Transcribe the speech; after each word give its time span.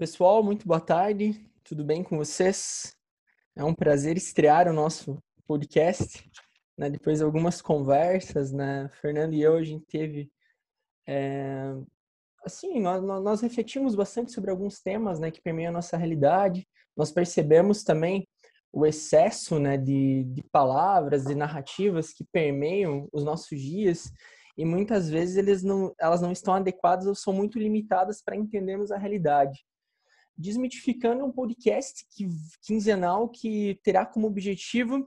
Pessoal, 0.00 0.42
muito 0.42 0.66
boa 0.66 0.80
tarde. 0.80 1.38
Tudo 1.62 1.84
bem 1.84 2.02
com 2.02 2.16
vocês? 2.16 2.96
É 3.54 3.62
um 3.62 3.74
prazer 3.74 4.16
estrear 4.16 4.66
o 4.66 4.72
nosso 4.72 5.22
podcast. 5.46 6.26
Né? 6.74 6.88
Depois 6.88 7.18
de 7.18 7.24
algumas 7.24 7.60
conversas, 7.60 8.50
né? 8.50 8.88
Fernando 9.02 9.34
e 9.34 9.42
eu, 9.42 9.56
a 9.56 9.62
gente 9.62 9.84
teve. 9.84 10.32
É... 11.06 11.74
Assim, 12.42 12.80
nós, 12.80 13.02
nós 13.02 13.42
refletimos 13.42 13.94
bastante 13.94 14.32
sobre 14.32 14.50
alguns 14.50 14.80
temas 14.80 15.20
né, 15.20 15.30
que 15.30 15.42
permeiam 15.42 15.68
a 15.68 15.74
nossa 15.74 15.98
realidade. 15.98 16.66
Nós 16.96 17.12
percebemos 17.12 17.84
também 17.84 18.26
o 18.72 18.86
excesso 18.86 19.58
né, 19.58 19.76
de, 19.76 20.24
de 20.24 20.42
palavras 20.50 21.26
e 21.26 21.34
narrativas 21.34 22.10
que 22.10 22.24
permeiam 22.32 23.06
os 23.12 23.22
nossos 23.22 23.60
dias 23.60 24.10
e 24.56 24.64
muitas 24.64 25.10
vezes 25.10 25.36
eles 25.36 25.62
não, 25.62 25.94
elas 26.00 26.22
não 26.22 26.32
estão 26.32 26.54
adequadas 26.54 27.06
ou 27.06 27.14
são 27.14 27.34
muito 27.34 27.58
limitadas 27.58 28.22
para 28.22 28.34
entendermos 28.34 28.90
a 28.90 28.96
realidade. 28.96 29.62
Desmitificando 30.40 31.22
um 31.22 31.30
podcast 31.30 32.06
que, 32.10 32.26
quinzenal 32.62 33.28
que 33.28 33.78
terá 33.84 34.06
como 34.06 34.26
objetivo 34.26 35.06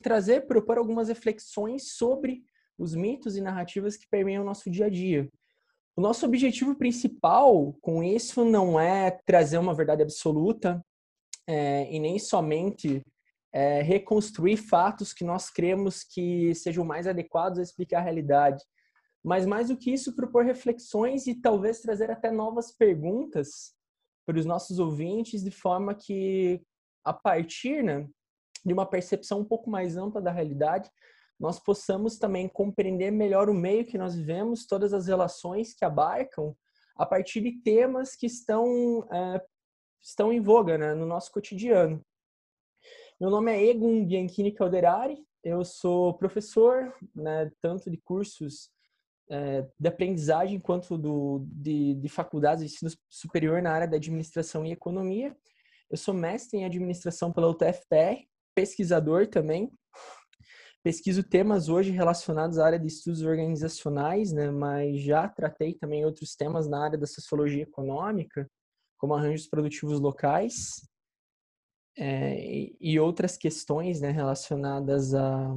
trazer, 0.00 0.46
propor 0.46 0.78
algumas 0.78 1.08
reflexões 1.08 1.94
sobre 1.96 2.44
os 2.78 2.94
mitos 2.94 3.36
e 3.36 3.40
narrativas 3.40 3.96
que 3.96 4.06
permeiam 4.08 4.44
o 4.44 4.46
nosso 4.46 4.70
dia 4.70 4.86
a 4.86 4.88
dia. 4.88 5.28
O 5.96 6.00
nosso 6.00 6.24
objetivo 6.24 6.76
principal 6.76 7.72
com 7.80 8.04
isso 8.04 8.44
não 8.44 8.78
é 8.78 9.10
trazer 9.26 9.58
uma 9.58 9.74
verdade 9.74 10.04
absoluta 10.04 10.80
é, 11.44 11.92
e 11.92 11.98
nem 11.98 12.16
somente 12.20 13.02
é, 13.52 13.82
reconstruir 13.82 14.58
fatos 14.58 15.12
que 15.12 15.24
nós 15.24 15.50
cremos 15.50 16.04
que 16.04 16.54
sejam 16.54 16.84
mais 16.84 17.08
adequados 17.08 17.58
a 17.58 17.62
explicar 17.62 17.98
a 17.98 18.04
realidade, 18.04 18.62
mas 19.24 19.44
mais 19.44 19.70
do 19.70 19.76
que 19.76 19.92
isso, 19.92 20.14
propor 20.14 20.44
reflexões 20.44 21.26
e 21.26 21.34
talvez 21.34 21.80
trazer 21.80 22.12
até 22.12 22.30
novas 22.30 22.70
perguntas 22.70 23.76
para 24.28 24.38
os 24.38 24.44
nossos 24.44 24.78
ouvintes, 24.78 25.42
de 25.42 25.50
forma 25.50 25.94
que, 25.94 26.62
a 27.02 27.14
partir 27.14 27.82
né, 27.82 28.06
de 28.62 28.74
uma 28.74 28.84
percepção 28.84 29.40
um 29.40 29.44
pouco 29.44 29.70
mais 29.70 29.96
ampla 29.96 30.20
da 30.20 30.30
realidade, 30.30 30.90
nós 31.40 31.58
possamos 31.58 32.18
também 32.18 32.46
compreender 32.46 33.10
melhor 33.10 33.48
o 33.48 33.54
meio 33.54 33.86
que 33.86 33.96
nós 33.96 34.14
vivemos, 34.14 34.66
todas 34.66 34.92
as 34.92 35.06
relações 35.06 35.72
que 35.72 35.82
abarcam, 35.82 36.54
a 36.94 37.06
partir 37.06 37.40
de 37.40 37.52
temas 37.62 38.14
que 38.14 38.26
estão, 38.26 39.08
é, 39.10 39.42
estão 39.98 40.30
em 40.30 40.42
voga 40.42 40.76
né, 40.76 40.92
no 40.92 41.06
nosso 41.06 41.32
cotidiano. 41.32 42.04
Meu 43.18 43.30
nome 43.30 43.50
é 43.50 43.64
Egon 43.64 44.04
Bianchini 44.04 44.52
Calderari, 44.52 45.24
eu 45.42 45.64
sou 45.64 46.12
professor, 46.18 46.94
né, 47.14 47.50
tanto 47.62 47.90
de 47.90 47.96
cursos 47.96 48.70
é, 49.30 49.66
de 49.78 49.88
aprendizagem 49.88 50.58
quanto 50.58 50.96
do, 50.96 51.44
de, 51.46 51.94
de 51.94 52.08
faculdades 52.08 52.64
de 52.64 52.72
ensino 52.72 52.90
superior 53.08 53.60
na 53.62 53.72
área 53.72 53.88
da 53.88 53.96
administração 53.96 54.64
e 54.64 54.72
economia. 54.72 55.36
Eu 55.90 55.96
sou 55.96 56.14
mestre 56.14 56.58
em 56.58 56.64
administração 56.64 57.32
pela 57.32 57.48
UTFPR, 57.48 58.26
pesquisador 58.54 59.26
também. 59.26 59.70
Pesquiso 60.82 61.22
temas 61.22 61.68
hoje 61.68 61.90
relacionados 61.90 62.58
à 62.58 62.66
área 62.66 62.78
de 62.78 62.86
estudos 62.86 63.22
organizacionais, 63.22 64.32
né, 64.32 64.50
mas 64.50 65.00
já 65.02 65.28
tratei 65.28 65.74
também 65.74 66.04
outros 66.04 66.34
temas 66.34 66.68
na 66.68 66.84
área 66.84 66.98
da 66.98 67.06
sociologia 67.06 67.64
econômica, 67.64 68.48
como 68.96 69.14
arranjos 69.14 69.48
produtivos 69.48 70.00
locais 70.00 70.88
é, 71.96 72.70
e 72.80 72.98
outras 72.98 73.36
questões 73.36 74.00
né, 74.00 74.10
relacionadas 74.10 75.14
à, 75.14 75.56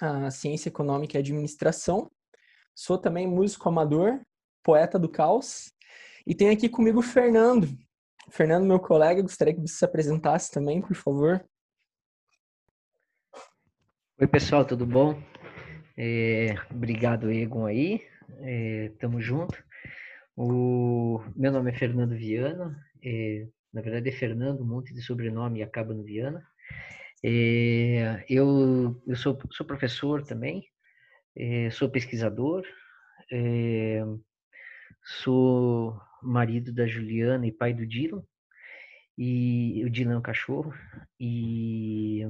à 0.00 0.30
ciência 0.30 0.68
econômica 0.68 1.16
e 1.16 1.20
administração. 1.20 2.10
Sou 2.74 2.96
também 2.98 3.26
músico 3.26 3.68
amador, 3.68 4.20
poeta 4.62 4.98
do 4.98 5.08
caos. 5.08 5.72
E 6.26 6.34
tem 6.34 6.50
aqui 6.50 6.68
comigo 6.68 7.00
o 7.00 7.02
Fernando. 7.02 7.68
Fernando, 8.30 8.66
meu 8.66 8.80
colega, 8.80 9.20
gostaria 9.20 9.54
que 9.54 9.60
você 9.60 9.74
se 9.74 9.84
apresentasse 9.84 10.50
também, 10.50 10.80
por 10.80 10.94
favor. 10.94 11.44
Oi, 14.18 14.26
pessoal, 14.26 14.64
tudo 14.64 14.86
bom? 14.86 15.20
É, 15.96 16.54
obrigado, 16.70 17.30
Egon, 17.30 17.66
aí. 17.66 18.00
É, 18.40 18.90
tamo 18.98 19.20
junto. 19.20 19.62
O 20.36 21.20
meu 21.36 21.52
nome 21.52 21.70
é 21.70 21.74
Fernando 21.74 22.16
Viana. 22.16 22.74
É, 23.04 23.46
na 23.72 23.82
verdade 23.82 24.08
é 24.08 24.12
Fernando, 24.12 24.62
um 24.62 24.66
monte 24.66 24.94
de 24.94 25.02
sobrenome 25.02 25.60
e 25.60 25.62
acaba 25.62 25.92
no 25.92 26.04
Viana. 26.04 26.46
É, 27.24 28.24
eu 28.28 29.00
eu 29.06 29.16
sou, 29.16 29.38
sou 29.50 29.66
professor 29.66 30.24
também, 30.24 30.64
é, 31.36 31.70
sou 31.70 31.90
pesquisador, 31.90 32.64
é, 33.30 34.02
sou 35.22 35.98
marido 36.22 36.72
da 36.72 36.86
Juliana 36.86 37.46
e 37.46 37.52
pai 37.52 37.72
do 37.72 37.86
Dylan, 37.86 38.22
e 39.16 39.82
o 39.84 39.90
Dylan 39.90 40.14
é 40.14 40.18
um 40.18 40.22
cachorro, 40.22 40.72
e 41.18 42.22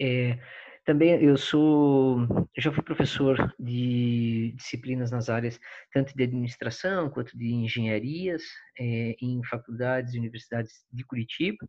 é, 0.00 0.38
também 0.84 1.20
eu 1.22 1.36
sou, 1.36 2.48
já 2.56 2.72
fui 2.72 2.82
professor 2.82 3.54
de 3.58 4.52
disciplinas 4.56 5.10
nas 5.10 5.28
áreas 5.28 5.58
tanto 5.92 6.14
de 6.14 6.22
administração 6.22 7.10
quanto 7.10 7.36
de 7.36 7.52
engenharias 7.52 8.42
em 8.78 9.42
faculdades 9.44 10.14
e 10.14 10.18
universidades 10.18 10.84
de 10.92 11.04
Curitiba. 11.04 11.68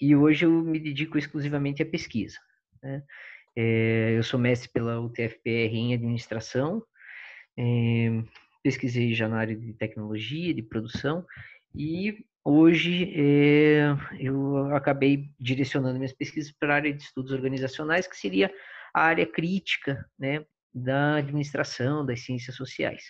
E 0.00 0.14
hoje 0.14 0.44
eu 0.44 0.50
me 0.50 0.78
dedico 0.78 1.18
exclusivamente 1.18 1.82
à 1.82 1.86
pesquisa. 1.86 2.38
Né? 2.80 3.02
É, 3.56 4.14
eu 4.16 4.22
sou 4.22 4.38
mestre 4.38 4.68
pela 4.70 5.00
UTFPR 5.00 5.74
em 5.74 5.94
administração, 5.94 6.82
é, 7.56 8.22
pesquisei 8.62 9.14
já 9.14 9.28
na 9.28 9.38
área 9.38 9.56
de 9.56 9.72
tecnologia, 9.74 10.52
de 10.52 10.62
produção, 10.62 11.24
e 11.74 12.24
hoje 12.44 13.12
é, 13.16 13.96
eu 14.18 14.74
acabei 14.74 15.30
direcionando 15.38 15.98
minhas 15.98 16.12
pesquisas 16.12 16.52
para 16.52 16.72
a 16.72 16.76
área 16.76 16.92
de 16.92 17.02
estudos 17.02 17.32
organizacionais, 17.32 18.06
que 18.06 18.16
seria 18.16 18.50
a 18.92 19.02
área 19.02 19.26
crítica 19.26 20.04
né, 20.18 20.44
da 20.72 21.16
administração, 21.16 22.04
das 22.04 22.24
ciências 22.24 22.56
sociais 22.56 23.02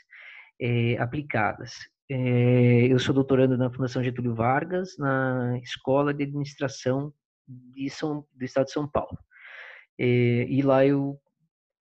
é, 0.61 0.97
aplicadas. 0.99 1.75
É, 2.11 2.87
eu 2.87 2.99
sou 2.99 3.15
doutorando 3.15 3.57
na 3.57 3.71
Fundação 3.71 4.05
Getúlio 4.05 4.35
Vargas, 4.35 4.97
na 4.99 5.59
Escola 5.63 6.13
de 6.13 6.25
Administração 6.25 7.13
de 7.49 7.89
São, 7.89 8.27
do 8.33 8.45
Estado 8.45 8.67
de 8.67 8.73
São 8.73 8.87
Paulo. 8.87 9.19
É, 9.99 10.47
e 10.49 10.63
lá 10.63 10.87
eu 10.87 11.21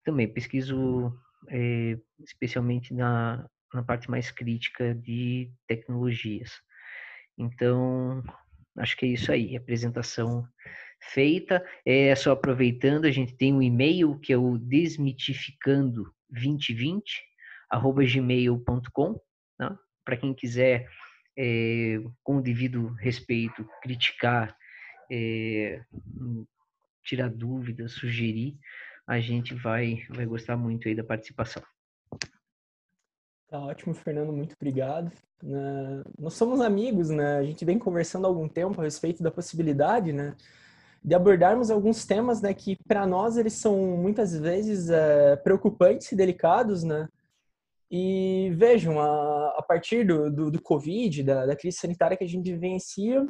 também 0.04 0.28
pesquiso 0.28 1.14
é, 1.50 1.98
especialmente 2.20 2.94
na, 2.94 3.48
na 3.74 3.82
parte 3.84 4.10
mais 4.10 4.32
crítica 4.32 4.94
de 4.94 5.50
tecnologias. 5.68 6.52
Então, 7.38 8.22
acho 8.78 8.98
que 8.98 9.06
é 9.06 9.10
isso 9.10 9.32
aí, 9.32 9.56
apresentação 9.56 10.46
feita. 11.12 11.64
É 11.86 12.16
só 12.16 12.32
aproveitando, 12.32 13.06
a 13.06 13.12
gente 13.12 13.36
tem 13.36 13.54
um 13.54 13.62
e-mail 13.62 14.20
que 14.20 14.34
é 14.34 14.38
o 14.38 14.58
desmitificando2020 14.60 17.02
arroba 17.70 18.04
gmail.com, 18.06 19.20
né? 19.60 19.78
para 20.06 20.18
quem 20.18 20.34
quiser, 20.34 20.88
é, 21.38 22.00
com 22.22 22.38
o 22.38 22.42
devido 22.42 22.88
respeito, 23.00 23.68
criticar, 23.82 24.56
é, 25.12 25.82
tirar 27.04 27.30
dúvidas, 27.30 27.94
sugerir, 27.94 28.58
a 29.06 29.20
gente 29.20 29.54
vai, 29.54 30.06
vai 30.10 30.26
gostar 30.26 30.56
muito 30.56 30.88
aí 30.88 30.96
da 30.96 31.04
participação. 31.04 31.62
Tá 33.48 33.60
ótimo, 33.60 33.94
Fernando, 33.94 34.34
muito 34.34 34.56
obrigado. 34.56 35.12
Né? 35.42 36.04
Nós 36.18 36.34
somos 36.34 36.62
amigos, 36.62 37.10
né? 37.10 37.38
A 37.38 37.44
gente 37.44 37.64
vem 37.64 37.78
conversando 37.78 38.26
há 38.26 38.28
algum 38.28 38.48
tempo 38.48 38.80
a 38.80 38.84
respeito 38.84 39.22
da 39.22 39.30
possibilidade, 39.30 40.12
né? 40.12 40.36
De 41.04 41.14
abordarmos 41.14 41.70
alguns 41.70 42.06
temas, 42.06 42.42
né? 42.42 42.54
Que 42.54 42.78
para 42.88 43.06
nós 43.06 43.38
eles 43.38 43.54
são 43.54 43.78
muitas 43.98 44.36
vezes 44.36 44.90
é, 44.90 45.36
preocupantes 45.36 46.12
e 46.12 46.16
delicados, 46.16 46.84
né? 46.84 47.08
E 47.92 48.50
vejam, 48.56 49.00
a, 49.00 49.60
a 49.60 49.62
partir 49.62 50.04
do, 50.04 50.32
do, 50.32 50.50
do 50.50 50.62
Covid, 50.62 51.22
da, 51.22 51.46
da 51.46 51.56
crise 51.56 51.78
sanitária 51.78 52.18
que 52.18 52.24
a 52.24 52.28
gente 52.28 52.52
vivencia, 52.52 53.28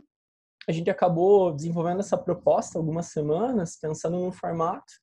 a 0.68 0.72
gente 0.72 0.90
acabou 0.90 1.54
desenvolvendo 1.54 2.00
essa 2.00 2.18
proposta 2.18 2.78
algumas 2.78 3.08
semanas, 3.08 3.78
pensando 3.80 4.18
num 4.18 4.32
formato, 4.32 4.94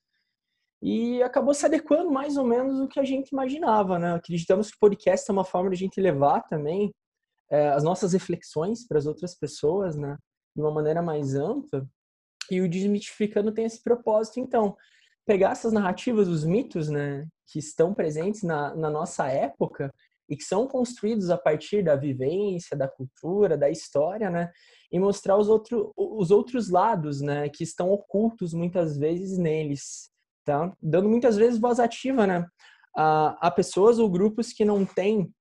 e 0.83 1.23
acabou 1.23 1.53
se 1.53 1.67
adequando 1.67 2.11
mais 2.11 2.37
ou 2.37 2.45
menos 2.45 2.79
do 2.79 2.89
que 2.89 2.99
a 2.99 3.05
gente 3.05 3.29
imaginava, 3.31 3.99
né? 3.99 4.15
Acreditamos 4.15 4.71
que 4.71 4.77
o 4.77 4.81
podcast 4.81 5.31
é 5.31 5.33
uma 5.33 5.45
forma 5.45 5.69
de 5.69 5.75
a 5.75 5.79
gente 5.79 6.01
levar 6.01 6.41
também 6.43 6.91
é, 7.51 7.69
as 7.69 7.85
nossas 7.85 8.15
reflexões 8.15 8.87
para 8.87 8.97
as 8.97 9.07
outras 9.07 9.35
pessoas, 9.35 9.97
né? 9.97 10.17
De 10.57 10.63
uma 10.63 10.71
maneira 10.71 11.03
mais 11.03 11.35
ampla. 11.35 11.87
E 12.51 12.61
o 12.61 12.69
Desmitificando 12.69 13.53
tem 13.53 13.67
esse 13.67 13.83
propósito, 13.83 14.41
então, 14.41 14.75
pegar 15.27 15.51
essas 15.51 15.73
narrativas, 15.73 16.29
os 16.29 16.45
mitos, 16.45 16.89
né? 16.89 17.27
Que 17.47 17.59
estão 17.59 17.93
presentes 17.93 18.43
na, 18.43 18.75
na 18.75 18.89
nossa 18.89 19.29
época 19.29 19.93
e 20.31 20.37
que 20.37 20.45
são 20.45 20.67
construídos 20.67 21.29
a 21.29 21.37
partir 21.37 21.83
da 21.83 21.95
vivência, 21.95 22.77
da 22.77 22.89
cultura, 22.89 23.59
da 23.59 23.69
história, 23.69 24.31
né? 24.31 24.51
E 24.93 24.99
mostrar 24.99 25.37
os, 25.37 25.49
outro, 25.49 25.93
os 25.97 26.31
outros 26.31 26.69
lados, 26.69 27.21
né? 27.21 27.49
Que 27.49 27.63
estão 27.63 27.91
ocultos 27.91 28.53
muitas 28.53 28.97
vezes 28.97 29.39
neles, 29.39 30.11
tá? 30.45 30.73
Dando 30.83 31.09
muitas 31.09 31.37
vezes 31.37 31.61
voz 31.61 31.79
ativa, 31.79 32.27
né? 32.27 32.47
A, 32.97 33.49
a 33.49 33.51
pessoas 33.51 33.99
ou 33.99 34.11
grupos 34.11 34.53
que 34.53 34.65
não 34.65 34.85
têm 34.85 35.33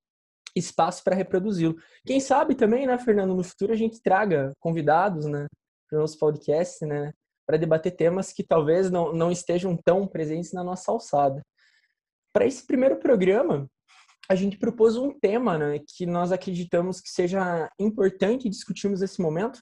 espaço 0.55 1.03
para 1.03 1.15
reproduzi-lo. 1.15 1.75
Quem 2.05 2.19
sabe 2.19 2.55
também, 2.55 2.85
né, 2.85 2.97
Fernando, 2.97 3.35
no 3.35 3.43
futuro 3.43 3.73
a 3.73 3.75
gente 3.75 4.01
traga 4.01 4.53
convidados, 4.59 5.25
né, 5.25 5.47
para 5.87 5.97
o 5.97 6.01
nosso 6.01 6.17
podcast, 6.17 6.85
né, 6.85 7.11
para 7.47 7.57
debater 7.57 7.95
temas 7.95 8.31
que 8.31 8.43
talvez 8.43 8.91
não, 8.91 9.13
não 9.13 9.31
estejam 9.31 9.75
tão 9.75 10.07
presentes 10.07 10.53
na 10.53 10.63
nossa 10.63 10.91
alçada. 10.91 11.41
Para 12.33 12.45
esse 12.45 12.65
primeiro 12.65 12.97
programa, 12.97 13.67
a 14.29 14.35
gente 14.35 14.57
propôs 14.57 14.95
um 14.95 15.11
tema 15.11 15.57
né, 15.57 15.79
que 15.79 16.05
nós 16.05 16.31
acreditamos 16.31 17.01
que 17.01 17.09
seja 17.09 17.67
importante 17.79 18.47
discutirmos 18.47 19.01
nesse 19.01 19.19
momento. 19.19 19.59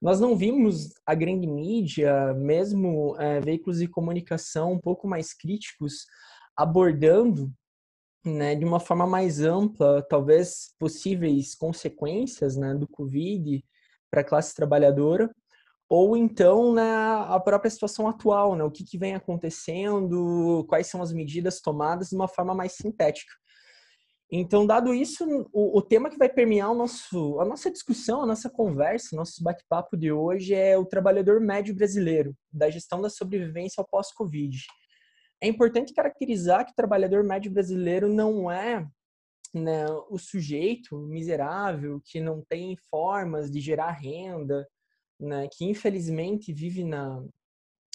Nós 0.00 0.20
não 0.20 0.36
vimos 0.36 0.92
a 1.04 1.14
grande 1.16 1.48
mídia, 1.48 2.32
mesmo 2.34 3.16
é, 3.18 3.40
veículos 3.40 3.80
de 3.80 3.88
comunicação 3.88 4.72
um 4.72 4.78
pouco 4.78 5.08
mais 5.08 5.34
críticos, 5.34 6.06
abordando 6.56 7.52
né, 8.24 8.54
de 8.54 8.64
uma 8.64 8.78
forma 8.78 9.04
mais 9.04 9.40
ampla, 9.40 10.00
talvez 10.08 10.72
possíveis 10.78 11.56
consequências 11.56 12.56
né, 12.56 12.72
do 12.72 12.86
Covid 12.86 13.64
para 14.08 14.20
a 14.20 14.24
classe 14.24 14.54
trabalhadora, 14.54 15.28
ou 15.88 16.16
então 16.16 16.72
né, 16.72 16.94
a 17.28 17.40
própria 17.40 17.70
situação 17.70 18.06
atual, 18.06 18.54
né, 18.54 18.62
o 18.62 18.70
que, 18.70 18.84
que 18.84 18.96
vem 18.96 19.16
acontecendo, 19.16 20.64
quais 20.68 20.86
são 20.86 21.02
as 21.02 21.12
medidas 21.12 21.60
tomadas 21.60 22.10
de 22.10 22.14
uma 22.14 22.28
forma 22.28 22.54
mais 22.54 22.72
sintética. 22.72 23.32
Então, 24.36 24.66
dado 24.66 24.92
isso, 24.92 25.24
o, 25.52 25.78
o, 25.78 25.80
tema 25.80 26.10
que 26.10 26.18
vai 26.18 26.28
permear 26.28 26.72
o 26.72 26.74
nosso, 26.74 27.38
a 27.38 27.44
nossa 27.44 27.70
discussão, 27.70 28.20
a 28.20 28.26
nossa 28.26 28.50
conversa, 28.50 29.14
nosso 29.14 29.40
bate-papo 29.40 29.96
de 29.96 30.10
hoje 30.10 30.52
é 30.52 30.76
o 30.76 30.84
trabalhador 30.84 31.40
médio 31.40 31.72
brasileiro, 31.72 32.36
da 32.52 32.68
gestão 32.68 33.00
da 33.00 33.08
sobrevivência 33.08 33.80
ao 33.80 33.86
pós-Covid. 33.86 34.58
É 35.40 35.46
importante 35.46 35.94
caracterizar 35.94 36.66
que 36.66 36.72
o 36.72 36.74
trabalhador 36.74 37.22
médio 37.22 37.52
brasileiro 37.52 38.12
não 38.12 38.50
é 38.50 38.84
né, 39.54 39.86
o 40.10 40.18
sujeito 40.18 40.98
miserável 40.98 42.02
que 42.04 42.18
não 42.18 42.42
tem 42.42 42.76
formas 42.90 43.48
de 43.48 43.60
gerar 43.60 43.92
renda, 43.92 44.68
né, 45.20 45.46
que 45.52 45.64
infelizmente 45.64 46.52
vive 46.52 46.82
na, 46.82 47.24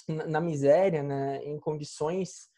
na, 0.08 0.26
na 0.26 0.40
miséria, 0.40 1.02
né, 1.02 1.44
em 1.44 1.60
condições 1.60 2.48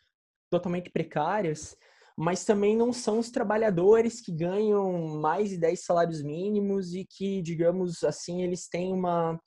totalmente 0.49 0.88
precárias, 0.88 1.76
mas 2.17 2.44
também 2.44 2.76
não 2.76 2.93
são 2.93 3.19
os 3.19 3.31
trabalhadores 3.31 4.20
que 4.20 4.32
ganham 4.32 5.20
mais 5.20 5.50
de 5.50 5.56
10 5.56 5.85
salários 5.85 6.23
mínimos 6.23 6.94
e 6.94 7.05
que, 7.05 7.43
digamos 7.43 8.03
assim, 8.05 8.43
eles 8.43 8.69
têm 8.69 8.93
uma 8.93 9.41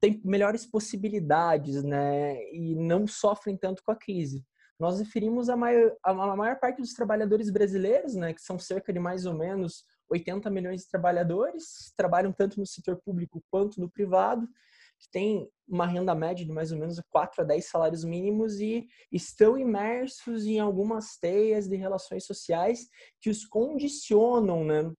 têm 0.00 0.20
melhores 0.24 0.64
possibilidades, 0.64 1.82
né, 1.84 2.34
e 2.54 2.74
não 2.74 3.06
sofrem 3.06 3.54
tanto 3.54 3.82
com 3.84 3.92
a 3.92 3.96
crise. 3.96 4.42
Nós 4.78 4.98
referimos 4.98 5.50
a 5.50 5.56
maior, 5.58 5.94
a 6.02 6.14
maior 6.14 6.58
parte 6.58 6.80
dos 6.80 6.94
trabalhadores 6.94 7.50
brasileiros, 7.50 8.14
né, 8.14 8.32
que 8.32 8.40
são 8.40 8.58
cerca 8.58 8.94
de 8.94 8.98
mais 8.98 9.26
ou 9.26 9.34
menos 9.34 9.84
80 10.10 10.48
milhões 10.50 10.80
de 10.80 10.88
trabalhadores, 10.88 11.92
trabalham 11.94 12.32
tanto 12.32 12.58
no 12.58 12.66
setor 12.66 12.96
público 13.04 13.44
quanto 13.50 13.78
no 13.78 13.90
privado, 13.90 14.48
têm 15.08 15.48
uma 15.66 15.86
renda 15.86 16.14
média 16.14 16.44
de 16.44 16.52
mais 16.52 16.72
ou 16.72 16.78
menos 16.78 17.00
4 17.10 17.42
a 17.42 17.44
10 17.44 17.64
salários 17.64 18.04
mínimos 18.04 18.60
e 18.60 18.86
estão 19.10 19.56
imersos 19.56 20.44
em 20.46 20.58
algumas 20.58 21.16
teias 21.16 21.68
de 21.68 21.76
relações 21.76 22.24
sociais 22.24 22.88
que 23.20 23.30
os 23.30 23.44
condicionam, 23.44 24.64
né, 24.64 24.92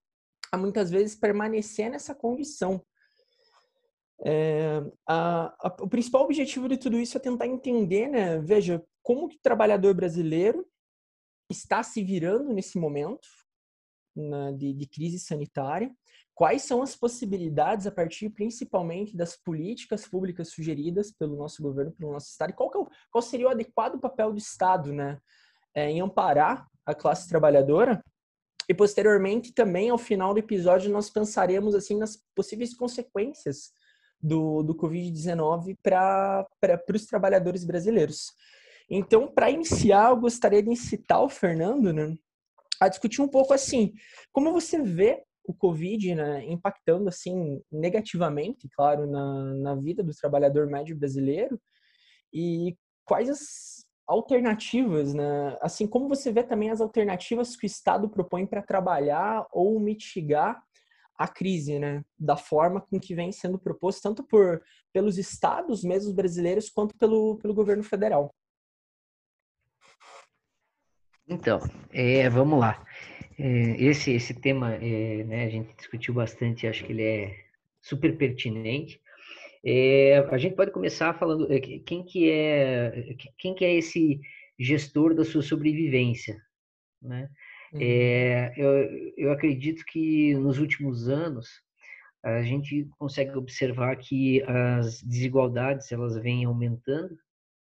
a 0.52 0.58
muitas 0.58 0.90
vezes 0.90 1.16
permanecer 1.16 1.90
nessa 1.90 2.16
condição. 2.16 2.82
É, 4.24 4.82
a, 5.08 5.54
a, 5.60 5.76
o 5.82 5.90
principal 5.90 6.24
objetivo 6.24 6.70
de 6.70 6.78
tudo 6.78 6.98
isso 7.00 7.18
é 7.18 7.20
tentar 7.20 7.48
entender, 7.48 8.08
né? 8.08 8.40
Veja, 8.40 8.84
como 9.02 9.28
que 9.28 9.38
o 9.38 9.42
trabalhador 9.42 9.96
brasileiro 9.96 10.66
está 11.50 11.82
se 11.82 12.04
virando 12.04 12.54
nesse 12.54 12.78
momento 12.78 13.28
né, 14.16 14.54
de, 14.54 14.74
de, 14.74 14.88
crise 14.88 15.20
sanitária, 15.20 15.92
quais 16.34 16.64
são 16.64 16.82
as 16.82 16.96
possibilidades 16.96 17.88
a 17.88 17.92
partir 17.92 18.30
principalmente 18.30 19.16
das 19.16 19.36
políticas 19.36 20.08
públicas 20.08 20.50
sugeridas 20.50 21.12
pelo 21.12 21.36
nosso 21.36 21.62
governo, 21.62 21.92
pelo 21.92 22.12
nosso 22.12 22.30
Estado, 22.30 22.52
e 22.52 22.54
qual, 22.54 22.70
é 22.70 22.96
qual 23.12 23.22
seria 23.22 23.48
o 23.48 23.52
adequado 23.52 24.00
papel 24.00 24.32
do 24.32 24.38
Estado 24.38 24.94
né, 24.94 25.20
é, 25.74 25.90
em 25.90 26.02
amparar 26.02 26.68
a 26.86 26.96
classe 26.96 27.28
trabalhadora? 27.28 28.04
E 28.70 28.74
posteriormente 28.74 29.54
também 29.54 29.90
ao 29.90 29.98
final 29.98 30.34
do 30.34 30.40
episódio 30.40 30.92
nós 30.92 31.10
pensaremos 31.10 31.76
assim 31.76 31.98
nas 31.98 32.18
possíveis 32.36 32.74
consequências 32.74 33.72
do, 34.22 34.62
do 34.62 34.76
Covid-19 34.76 35.78
para 35.82 36.48
os 36.94 37.06
trabalhadores 37.06 37.66
brasileiros. 37.66 38.32
Então, 38.90 39.28
para 39.28 39.50
iniciar, 39.50 40.12
eu 40.12 40.18
gostaria 40.18 40.62
de 40.62 40.70
incitar 40.70 41.24
o 41.24 41.30
Fernando 41.30 41.94
né, 41.94 42.14
a 42.82 42.90
discutir 42.90 43.22
um 43.22 43.28
pouco 43.28 43.54
assim, 43.54 43.94
como 44.32 44.52
você 44.52 44.82
vê 44.82 45.24
o 45.46 45.54
Covid 45.54 46.16
né, 46.16 46.46
impactando 46.46 47.08
assim 47.08 47.62
negativamente, 47.72 48.68
claro, 48.70 49.06
na, 49.06 49.54
na 49.54 49.76
vida 49.76 50.04
do 50.04 50.14
trabalhador 50.16 50.66
médio 50.66 50.98
brasileiro 50.98 51.62
e 52.34 52.76
quais 53.06 53.30
as 53.30 53.86
alternativas, 54.08 55.14
né? 55.14 55.58
Assim 55.62 55.88
como 55.88 56.10
você 56.10 56.32
vê 56.32 56.44
também 56.44 56.72
as 56.72 56.82
alternativas 56.82 57.56
que 57.56 57.66
o 57.66 57.68
Estado 57.68 58.10
propõe 58.10 58.46
para 58.46 58.62
trabalhar 58.62 59.48
ou 59.52 59.80
mitigar 59.80 60.62
a 61.18 61.28
crise, 61.28 61.78
né? 61.80 62.04
Da 62.18 62.36
forma 62.36 62.82
com 62.82 63.00
que 63.00 63.14
vem 63.14 63.32
sendo 63.32 63.60
proposto 63.60 64.02
tanto 64.02 64.24
por 64.24 64.62
pelos 64.92 65.18
estados 65.18 65.84
mesmos 65.84 66.14
brasileiros 66.14 66.70
quanto 66.70 66.98
pelo, 66.98 67.38
pelo 67.38 67.54
governo 67.54 67.84
federal. 67.84 68.34
Então, 71.32 71.62
é, 71.94 72.30
vamos 72.30 72.60
lá. 72.60 72.86
É, 73.40 73.82
esse, 73.82 74.12
esse 74.12 74.34
tema, 74.34 74.74
é, 74.76 75.24
né, 75.24 75.46
a 75.46 75.50
gente 75.50 75.74
discutiu 75.78 76.14
bastante, 76.14 76.68
acho 76.68 76.84
que 76.84 76.92
ele 76.92 77.04
é 77.04 77.36
super 77.82 78.18
pertinente. 78.18 79.00
É, 79.64 80.18
a 80.30 80.38
gente 80.38 80.58
pode 80.58 80.72
começar 80.72 81.18
falando 81.18 81.50
é, 81.50 81.60
quem 81.60 82.04
que 82.04 82.30
é 82.30 83.16
quem 83.38 83.56
que 83.56 83.64
é 83.64 83.76
esse 83.76 84.20
gestor 84.60 85.14
da 85.16 85.24
sua 85.24 85.42
sobrevivência, 85.42 86.36
né? 87.02 87.30
Uhum. 87.72 87.80
É, 87.82 88.54
eu, 88.58 89.14
eu 89.16 89.32
acredito 89.32 89.86
que 89.86 90.34
nos 90.36 90.60
últimos 90.60 91.08
anos 91.08 91.48
a 92.22 92.42
gente 92.44 92.90
consegue 93.00 93.38
observar 93.38 93.96
que 93.96 94.44
as 94.44 95.02
desigualdades 95.02 95.90
elas 95.94 96.18
vêm 96.18 96.44
aumentando 96.44 97.18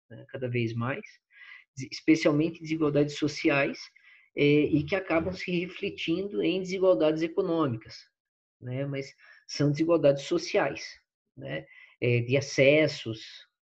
né, 0.10 0.24
cada 0.30 0.48
vez 0.48 0.74
mais 0.74 1.02
especialmente 1.92 2.62
desigualdades 2.62 3.18
sociais, 3.18 3.80
é, 4.36 4.44
e 4.44 4.84
que 4.84 4.96
acabam 4.96 5.34
se 5.34 5.50
refletindo 5.52 6.44
em 6.44 6.60
desigualdades 6.60 7.22
econômicas, 7.22 7.96
né? 8.62 8.86
Mas 8.86 9.14
são 9.48 9.72
desigualdades 9.72 10.24
sociais, 10.24 10.84
né? 11.38 11.66
É, 12.02 12.20
de 12.20 12.36
acessos, 12.36 13.22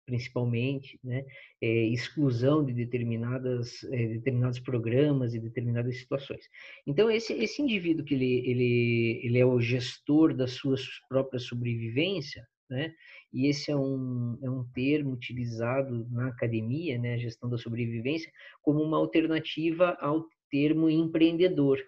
principalmente, 0.08 1.00
né? 1.04 1.24
É, 1.62 1.68
exclusão 1.68 2.66
de 2.66 2.74
determinadas 2.74 3.82
determinados 3.82 4.60
programas 4.60 5.36
e 5.36 5.40
determinadas 5.40 5.98
situações. 5.98 6.50
Então 6.88 7.12
esse 7.12 7.34
esse 7.34 7.62
indivíduo 7.62 8.06
que 8.06 8.16
ele 8.16 8.50
ele 8.50 9.22
ele 9.24 9.40
é 9.40 9.46
o 9.46 9.62
gestor 9.62 10.34
da 10.34 10.48
sua 10.48 10.78
própria 11.08 11.40
sobrevivência, 11.40 12.48
né? 12.70 12.94
E 13.32 13.48
esse 13.48 13.72
é 13.72 13.76
um, 13.76 14.38
é 14.42 14.50
um 14.50 14.64
termo 14.74 15.12
utilizado 15.12 16.08
na 16.10 16.28
academia, 16.28 16.98
né, 16.98 17.14
a 17.14 17.18
gestão 17.18 17.50
da 17.50 17.58
sobrevivência, 17.58 18.32
como 18.62 18.82
uma 18.82 18.98
alternativa 18.98 19.98
ao 20.00 20.26
termo 20.50 20.90
empreendedor, 20.90 21.80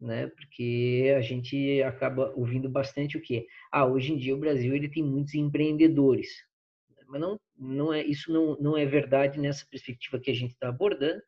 né? 0.00 0.28
Porque 0.28 1.14
a 1.16 1.20
gente 1.20 1.82
acaba 1.82 2.32
ouvindo 2.34 2.68
bastante 2.68 3.16
o 3.16 3.22
que? 3.22 3.46
Ah, 3.70 3.86
hoje 3.86 4.12
em 4.12 4.16
dia 4.16 4.34
o 4.34 4.40
Brasil 4.40 4.74
ele 4.74 4.88
tem 4.88 5.02
muitos 5.02 5.34
empreendedores, 5.34 6.28
mas 7.06 7.20
não, 7.20 7.38
não 7.58 7.92
é 7.92 8.02
isso 8.04 8.32
não, 8.32 8.56
não 8.60 8.76
é 8.76 8.86
verdade 8.86 9.38
nessa 9.38 9.66
perspectiva 9.70 10.18
que 10.18 10.30
a 10.30 10.34
gente 10.34 10.52
está 10.52 10.68
abordando, 10.68 11.20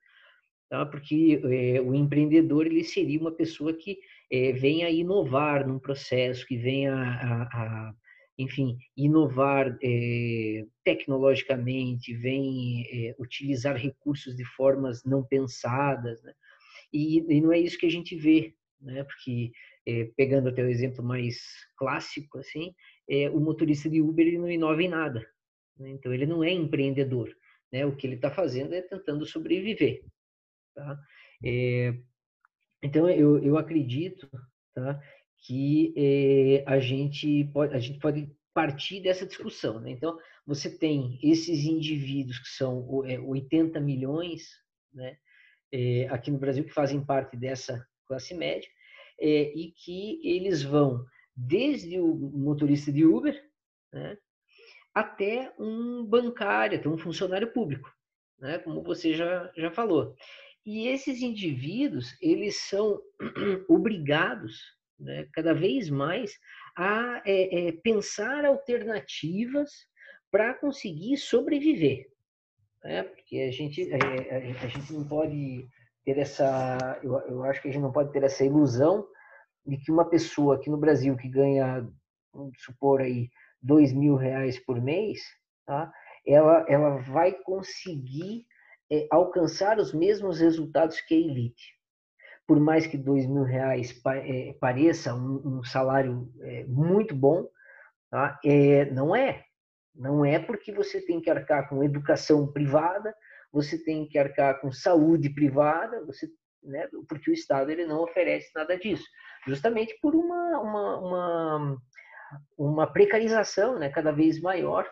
tá? 0.71 0.87
Porque 0.87 1.41
é, 1.45 1.81
o 1.81 1.95
empreendedor 1.95 2.67
ele 2.67 2.85
seria 2.85 3.21
uma 3.21 3.33
pessoa 3.33 3.73
que 3.75 3.99
é, 4.31 4.53
venha 4.53 4.89
inovar 4.91 5.67
num 5.67 5.79
processo, 5.79 6.47
que 6.47 6.57
venha 6.57 6.95
a, 6.95 7.43
a 7.43 7.95
enfim, 8.39 8.79
inovar 8.97 9.79
é, 9.83 10.65
tecnologicamente, 10.85 12.15
vem 12.15 12.87
é, 12.91 13.15
utilizar 13.19 13.77
recursos 13.77 14.37
de 14.37 14.45
formas 14.45 15.05
não 15.05 15.23
pensadas, 15.23 16.23
né? 16.23 16.33
e, 16.93 17.19
e, 17.19 17.41
não 17.41 17.53
é 17.53 17.59
isso 17.59 17.79
que 17.79 17.87
a 17.87 17.91
gente 17.91 18.17
vê, 18.17 18.55
né? 18.81 19.05
Porque 19.05 19.53
é, 19.87 20.11
pegando 20.17 20.49
até 20.49 20.63
o 20.63 20.69
exemplo 20.69 21.05
mais 21.05 21.39
clássico, 21.77 22.39
assim, 22.39 22.75
o 23.33 23.41
motorista 23.41 23.91
de 23.91 24.01
Uber 24.01 24.27
ele 24.27 24.39
não 24.39 24.51
inova 24.51 24.83
em 24.83 24.89
nada, 24.89 25.27
né? 25.79 25.91
então 25.91 26.15
ele 26.15 26.25
não 26.25 26.43
é 26.43 26.51
empreendedor, 26.51 27.35
né? 27.71 27.85
O 27.85 27.95
que 27.95 28.07
ele 28.07 28.17
está 28.17 28.31
fazendo 28.31 28.75
é 28.75 28.81
tentando 28.81 29.27
sobreviver, 29.27 30.03
tá? 30.75 30.99
então 32.83 33.09
eu, 33.11 33.39
eu 33.43 33.59
acredito, 33.59 34.31
tá? 34.75 35.01
Que 35.43 35.93
eh, 35.97 36.65
a, 36.67 36.79
gente 36.79 37.45
pode, 37.53 37.75
a 37.75 37.79
gente 37.79 37.99
pode 37.99 38.31
partir 38.55 39.01
dessa 39.01 39.27
discussão. 39.27 39.81
Né? 39.81 39.91
Então, 39.91 40.17
você 40.47 40.71
tem 40.71 41.19
esses 41.23 41.65
indivíduos 41.65 42.39
que 42.39 42.49
são 42.49 42.87
80 42.89 43.81
milhões 43.81 44.49
né, 44.93 45.17
eh, 45.73 46.07
aqui 46.11 46.31
no 46.31 46.39
Brasil 46.39 46.65
que 46.65 46.73
fazem 46.73 47.05
parte 47.05 47.37
dessa 47.37 47.87
classe 48.07 48.35
média, 48.35 48.69
é, 49.19 49.53
e 49.57 49.73
que 49.73 50.21
eles 50.25 50.63
vão 50.63 51.05
desde 51.35 51.99
o 51.99 52.15
motorista 52.15 52.93
de 52.93 53.07
Uber 53.07 53.41
né, 53.93 54.19
até 54.95 55.53
um 55.59 56.05
bancário, 56.05 56.79
até 56.79 56.89
um 56.89 56.99
funcionário 56.99 57.53
público, 57.53 57.91
né, 58.39 58.59
como 58.59 58.83
você 58.83 59.15
já, 59.15 59.51
já 59.57 59.71
falou. 59.71 60.15
E 60.65 60.89
esses 60.89 61.23
indivíduos, 61.23 62.17
eles 62.21 62.57
são 62.63 63.01
obrigados, 63.69 64.61
né, 64.99 65.27
cada 65.33 65.53
vez 65.53 65.91
mais, 65.91 66.39
a 66.77 67.23
é, 67.27 67.69
é, 67.69 67.73
pensar 67.73 68.45
alternativas 68.45 69.71
para 70.31 70.55
conseguir 70.55 71.17
sobreviver. 71.17 72.09
Né? 72.83 73.03
Porque 73.03 73.41
a 73.41 73.53
gente, 73.53 73.91
é, 73.93 73.97
a, 73.97 74.65
a, 74.65 74.69
gente 74.69 74.93
não 74.93 75.07
pode 75.07 75.69
ter 76.05 76.19
essa, 76.19 77.01
eu, 77.03 77.19
eu 77.29 77.45
acho 77.45 77.61
que 77.61 77.69
a 77.69 77.71
gente 77.73 77.83
não 77.83 77.93
pode 77.93 78.13
ter 78.13 78.23
essa 78.23 78.45
ilusão 78.45 79.07
de 79.65 79.77
que 79.77 79.93
uma 79.93 80.09
pessoa 80.09 80.57
aqui 80.57 80.69
no 80.71 80.77
Brasil 80.77 81.17
que 81.17 81.29
ganha, 81.29 81.89
vamos 82.33 82.61
supor 82.63 83.01
aí, 83.01 83.31
dois 83.61 83.93
mil 83.93 84.17
reais 84.17 84.59
por 84.59 84.81
mês, 84.81 85.21
tá? 85.65 85.93
ela, 86.27 86.65
ela 86.69 86.97
vai 86.99 87.33
conseguir 87.33 88.47
é, 88.91 89.07
alcançar 89.11 89.79
os 89.79 89.93
mesmos 89.93 90.41
resultados 90.41 91.01
que 91.01 91.15
a 91.15 91.19
elite. 91.19 91.81
Por 92.47 92.59
mais 92.61 92.87
que 92.87 92.99
dois 92.99 93.27
mil 93.27 93.45
reais 93.45 94.01
é, 94.07 94.55
pareça 94.61 95.15
um, 95.15 95.63
salário 95.65 96.31
é, 96.41 96.65
muito 96.65 97.15
bom, 97.15 97.49
tá? 98.11 98.39
é, 98.45 98.91
não 98.91 99.15
é. 99.15 99.45
Não 99.95 100.25
é 100.25 100.39
porque 100.39 100.73
você 100.73 101.01
tem 101.01 101.21
que 101.21 101.31
arcar 101.31 101.69
com 101.69 101.85
educação 101.85 102.51
privada, 102.51 103.15
você 103.53 103.79
tem 103.79 104.09
que 104.09 104.19
arcar 104.19 104.61
com 104.61 104.73
saúde 104.73 105.29
privada, 105.29 106.05
você, 106.07 106.29
né, 106.63 106.89
porque 107.09 107.31
o 107.31 107.35
Estado 107.35 107.71
ele 107.71 107.85
não 107.85 108.03
oferece 108.03 108.51
nada 108.55 108.77
disso, 108.79 109.05
justamente 109.47 109.99
por 110.01 110.15
uma, 110.15 110.61
uma, 110.61 110.99
uma, 110.99 111.77
uma 112.57 112.87
precarização 112.87 113.79
né, 113.79 113.91
cada 113.91 114.11
vez 114.11 114.41
maior 114.41 114.91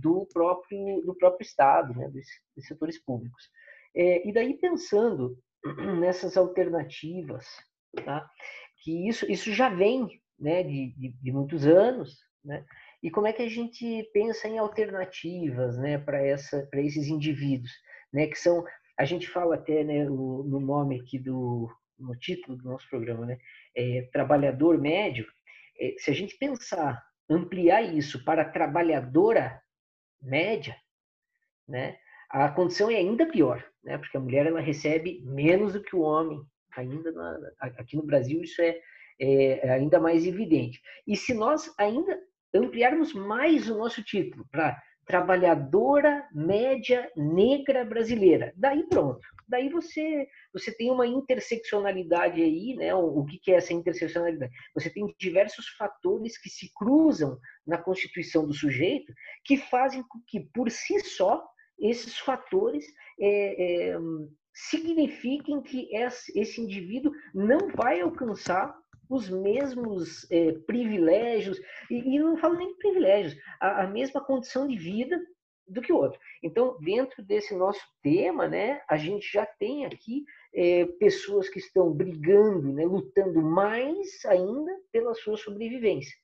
do 0.00 0.26
próprio, 0.32 1.02
do 1.02 1.14
próprio 1.14 1.44
Estado, 1.44 1.94
né, 1.94 2.08
dos, 2.08 2.26
dos 2.56 2.66
setores 2.66 2.98
públicos. 2.98 3.50
É, 3.94 4.26
e 4.26 4.32
daí 4.32 4.54
pensando 4.54 5.38
nessas 6.00 6.36
alternativas, 6.36 7.46
tá, 8.04 8.28
que 8.82 9.08
isso, 9.08 9.30
isso 9.30 9.52
já 9.52 9.68
vem 9.68 10.08
né, 10.38 10.62
de, 10.62 10.94
de, 10.96 11.12
de 11.20 11.32
muitos 11.32 11.66
anos, 11.66 12.18
né, 12.44 12.64
e 13.02 13.10
como 13.10 13.26
é 13.26 13.32
que 13.32 13.42
a 13.42 13.48
gente 13.48 14.08
pensa 14.12 14.48
em 14.48 14.58
alternativas 14.58 15.78
né, 15.78 15.98
para 15.98 16.20
esses 16.26 17.08
indivíduos? 17.08 17.70
Né, 18.12 18.26
que 18.26 18.36
são, 18.36 18.64
a 18.98 19.04
gente 19.04 19.28
fala 19.28 19.54
até 19.54 19.84
né, 19.84 20.04
no, 20.04 20.42
no 20.44 20.58
nome 20.58 21.00
aqui 21.00 21.18
do, 21.18 21.70
no 21.98 22.16
título 22.16 22.56
do 22.56 22.64
nosso 22.64 22.88
programa, 22.88 23.26
né, 23.26 23.38
é, 23.76 24.08
trabalhador 24.12 24.78
médio. 24.78 25.26
É, 25.80 25.94
se 25.98 26.10
a 26.10 26.14
gente 26.14 26.36
pensar, 26.38 27.00
ampliar 27.30 27.82
isso 27.82 28.24
para 28.24 28.44
trabalhadora 28.44 29.62
média, 30.20 30.76
né, 31.68 31.98
a 32.30 32.48
condição 32.50 32.90
é 32.90 32.96
ainda 32.96 33.26
pior, 33.26 33.64
né, 33.82 33.98
porque 33.98 34.16
a 34.16 34.20
mulher 34.20 34.46
ela 34.46 34.60
recebe 34.60 35.22
menos 35.24 35.72
do 35.72 35.82
que 35.82 35.96
o 35.96 36.00
homem. 36.00 36.40
Ainda 36.76 37.10
na, 37.12 37.38
aqui 37.60 37.96
no 37.96 38.04
Brasil 38.04 38.42
isso 38.42 38.60
é, 38.60 38.78
é 39.18 39.70
ainda 39.70 39.98
mais 39.98 40.26
evidente. 40.26 40.80
E 41.06 41.16
se 41.16 41.34
nós 41.34 41.72
ainda 41.78 42.18
ampliarmos 42.54 43.12
mais 43.12 43.68
o 43.68 43.76
nosso 43.76 44.02
título 44.02 44.46
para 44.50 44.80
trabalhadora 45.08 46.28
média 46.32 47.10
negra 47.16 47.82
brasileira. 47.82 48.52
Daí 48.54 48.86
pronto. 48.86 49.26
Daí 49.48 49.70
você 49.70 50.28
você 50.52 50.70
tem 50.70 50.90
uma 50.90 51.06
interseccionalidade 51.06 52.42
aí, 52.42 52.74
né? 52.76 52.94
O, 52.94 53.20
o 53.20 53.24
que, 53.24 53.38
que 53.38 53.50
é 53.50 53.54
essa 53.54 53.72
interseccionalidade? 53.72 54.52
Você 54.74 54.90
tem 54.90 55.06
diversos 55.18 55.66
fatores 55.78 56.36
que 56.36 56.50
se 56.50 56.70
cruzam 56.74 57.38
na 57.66 57.78
constituição 57.78 58.46
do 58.46 58.52
sujeito 58.52 59.12
que 59.44 59.56
fazem 59.56 60.02
com 60.02 60.20
que 60.26 60.40
por 60.52 60.70
si 60.70 61.00
só 61.00 61.42
esses 61.78 62.18
fatores 62.18 62.86
é, 63.20 63.90
é, 63.92 63.98
signifiquem 64.52 65.62
que 65.62 65.88
esse, 65.94 66.60
indivíduo 66.60 67.12
não 67.34 67.68
vai 67.74 68.00
alcançar 68.00 68.76
os 69.08 69.30
mesmos 69.30 70.30
é, 70.30 70.52
privilégios, 70.66 71.58
e, 71.90 72.16
e, 72.16 72.18
não 72.18 72.36
falo 72.36 72.56
nem 72.56 72.68
de 72.68 72.78
privilégios, 72.78 73.36
a, 73.60 73.84
a, 73.84 73.86
mesma 73.86 74.22
condição 74.22 74.66
de 74.66 74.76
vida 74.76 75.18
do 75.66 75.80
que 75.80 75.92
o 75.92 75.96
outro. 75.96 76.18
Então, 76.42 76.76
dentro 76.80 77.22
desse 77.22 77.54
nosso 77.54 77.80
tema, 78.02 78.48
né, 78.48 78.80
a 78.88 78.96
gente 78.96 79.30
já 79.32 79.46
tem 79.46 79.86
aqui 79.86 80.24
é, 80.54 80.84
pessoas 80.98 81.48
que 81.48 81.58
estão 81.58 81.92
brigando, 81.92 82.72
né, 82.72 82.84
lutando 82.84 83.40
mais 83.40 84.24
ainda 84.26 84.72
pela 84.92 85.14
sua 85.14 85.36
sobrevivência. 85.36 86.14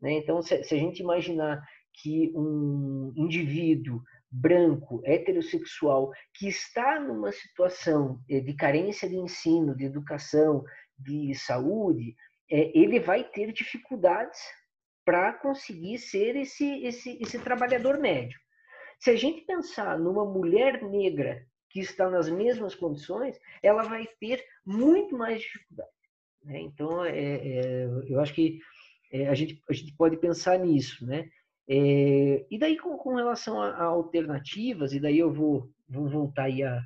Né? 0.00 0.12
Então, 0.12 0.42
se, 0.42 0.62
se 0.64 0.74
a 0.74 0.78
gente 0.78 1.00
imaginar 1.00 1.62
que 2.02 2.32
um 2.34 3.12
indivíduo 3.16 4.02
branco, 4.40 5.00
heterossexual, 5.04 6.10
que 6.34 6.48
está 6.48 7.00
numa 7.00 7.32
situação 7.32 8.20
é, 8.28 8.40
de 8.40 8.54
carência 8.54 9.08
de 9.08 9.16
ensino, 9.16 9.74
de 9.74 9.84
educação, 9.84 10.64
de 10.98 11.34
saúde, 11.34 12.14
é, 12.50 12.78
ele 12.78 13.00
vai 13.00 13.24
ter 13.24 13.52
dificuldades 13.52 14.38
para 15.04 15.32
conseguir 15.32 15.98
ser 15.98 16.36
esse, 16.36 16.84
esse, 16.84 17.18
esse 17.20 17.38
trabalhador 17.38 17.98
médio. 17.98 18.38
Se 18.98 19.10
a 19.10 19.16
gente 19.16 19.42
pensar 19.42 19.98
numa 19.98 20.24
mulher 20.24 20.82
negra 20.82 21.46
que 21.70 21.80
está 21.80 22.10
nas 22.10 22.28
mesmas 22.28 22.74
condições, 22.74 23.38
ela 23.62 23.82
vai 23.82 24.06
ter 24.20 24.44
muito 24.64 25.16
mais 25.16 25.40
dificuldade. 25.40 25.90
Né? 26.44 26.60
Então, 26.60 27.04
é, 27.04 27.18
é, 27.18 27.84
eu 28.08 28.20
acho 28.20 28.34
que 28.34 28.58
é, 29.12 29.28
a, 29.28 29.34
gente, 29.34 29.62
a 29.68 29.72
gente 29.72 29.94
pode 29.96 30.16
pensar 30.16 30.58
nisso. 30.58 31.06
Né? 31.06 31.28
É, 31.68 32.46
e 32.50 32.58
daí, 32.58 32.78
com, 32.78 32.96
com 32.96 33.14
relação 33.16 33.60
a, 33.60 33.70
a, 33.70 33.84
alternativas, 33.84 34.92
e 34.92 35.00
daí 35.00 35.18
eu 35.18 35.32
vou, 35.32 35.68
vou 35.88 36.08
voltar 36.08 36.44
aí 36.44 36.62
a, 36.62 36.80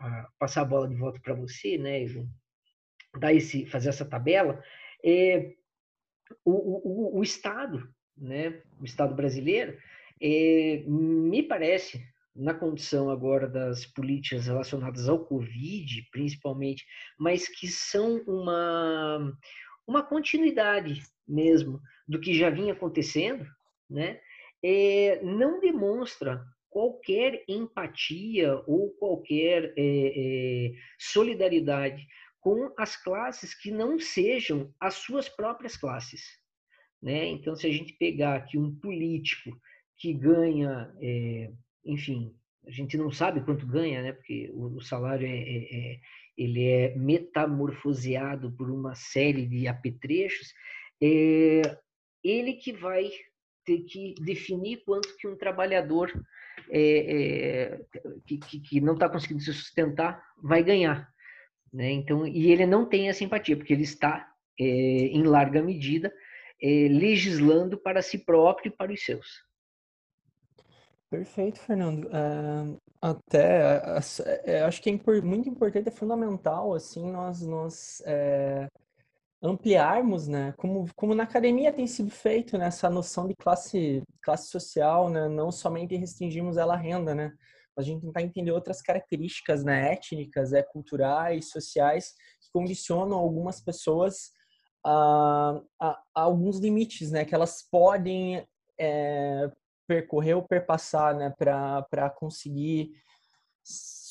a 0.00 0.28
passar 0.38 0.62
a 0.62 0.66
bola 0.66 0.88
de 0.88 0.96
volta 0.96 1.20
para 1.20 1.34
você, 1.34 1.78
né, 1.78 2.04
dar 3.18 3.32
esse, 3.32 3.64
fazer 3.66 3.90
essa 3.90 4.04
tabela, 4.04 4.62
é, 5.04 5.54
o, 6.44 6.52
o, 6.52 7.18
o, 7.18 7.22
Estado, 7.22 7.88
né, 8.16 8.62
o 8.80 8.84
Estado 8.84 9.14
brasileiro, 9.14 9.78
é, 10.20 10.82
me 10.86 11.42
parece, 11.42 12.02
na 12.34 12.52
condição 12.52 13.08
agora 13.08 13.48
das 13.48 13.86
políticas 13.86 14.46
relacionadas 14.46 15.08
ao 15.08 15.24
Covid, 15.24 16.02
principalmente, 16.10 16.84
mas 17.18 17.48
que 17.48 17.66
são 17.66 18.18
uma, 18.26 19.32
uma 19.86 20.02
continuidade 20.02 21.02
mesmo 21.26 21.80
do 22.06 22.20
que 22.20 22.34
já 22.34 22.50
vinha 22.50 22.74
acontecendo, 22.74 23.46
né, 23.88 24.20
é, 24.62 25.20
não 25.22 25.60
demonstra 25.60 26.44
qualquer 26.68 27.44
empatia 27.48 28.62
ou 28.66 28.90
qualquer 28.98 29.72
é, 29.76 29.76
é, 29.76 30.72
solidariedade 30.98 32.06
com 32.40 32.72
as 32.76 32.96
classes 32.96 33.54
que 33.54 33.70
não 33.70 33.98
sejam 33.98 34.72
as 34.78 34.94
suas 34.94 35.28
próprias 35.28 35.76
classes. 35.76 36.22
Né? 37.02 37.26
Então, 37.26 37.56
se 37.56 37.66
a 37.66 37.72
gente 37.72 37.92
pegar 37.94 38.36
aqui 38.36 38.58
um 38.58 38.74
político 38.74 39.50
que 39.96 40.12
ganha, 40.12 40.92
enfim, 41.84 42.36
a 42.66 42.70
gente 42.70 42.96
não 42.96 43.10
sabe 43.10 43.40
quanto 43.42 43.66
ganha, 43.66 44.02
né? 44.02 44.12
porque 44.12 44.50
o, 44.52 44.76
o 44.76 44.80
salário 44.80 45.26
é, 45.26 45.30
é, 45.30 45.92
é, 45.92 46.00
ele 46.36 46.64
é 46.64 46.94
metamorfoseado 46.96 48.52
por 48.52 48.70
uma 48.70 48.94
série 48.94 49.46
de 49.46 49.68
apetrechos, 49.68 50.52
é, 51.00 51.62
ele 52.22 52.54
que 52.54 52.72
vai 52.72 53.10
ter 53.66 53.80
que 53.80 54.14
definir 54.20 54.82
quanto 54.86 55.14
que 55.16 55.26
um 55.26 55.36
trabalhador 55.36 56.10
é, 56.70 56.80
é, 56.80 57.80
que, 58.24 58.38
que, 58.38 58.80
não 58.80 58.94
está 58.94 59.08
conseguindo 59.08 59.42
se 59.42 59.52
sustentar 59.52 60.24
vai 60.40 60.62
ganhar. 60.62 61.12
Né? 61.72 61.90
Então, 61.90 62.26
e 62.26 62.50
ele 62.50 62.64
não 62.64 62.86
tem 62.86 63.08
essa 63.08 63.24
empatia, 63.24 63.56
porque 63.56 63.72
ele 63.72 63.82
está, 63.82 64.32
é, 64.58 64.64
em 64.64 65.24
larga 65.24 65.62
medida, 65.62 66.14
legislando 66.62 67.76
para 67.76 68.00
si 68.00 68.16
próprio 68.16 68.70
e 68.70 68.74
para 68.74 68.92
os 68.92 69.04
seus. 69.04 69.44
Perfeito, 71.10 71.60
Fernando. 71.60 72.06
Uh, 72.06 72.80
até 73.00 73.78
uh, 73.78 74.66
acho 74.66 74.82
que 74.82 74.90
é 74.90 75.20
muito 75.20 75.48
importante, 75.48 75.88
é 75.88 75.92
fundamental, 75.92 76.72
assim, 76.72 77.12
nós, 77.12 77.42
nós 77.42 78.02
ampliarmos, 79.42 80.26
né, 80.26 80.54
como, 80.56 80.86
como 80.94 81.14
na 81.14 81.24
academia 81.24 81.72
tem 81.72 81.86
sido 81.86 82.10
feito, 82.10 82.56
né, 82.56 82.66
essa 82.66 82.88
noção 82.88 83.28
de 83.28 83.34
classe, 83.34 84.02
classe 84.22 84.48
social, 84.48 85.10
né, 85.10 85.28
não 85.28 85.52
somente 85.52 85.94
restringimos 85.96 86.56
ela 86.56 86.74
à 86.74 86.76
renda, 86.76 87.14
né, 87.14 87.32
a 87.76 87.82
gente 87.82 88.00
tentar 88.00 88.22
entender 88.22 88.50
outras 88.50 88.80
características 88.80 89.62
né, 89.62 89.92
étnicas, 89.92 90.52
é, 90.52 90.62
culturais, 90.62 91.50
sociais, 91.50 92.14
que 92.40 92.48
condicionam 92.52 93.18
algumas 93.18 93.60
pessoas 93.60 94.30
a, 94.84 95.60
a, 95.80 95.90
a 96.14 96.20
alguns 96.22 96.58
limites, 96.58 97.10
né, 97.10 97.24
que 97.24 97.34
elas 97.34 97.62
podem 97.70 98.46
é, 98.80 99.50
percorrer 99.86 100.34
ou 100.34 100.42
perpassar 100.42 101.14
né, 101.14 101.34
para 101.38 102.10
conseguir 102.10 102.92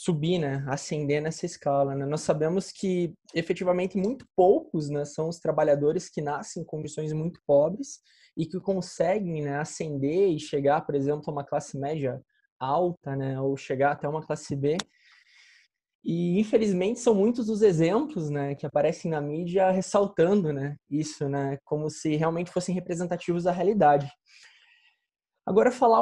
subir, 0.05 0.38
né, 0.38 0.63
ascender 0.67 1.21
nessa 1.21 1.45
escala. 1.45 1.95
Né? 1.95 2.05
Nós 2.05 2.21
sabemos 2.21 2.71
que 2.71 3.13
efetivamente 3.33 3.97
muito 3.97 4.25
poucos, 4.35 4.89
né, 4.89 5.03
são 5.03 5.27
os 5.27 5.39
trabalhadores 5.39 6.09
que 6.09 6.21
nascem 6.21 6.62
em 6.62 6.65
condições 6.65 7.12
muito 7.12 7.39
pobres 7.45 8.00
e 8.38 8.45
que 8.45 8.59
conseguem, 8.59 9.41
né, 9.41 9.57
ascender 9.57 10.29
e 10.29 10.39
chegar, 10.39 10.81
por 10.81 10.93
exemplo, 10.93 11.24
a 11.27 11.31
uma 11.31 11.43
classe 11.43 11.77
média 11.77 12.21
alta, 12.59 13.15
né, 13.15 13.39
ou 13.41 13.57
chegar 13.57 13.93
até 13.93 14.07
uma 14.07 14.25
classe 14.25 14.55
B. 14.55 14.77
E 16.03 16.39
infelizmente 16.39 17.00
são 17.00 17.15
muitos 17.15 17.50
os 17.50 17.63
exemplos, 17.63 18.29
né, 18.29 18.53
que 18.53 18.65
aparecem 18.65 19.09
na 19.09 19.19
mídia 19.19 19.71
ressaltando, 19.71 20.53
né, 20.53 20.75
isso, 20.88 21.27
né, 21.27 21.57
como 21.65 21.89
se 21.89 22.15
realmente 22.15 22.51
fossem 22.51 22.75
representativos 22.75 23.45
da 23.45 23.51
realidade. 23.51 24.07
Agora 25.47 25.71
falar 25.71 26.01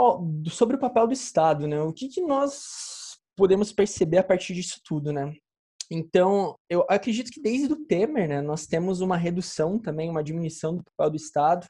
sobre 0.50 0.78
o 0.78 0.80
papel 0.80 1.06
do 1.06 1.14
Estado, 1.14 1.68
né? 1.68 1.82
O 1.82 1.92
que, 1.92 2.08
que 2.08 2.22
nós 2.22 2.93
podemos 3.36 3.72
perceber 3.72 4.20
a 4.20 4.24
partir 4.24 4.54
disso 4.54 4.80
tudo, 4.84 5.12
né? 5.12 5.34
Então, 5.92 6.58
eu 6.70 6.86
acredito 6.90 7.32
que 7.32 7.42
desde 7.42 7.72
o 7.72 7.86
Temer, 7.86 8.28
né, 8.28 8.42
nós 8.42 8.66
temos 8.66 9.02
uma 9.02 9.18
redução 9.18 9.78
também, 9.78 10.10
uma 10.10 10.24
diminuição 10.24 10.76
do 10.76 10.84
papel 10.84 11.12
do 11.12 11.18
Estado, 11.18 11.68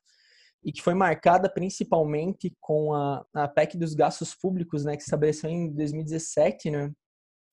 e 0.64 0.72
que 0.72 0.82
foi 0.82 0.94
marcada 0.94 1.52
principalmente 1.52 2.54
com 2.62 2.94
a, 2.94 3.26
a 3.34 3.48
PEC 3.48 3.78
dos 3.78 3.94
gastos 3.94 4.34
públicos, 4.34 4.86
né, 4.86 4.96
que 4.96 5.04
estabeleceu 5.04 5.50
em 5.50 5.74
2017, 5.74 6.72
né, 6.72 6.92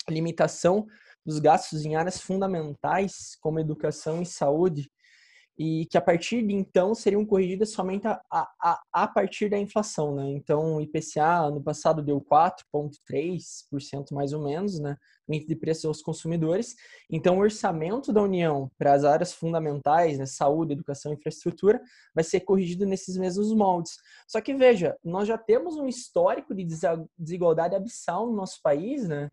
limitação 0.08 0.86
dos 1.26 1.38
gastos 1.38 1.84
em 1.84 1.96
áreas 1.96 2.20
fundamentais, 2.20 3.36
como 3.40 3.58
educação 3.58 4.22
e 4.22 4.26
saúde, 4.26 4.90
e 5.62 5.84
que 5.90 5.98
a 5.98 6.00
partir 6.00 6.40
de 6.42 6.54
então 6.54 6.94
seriam 6.94 7.22
corrigidas 7.22 7.68
somente 7.72 8.06
a, 8.08 8.18
a, 8.32 8.80
a 8.90 9.06
partir 9.06 9.50
da 9.50 9.58
inflação, 9.58 10.14
né? 10.14 10.30
Então, 10.30 10.76
o 10.76 10.80
IPCA 10.80 11.50
no 11.50 11.62
passado 11.62 12.02
deu 12.02 12.18
4,3% 12.18 14.10
mais 14.12 14.32
ou 14.32 14.42
menos, 14.42 14.80
né? 14.80 14.96
de 15.28 15.54
preços 15.54 15.84
aos 15.84 16.00
consumidores. 16.00 16.74
Então, 17.10 17.36
o 17.36 17.42
orçamento 17.42 18.10
da 18.10 18.22
União 18.22 18.70
para 18.78 18.94
as 18.94 19.04
áreas 19.04 19.34
fundamentais, 19.34 20.18
né, 20.18 20.24
saúde, 20.24 20.72
educação 20.72 21.12
e 21.12 21.14
infraestrutura, 21.14 21.78
vai 22.14 22.24
ser 22.24 22.40
corrigido 22.40 22.86
nesses 22.86 23.18
mesmos 23.18 23.52
moldes. 23.52 23.92
Só 24.26 24.40
que, 24.40 24.54
veja, 24.54 24.96
nós 25.04 25.28
já 25.28 25.36
temos 25.36 25.76
um 25.76 25.86
histórico 25.86 26.54
de 26.54 26.66
desigualdade 27.18 27.76
abissal 27.76 28.26
no 28.26 28.34
nosso 28.34 28.60
país, 28.62 29.06
né? 29.06 29.30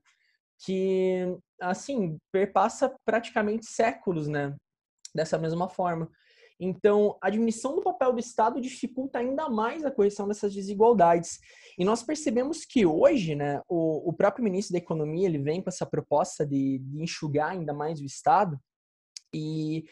Que, 0.60 1.38
assim, 1.62 2.18
perpassa 2.34 2.94
praticamente 3.06 3.66
séculos, 3.66 4.28
né? 4.28 4.54
Dessa 5.18 5.38
mesma 5.38 5.68
forma. 5.68 6.10
Então, 6.60 7.18
a 7.22 7.30
diminuição 7.30 7.76
do 7.76 7.84
papel 7.84 8.14
do 8.14 8.20
Estado 8.20 8.62
dificulta 8.62 9.20
ainda 9.20 9.50
mais 9.50 9.86
a 9.86 9.92
correção 9.92 10.28
dessas 10.28 10.54
desigualdades. 10.54 11.40
E 11.78 11.86
nós 11.86 12.02
percebemos 12.02 12.66
que 12.66 12.86
hoje, 12.86 13.36
né, 13.36 13.62
o, 13.68 14.10
o 14.10 14.14
próprio 14.14 14.44
ministro 14.44 14.74
da 14.74 14.80
Economia 14.80 15.28
ele 15.28 15.38
vem 15.38 15.62
com 15.62 15.70
essa 15.70 15.86
proposta 15.86 16.46
de, 16.46 16.80
de 16.80 17.04
enxugar 17.04 17.52
ainda 17.52 17.74
mais 17.74 18.00
o 18.00 18.06
Estado, 18.06 18.60
e 19.34 19.86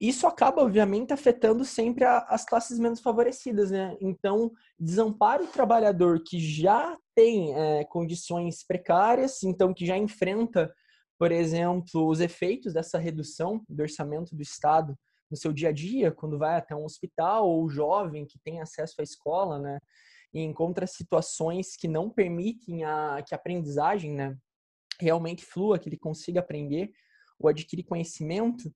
isso 0.00 0.26
acaba, 0.26 0.62
obviamente, 0.62 1.12
afetando 1.12 1.64
sempre 1.64 2.04
a, 2.04 2.18
as 2.28 2.44
classes 2.44 2.78
menos 2.78 3.00
favorecidas, 3.00 3.70
né? 3.70 3.96
Então, 4.00 4.50
desampara 4.78 5.44
o 5.44 5.46
trabalhador 5.46 6.20
que 6.26 6.40
já 6.40 6.98
tem 7.14 7.54
é, 7.54 7.84
condições 7.84 8.64
precárias, 8.66 9.44
então 9.44 9.72
que 9.72 9.86
já 9.86 9.96
enfrenta 9.96 10.74
por 11.18 11.30
exemplo, 11.30 12.08
os 12.08 12.20
efeitos 12.20 12.72
dessa 12.72 12.98
redução 12.98 13.64
do 13.68 13.82
orçamento 13.82 14.34
do 14.34 14.42
Estado 14.42 14.98
no 15.30 15.36
seu 15.36 15.52
dia 15.52 15.70
a 15.70 15.72
dia, 15.72 16.12
quando 16.12 16.38
vai 16.38 16.56
até 16.56 16.74
um 16.74 16.84
hospital, 16.84 17.48
ou 17.48 17.68
jovem 17.68 18.26
que 18.26 18.38
tem 18.38 18.60
acesso 18.60 18.96
à 19.00 19.02
escola, 19.02 19.58
né, 19.58 19.78
e 20.32 20.40
encontra 20.40 20.86
situações 20.86 21.76
que 21.76 21.88
não 21.88 22.10
permitem 22.10 22.84
a, 22.84 23.22
que 23.26 23.34
a 23.34 23.38
aprendizagem, 23.38 24.12
né, 24.12 24.36
realmente 25.00 25.44
flua, 25.44 25.78
que 25.78 25.88
ele 25.88 25.96
consiga 25.96 26.40
aprender 26.40 26.92
ou 27.38 27.48
adquirir 27.48 27.84
conhecimento. 27.84 28.72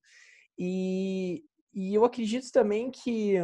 E, 0.59 1.45
e 1.75 1.95
eu 1.95 2.05
acredito 2.05 2.51
também 2.51 2.91
que 2.91 3.35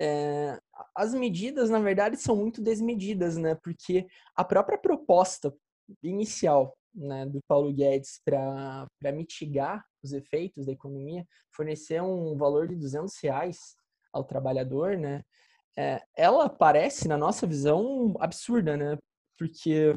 é, 0.00 0.60
as 0.94 1.14
medidas, 1.14 1.70
na 1.70 1.78
verdade, 1.78 2.16
são 2.16 2.36
muito 2.36 2.60
desmedidas, 2.60 3.36
né, 3.36 3.54
porque 3.54 4.06
a 4.34 4.44
própria 4.44 4.76
proposta 4.76 5.54
inicial 6.02 6.76
né, 6.94 7.26
do 7.26 7.40
Paulo 7.46 7.72
Guedes 7.72 8.20
para 8.24 8.88
mitigar 9.12 9.84
os 10.02 10.12
efeitos 10.12 10.66
da 10.66 10.72
economia, 10.72 11.26
fornecer 11.50 12.02
um 12.02 12.36
valor 12.36 12.68
de 12.68 12.76
200 12.76 13.16
reais 13.20 13.76
ao 14.12 14.24
trabalhador, 14.24 14.96
né, 14.96 15.22
é, 15.76 16.02
ela 16.16 16.48
parece, 16.48 17.08
na 17.08 17.16
nossa 17.16 17.46
visão, 17.46 18.14
absurda, 18.20 18.76
né, 18.76 18.98
porque 19.38 19.94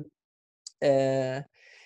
é, 0.82 1.44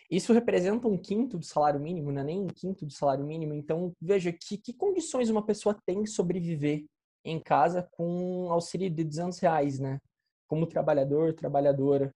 isso 0.10 0.34
representa 0.34 0.88
um 0.88 0.98
quinto 0.98 1.38
do 1.38 1.45
salário 1.45 1.80
mínimo, 1.80 2.12
né, 2.12 2.24
nem 2.24 2.39
um 2.39 2.48
quinto 2.48 2.86
do 2.86 2.91
salário 2.91 3.26
mínimo. 3.26 3.54
Então, 3.54 3.93
veja 4.02 4.32
que, 4.32 4.58
que 4.58 4.74
condições 4.74 5.30
uma 5.30 5.45
pessoa 5.45 5.78
tem 5.86 6.06
sobreviver 6.06 6.86
em 7.24 7.39
casa 7.39 7.88
com 7.91 8.52
auxílio 8.52 8.89
de 8.89 9.04
200 9.04 9.39
reais, 9.39 9.80
né, 9.80 10.00
como 10.48 10.67
trabalhador, 10.67 11.34
trabalhadora 11.34 12.13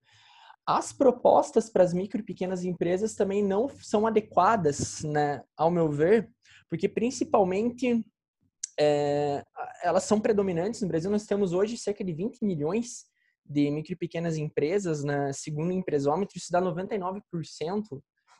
as 0.65 0.93
propostas 0.93 1.69
para 1.69 1.83
as 1.83 1.93
micro 1.93 2.21
e 2.21 2.25
pequenas 2.25 2.63
empresas 2.63 3.15
também 3.15 3.43
não 3.43 3.69
são 3.81 4.07
adequadas, 4.07 5.03
né, 5.03 5.43
ao 5.57 5.69
meu 5.69 5.89
ver, 5.89 6.29
porque 6.69 6.87
principalmente 6.87 8.05
é, 8.79 9.43
elas 9.83 10.03
são 10.03 10.19
predominantes 10.19 10.81
no 10.81 10.87
Brasil. 10.87 11.11
Nós 11.11 11.25
temos 11.25 11.53
hoje 11.53 11.77
cerca 11.77 12.03
de 12.03 12.13
20 12.13 12.43
milhões 12.43 13.05
de 13.45 13.69
micro 13.69 13.93
e 13.93 13.97
pequenas 13.97 14.37
empresas, 14.37 15.03
né, 15.03 15.31
segundo 15.33 15.69
o 15.69 15.73
empresômetro, 15.73 16.37
isso 16.37 16.51
dá 16.51 16.61
99% 16.61 17.21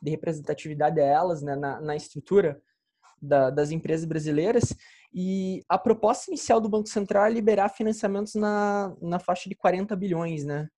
de 0.02 0.10
representatividade 0.10 1.00
a 1.00 1.04
elas 1.04 1.42
né, 1.42 1.54
na, 1.56 1.80
na 1.80 1.96
estrutura 1.96 2.60
da, 3.20 3.50
das 3.50 3.70
empresas 3.70 4.04
brasileiras. 4.06 4.74
E 5.12 5.62
a 5.68 5.78
proposta 5.78 6.30
inicial 6.30 6.60
do 6.60 6.68
Banco 6.68 6.88
Central 6.88 7.26
é 7.26 7.30
liberar 7.30 7.68
financiamentos 7.68 8.34
na, 8.34 8.94
na 9.00 9.18
faixa 9.18 9.48
de 9.48 9.54
40 9.54 9.94
bilhões, 9.94 10.44
né? 10.44 10.68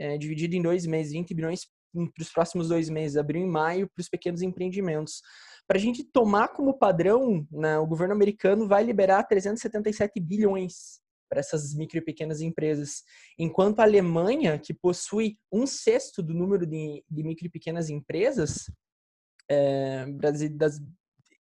É, 0.00 0.16
dividido 0.16 0.56
em 0.56 0.62
dois 0.62 0.86
meses, 0.86 1.12
20 1.12 1.34
bilhões 1.34 1.66
para 1.92 2.22
os 2.22 2.32
próximos 2.32 2.68
dois 2.68 2.88
meses, 2.88 3.16
abril 3.16 3.42
e 3.42 3.46
maio, 3.46 3.88
para 3.88 4.00
os 4.00 4.08
pequenos 4.08 4.40
empreendimentos. 4.40 5.20
Para 5.68 5.76
a 5.76 5.80
gente 5.80 6.02
tomar 6.02 6.48
como 6.48 6.78
padrão, 6.78 7.46
né, 7.50 7.78
o 7.78 7.86
governo 7.86 8.14
americano 8.14 8.66
vai 8.66 8.82
liberar 8.82 9.24
377 9.24 10.18
bilhões 10.18 11.00
para 11.28 11.38
essas 11.38 11.74
micro 11.74 11.98
e 11.98 12.00
pequenas 12.00 12.40
empresas, 12.40 13.04
enquanto 13.38 13.78
a 13.78 13.84
Alemanha, 13.84 14.58
que 14.58 14.74
possui 14.74 15.38
um 15.52 15.64
sexto 15.64 16.24
do 16.24 16.34
número 16.34 16.66
de, 16.66 17.04
de 17.08 17.22
micro 17.22 17.46
e 17.46 17.50
pequenas 17.50 17.88
empresas, 17.88 18.64
é, 19.48 20.06
das, 20.50 20.80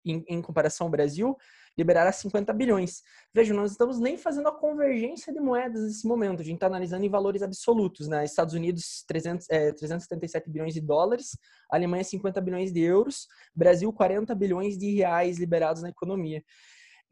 em, 0.03 0.25
em 0.27 0.41
comparação 0.41 0.87
ao 0.87 0.91
Brasil, 0.91 1.37
liberará 1.77 2.11
50 2.11 2.51
bilhões. 2.53 3.03
Veja, 3.33 3.53
nós 3.53 3.71
estamos 3.71 3.99
nem 3.99 4.17
fazendo 4.17 4.47
a 4.47 4.51
convergência 4.51 5.31
de 5.31 5.39
moedas 5.39 5.83
nesse 5.83 6.07
momento, 6.07 6.41
a 6.41 6.45
gente 6.45 6.55
está 6.55 6.67
analisando 6.67 7.05
em 7.05 7.09
valores 7.09 7.41
absolutos, 7.41 8.07
né? 8.07 8.25
Estados 8.25 8.53
Unidos, 8.53 9.03
300, 9.07 9.49
é, 9.49 9.71
377 9.71 10.49
bilhões 10.49 10.73
de 10.73 10.81
dólares, 10.81 11.37
Alemanha, 11.69 12.03
50 12.03 12.41
bilhões 12.41 12.71
de 12.71 12.81
euros, 12.81 13.27
Brasil, 13.55 13.91
40 13.93 14.33
bilhões 14.33 14.77
de 14.77 14.95
reais 14.95 15.37
liberados 15.37 15.81
na 15.81 15.89
economia. 15.89 16.43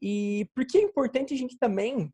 E 0.02 0.50
por 0.56 0.66
que 0.66 0.78
é 0.78 0.82
importante 0.82 1.34
a 1.34 1.38
gente 1.38 1.58
também 1.58 2.12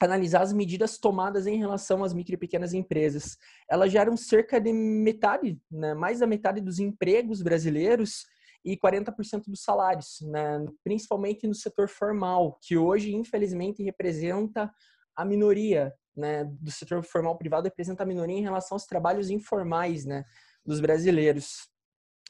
analisar 0.00 0.42
as 0.42 0.52
medidas 0.52 0.98
tomadas 0.98 1.46
em 1.46 1.58
relação 1.58 2.04
às 2.04 2.12
micro 2.12 2.34
e 2.34 2.38
pequenas 2.38 2.74
empresas. 2.74 3.36
Elas 3.68 3.90
geram 3.90 4.16
cerca 4.16 4.60
de 4.60 4.72
metade, 4.72 5.58
né, 5.70 5.94
mais 5.94 6.20
da 6.20 6.26
metade 6.26 6.60
dos 6.60 6.78
empregos 6.78 7.42
brasileiros 7.42 8.26
e 8.66 8.76
40% 8.76 9.44
dos 9.46 9.62
salários, 9.62 10.18
né? 10.22 10.66
principalmente 10.82 11.46
no 11.46 11.54
setor 11.54 11.88
formal, 11.88 12.58
que 12.60 12.76
hoje, 12.76 13.14
infelizmente, 13.14 13.80
representa 13.80 14.72
a 15.14 15.24
minoria 15.24 15.94
né? 16.16 16.44
do 16.44 16.70
setor 16.72 17.04
formal 17.04 17.38
privado, 17.38 17.66
representa 17.66 18.02
a 18.02 18.06
minoria 18.06 18.36
em 18.36 18.42
relação 18.42 18.74
aos 18.74 18.84
trabalhos 18.84 19.30
informais 19.30 20.04
né? 20.04 20.24
dos 20.64 20.80
brasileiros. 20.80 21.68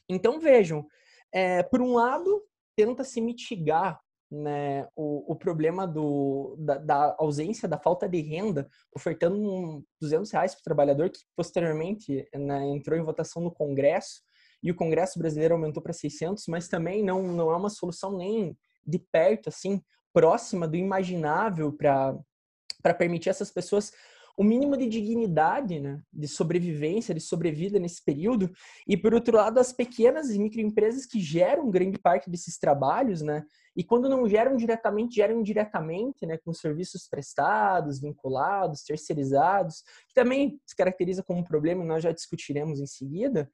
Então, 0.07 0.39
vejam, 0.39 0.87
é, 1.33 1.63
por 1.63 1.81
um 1.81 1.95
lado, 1.95 2.43
tenta-se 2.77 3.19
mitigar 3.19 3.99
né, 4.31 4.87
o, 4.95 5.33
o 5.33 5.37
problema 5.37 5.87
do, 5.87 6.57
da, 6.59 6.77
da, 6.77 7.17
ausência, 7.19 7.69
da 7.69 7.79
falta 7.79 8.09
de 8.09 8.21
renda, 8.21 8.69
ofertando 8.95 9.41
um 9.41 9.85
200 10.01 10.31
reais 10.33 10.55
para 10.55 10.61
o 10.61 10.65
trabalhador, 10.65 11.09
que 11.09 11.21
posteriormente 11.35 12.29
né, 12.35 12.67
entrou 12.69 12.99
em 12.99 13.05
votação 13.05 13.43
no 13.43 13.51
Congresso, 13.51 14.21
e 14.67 14.71
o 14.73 14.75
Congresso 14.75 15.17
brasileiro 15.17 15.55
aumentou 15.55 15.81
para 15.81 15.93
600, 15.93 16.49
mas 16.49 16.67
também 16.67 17.01
não, 17.01 17.23
não 17.23 17.53
é 17.53 17.57
uma 17.57 17.71
solução 17.71 18.17
nem 18.17 18.59
de 18.85 18.99
perto, 18.99 19.49
assim, 19.49 19.81
próxima 20.13 20.67
do 20.67 20.77
imaginável 20.77 21.73
para 21.73 22.95
permitir 22.99 23.29
essas 23.29 23.53
pessoas 23.53 23.93
o 24.37 24.45
mínimo 24.45 24.77
de 24.77 24.87
dignidade, 24.87 25.81
né, 25.81 26.03
de 26.13 26.29
sobrevivência, 26.29 27.15
de 27.15 27.21
sobrevida 27.21 27.79
nesse 27.79 28.05
período, 28.05 28.51
e 28.87 28.95
por 28.95 29.15
outro 29.15 29.37
lado 29.37 29.59
as 29.59 29.73
pequenas 29.73 30.31
e 30.31 30.39
microempresas 30.39 31.07
que 31.07 31.19
geram 31.21 31.71
grande 31.71 31.97
parte 31.97 32.29
desses 32.29 32.59
trabalhos, 32.59 33.23
né, 33.23 33.47
e 33.75 33.83
quando 33.83 34.11
não 34.11 34.29
geram 34.29 34.55
diretamente, 34.55 35.15
geram 35.15 35.41
indiretamente, 35.41 36.27
né, 36.27 36.37
com 36.37 36.53
serviços 36.53 37.09
prestados, 37.09 37.99
vinculados, 37.99 38.83
terceirizados, 38.83 39.83
que 40.07 40.15
também 40.15 40.61
se 40.67 40.77
caracteriza 40.77 41.23
como 41.23 41.41
um 41.41 41.45
problema, 41.45 41.83
nós 41.83 42.03
já 42.03 42.13
discutiremos 42.13 42.79
em 42.79 42.87
seguida, 42.87 43.49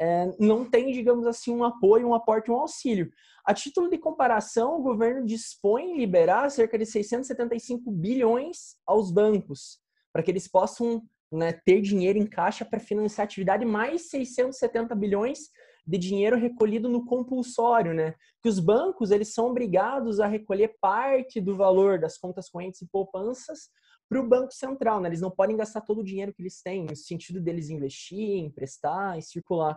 é, 0.00 0.30
não 0.38 0.68
tem, 0.68 0.92
digamos 0.92 1.26
assim, 1.26 1.54
um 1.54 1.64
apoio, 1.64 2.08
um 2.08 2.14
aporte, 2.14 2.50
um 2.50 2.56
auxílio. 2.56 3.10
A 3.44 3.54
título 3.54 3.88
de 3.88 3.98
comparação, 3.98 4.78
o 4.78 4.82
governo 4.82 5.24
dispõe 5.24 5.96
liberar 5.96 6.50
cerca 6.50 6.78
de 6.78 6.86
675 6.86 7.90
bilhões 7.90 8.76
aos 8.86 9.10
bancos, 9.10 9.78
para 10.12 10.22
que 10.22 10.30
eles 10.30 10.48
possam 10.48 11.02
né, 11.30 11.52
ter 11.52 11.80
dinheiro 11.80 12.18
em 12.18 12.26
caixa 12.26 12.64
para 12.64 12.80
financiar 12.80 13.24
a 13.24 13.26
atividade, 13.26 13.64
mais 13.64 14.08
670 14.08 14.94
bilhões 14.94 15.50
de 15.86 15.98
dinheiro 15.98 16.36
recolhido 16.36 16.88
no 16.88 17.04
compulsório, 17.04 17.92
né? 17.92 18.14
Que 18.42 18.48
os 18.48 18.58
bancos 18.58 19.10
eles 19.10 19.34
são 19.34 19.46
obrigados 19.46 20.18
a 20.18 20.26
recolher 20.26 20.76
parte 20.80 21.40
do 21.40 21.56
valor 21.56 21.98
das 21.98 22.16
contas 22.16 22.48
correntes 22.48 22.80
e 22.80 22.86
poupanças 22.86 23.68
para 24.14 24.20
o 24.20 24.28
Banco 24.28 24.54
Central, 24.54 25.00
né? 25.00 25.08
Eles 25.08 25.20
não 25.20 25.30
podem 25.30 25.56
gastar 25.56 25.80
todo 25.80 26.00
o 26.00 26.04
dinheiro 26.04 26.32
que 26.32 26.40
eles 26.40 26.62
têm, 26.62 26.84
no 26.84 26.94
sentido 26.94 27.40
deles 27.40 27.68
investir, 27.68 28.38
emprestar 28.38 29.18
e 29.18 29.22
circular. 29.22 29.76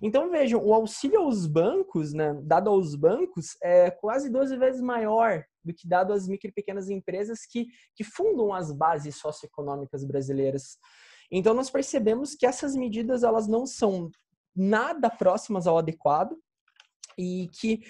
Então, 0.00 0.30
vejam, 0.30 0.64
o 0.64 0.72
auxílio 0.72 1.20
aos 1.20 1.46
bancos, 1.46 2.12
né, 2.14 2.34
dado 2.42 2.70
aos 2.70 2.96
bancos, 2.96 3.56
é 3.62 3.90
quase 3.90 4.30
12 4.30 4.56
vezes 4.56 4.80
maior 4.80 5.44
do 5.62 5.72
que 5.72 5.86
dado 5.86 6.12
às 6.12 6.26
micro 6.26 6.48
e 6.48 6.52
pequenas 6.52 6.88
empresas 6.88 7.46
que, 7.46 7.66
que 7.94 8.02
fundam 8.02 8.52
as 8.52 8.72
bases 8.72 9.16
socioeconômicas 9.16 10.04
brasileiras. 10.04 10.78
Então, 11.30 11.52
nós 11.54 11.70
percebemos 11.70 12.34
que 12.34 12.46
essas 12.46 12.74
medidas 12.74 13.22
elas 13.22 13.46
não 13.46 13.66
são 13.66 14.10
nada 14.56 15.10
próximas 15.10 15.66
ao 15.66 15.78
adequado 15.78 16.36
e 17.18 17.48
que 17.52 17.82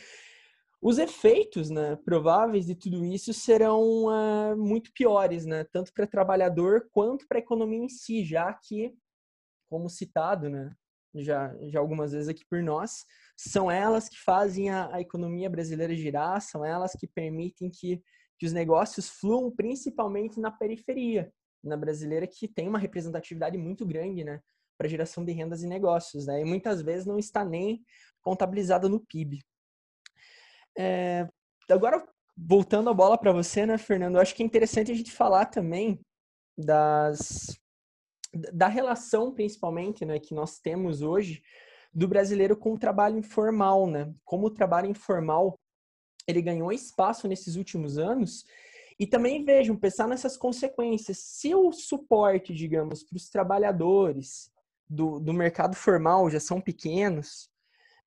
os 0.84 0.98
efeitos 0.98 1.70
né, 1.70 1.96
prováveis 1.96 2.66
de 2.66 2.74
tudo 2.74 3.06
isso 3.06 3.32
serão 3.32 4.04
uh, 4.04 4.54
muito 4.54 4.92
piores, 4.92 5.46
né, 5.46 5.64
tanto 5.64 5.90
para 5.94 6.04
o 6.04 6.08
trabalhador 6.08 6.86
quanto 6.92 7.26
para 7.26 7.38
a 7.38 7.40
economia 7.40 7.78
em 7.78 7.88
si, 7.88 8.22
já 8.22 8.52
que, 8.52 8.94
como 9.66 9.88
citado 9.88 10.50
né, 10.50 10.76
já, 11.14 11.56
já 11.70 11.80
algumas 11.80 12.12
vezes 12.12 12.28
aqui 12.28 12.44
por 12.44 12.62
nós, 12.62 13.06
são 13.34 13.70
elas 13.70 14.10
que 14.10 14.20
fazem 14.20 14.68
a, 14.68 14.94
a 14.94 15.00
economia 15.00 15.48
brasileira 15.48 15.96
girar, 15.96 16.38
são 16.42 16.62
elas 16.62 16.92
que 16.92 17.06
permitem 17.06 17.70
que, 17.70 18.02
que 18.38 18.44
os 18.44 18.52
negócios 18.52 19.08
fluam 19.08 19.50
principalmente 19.50 20.38
na 20.38 20.50
periferia, 20.50 21.32
na 21.62 21.78
brasileira, 21.78 22.26
que 22.26 22.46
tem 22.46 22.68
uma 22.68 22.78
representatividade 22.78 23.56
muito 23.56 23.86
grande 23.86 24.22
né, 24.22 24.38
para 24.76 24.86
geração 24.86 25.24
de 25.24 25.32
rendas 25.32 25.62
e 25.62 25.66
negócios, 25.66 26.26
né, 26.26 26.42
e 26.42 26.44
muitas 26.44 26.82
vezes 26.82 27.06
não 27.06 27.18
está 27.18 27.42
nem 27.42 27.82
contabilizada 28.20 28.86
no 28.86 29.00
PIB. 29.00 29.40
É, 30.76 31.28
agora, 31.70 32.06
voltando 32.36 32.90
a 32.90 32.94
bola 32.94 33.16
para 33.16 33.32
você, 33.32 33.64
né, 33.64 33.78
Fernando? 33.78 34.16
Eu 34.16 34.20
acho 34.20 34.34
que 34.34 34.42
é 34.42 34.46
interessante 34.46 34.90
a 34.90 34.94
gente 34.94 35.12
falar 35.12 35.46
também 35.46 36.00
das 36.56 37.58
da 38.52 38.66
relação, 38.66 39.32
principalmente, 39.32 40.04
né, 40.04 40.18
que 40.18 40.34
nós 40.34 40.58
temos 40.58 41.02
hoje 41.02 41.40
do 41.92 42.08
brasileiro 42.08 42.56
com 42.56 42.72
o 42.72 42.78
trabalho 42.78 43.16
informal, 43.16 43.86
né? 43.86 44.12
Como 44.24 44.48
o 44.48 44.50
trabalho 44.50 44.90
informal 44.90 45.56
ele 46.26 46.42
ganhou 46.42 46.72
espaço 46.72 47.28
nesses 47.28 47.54
últimos 47.54 47.98
anos 47.98 48.44
e 48.98 49.06
também 49.06 49.44
vejam, 49.44 49.76
pensar 49.76 50.08
nessas 50.08 50.36
consequências. 50.36 51.18
Se 51.18 51.54
o 51.54 51.72
suporte, 51.72 52.54
digamos, 52.54 53.02
para 53.02 53.16
os 53.16 53.28
trabalhadores 53.28 54.50
do, 54.88 55.20
do 55.20 55.32
mercado 55.32 55.76
formal 55.76 56.30
já 56.30 56.40
são 56.40 56.60
pequenos, 56.60 57.48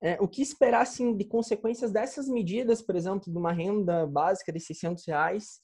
é, 0.02 0.18
o 0.22 0.28
que 0.28 0.42
esperar 0.42 0.82
assim, 0.82 1.16
de 1.16 1.26
consequências 1.26 1.92
dessas 1.92 2.28
medidas, 2.28 2.82
por 2.82 2.96
exemplo, 2.96 3.32
de 3.32 3.38
uma 3.38 3.52
renda 3.52 4.06
básica 4.06 4.52
de 4.52 4.60
600 4.60 5.06
reais 5.08 5.60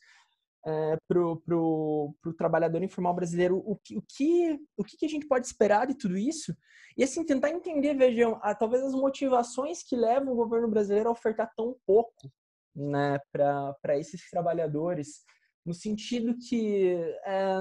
é, 0.65 0.97
para 1.07 1.19
o 1.21 2.15
trabalhador 2.37 2.81
informal 2.81 3.13
brasileiro? 3.13 3.57
O 3.65 3.75
que, 3.75 3.97
o, 3.97 4.01
que, 4.01 4.59
o 4.77 4.83
que 4.83 5.05
a 5.05 5.09
gente 5.09 5.27
pode 5.27 5.45
esperar 5.45 5.85
de 5.85 5.95
tudo 5.95 6.17
isso? 6.17 6.55
E 6.97 7.03
assim, 7.03 7.25
tentar 7.25 7.49
entender, 7.49 7.95
vejam, 7.95 8.39
a, 8.41 8.55
talvez 8.55 8.83
as 8.83 8.93
motivações 8.93 9.83
que 9.83 9.95
levam 9.95 10.33
o 10.33 10.37
governo 10.37 10.67
brasileiro 10.67 11.09
a 11.09 11.11
ofertar 11.11 11.51
tão 11.55 11.75
pouco 11.85 12.31
né, 12.75 13.19
para 13.31 13.97
esses 13.97 14.29
trabalhadores, 14.29 15.23
no 15.65 15.73
sentido 15.73 16.35
que, 16.49 16.93
é, 17.25 17.55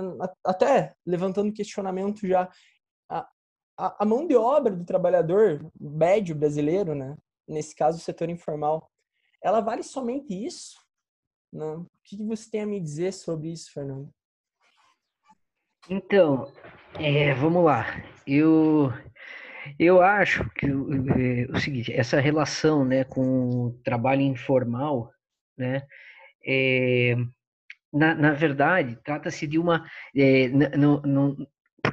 até 0.44 0.94
levantando 1.06 1.52
questionamento 1.52 2.26
já, 2.26 2.50
a, 3.76 4.02
a 4.02 4.06
mão 4.06 4.26
de 4.26 4.34
obra 4.36 4.74
do 4.74 4.84
trabalhador 4.84 5.64
médio 5.80 6.34
brasileiro, 6.34 6.94
né? 6.94 7.16
nesse 7.48 7.74
caso 7.74 7.98
o 7.98 8.00
setor 8.00 8.28
informal, 8.28 8.90
ela 9.42 9.60
vale 9.60 9.82
somente 9.82 10.32
isso? 10.32 10.76
Né? 11.52 11.64
O 11.64 11.86
que 12.04 12.16
você 12.24 12.50
tem 12.50 12.62
a 12.62 12.66
me 12.66 12.80
dizer 12.80 13.12
sobre 13.12 13.50
isso, 13.50 13.72
Fernando? 13.72 14.08
Então, 15.90 16.50
é, 16.98 17.34
vamos 17.34 17.64
lá. 17.64 17.84
Eu 18.26 18.92
eu 19.78 20.02
acho 20.02 20.48
que 20.50 20.66
é, 20.66 21.50
o 21.50 21.60
seguinte, 21.60 21.92
essa 21.92 22.20
relação, 22.20 22.84
né, 22.84 23.04
com 23.04 23.66
o 23.66 23.72
trabalho 23.84 24.22
informal, 24.22 25.12
né, 25.56 25.82
é, 26.44 27.14
na, 27.92 28.14
na 28.14 28.32
verdade, 28.32 28.98
trata-se 29.04 29.46
de 29.46 29.58
uma, 29.58 29.86
é, 30.16 30.48
no, 30.48 31.00
no, 31.02 31.48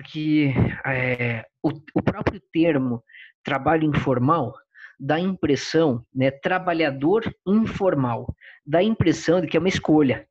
porque 0.10 0.52
é, 0.86 1.46
o, 1.62 1.70
o 1.94 2.02
próprio 2.02 2.42
termo 2.52 3.04
trabalho 3.44 3.84
informal 3.84 4.56
dá 5.00 5.16
a 5.16 5.20
impressão, 5.20 6.04
né, 6.14 6.32
trabalhador 6.32 7.24
informal, 7.48 8.36
dá 8.66 8.80
a 8.80 8.84
impressão 8.84 9.40
de 9.40 9.48
que 9.48 9.56
é 9.56 9.60
uma 9.60 9.70
escolha, 9.70 10.28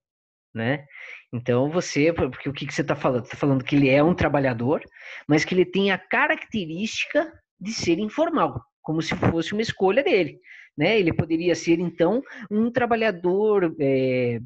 né? 0.53 0.85
Então 1.33 1.71
você, 1.71 2.13
porque 2.13 2.49
o 2.49 2.53
que, 2.53 2.67
que 2.67 2.75
você 2.75 2.83
está 2.83 2.97
falando? 2.97 3.25
Está 3.25 3.37
falando 3.37 3.65
que 3.65 3.77
ele 3.77 3.89
é 3.89 4.03
um 4.03 4.15
trabalhador, 4.15 4.83
mas 5.29 5.45
que 5.45 5.55
ele 5.55 5.65
tem 5.65 5.91
a 5.91 5.99
característica 5.99 7.33
de 7.61 7.73
ser 7.73 7.99
informal, 7.99 8.61
como 8.83 9.01
se 9.01 9.15
fosse 9.15 9.53
uma 9.53 9.63
escolha 9.63 10.03
dele, 10.03 10.41
né? 10.77 10.99
Ele 10.99 11.13
poderia 11.13 11.55
ser 11.55 11.79
então 11.79 12.21
um 12.51 12.71
trabalhador 12.71 13.75
é, 13.79 14.41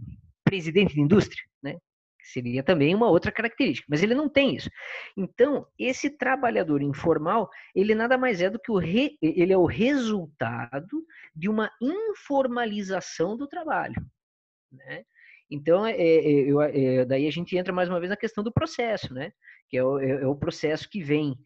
presidente 0.45 0.95
de 0.95 1.01
indústria? 1.01 1.43
Seria 2.23 2.63
também 2.63 2.95
uma 2.95 3.09
outra 3.09 3.33
característica, 3.33 3.87
mas 3.89 4.03
ele 4.03 4.15
não 4.15 4.29
tem 4.29 4.55
isso. 4.55 4.71
Então, 5.17 5.67
esse 5.79 6.11
trabalhador 6.11 6.83
informal, 6.83 7.51
ele 7.75 7.95
nada 7.95 8.17
mais 8.17 8.41
é 8.41 8.49
do 8.49 8.59
que 8.59 8.71
o 8.71 8.79
re, 8.79 9.19
ele 9.21 9.53
é 9.53 9.59
o 9.59 9.67
resultado 9.67 11.05
de 11.35 11.49
uma 11.49 11.71
informalização 11.81 13.37
do 13.37 13.47
trabalho, 13.47 14.05
né? 14.71 15.05
Então, 15.51 15.87
é, 15.87 15.95
é, 15.95 16.49
é, 17.01 17.05
daí 17.05 17.27
a 17.27 17.31
gente 17.31 17.57
entra 17.57 17.75
mais 17.75 17.89
uma 17.89 18.01
vez 18.01 18.09
na 18.09 18.17
questão 18.17 18.43
do 18.43 18.51
processo, 18.51 19.13
né? 19.13 19.33
Que 19.69 19.77
é 19.77 19.85
o, 19.85 19.99
é, 19.99 20.23
é 20.23 20.27
o 20.27 20.35
processo 20.35 20.89
que 20.89 21.03
vem, 21.03 21.37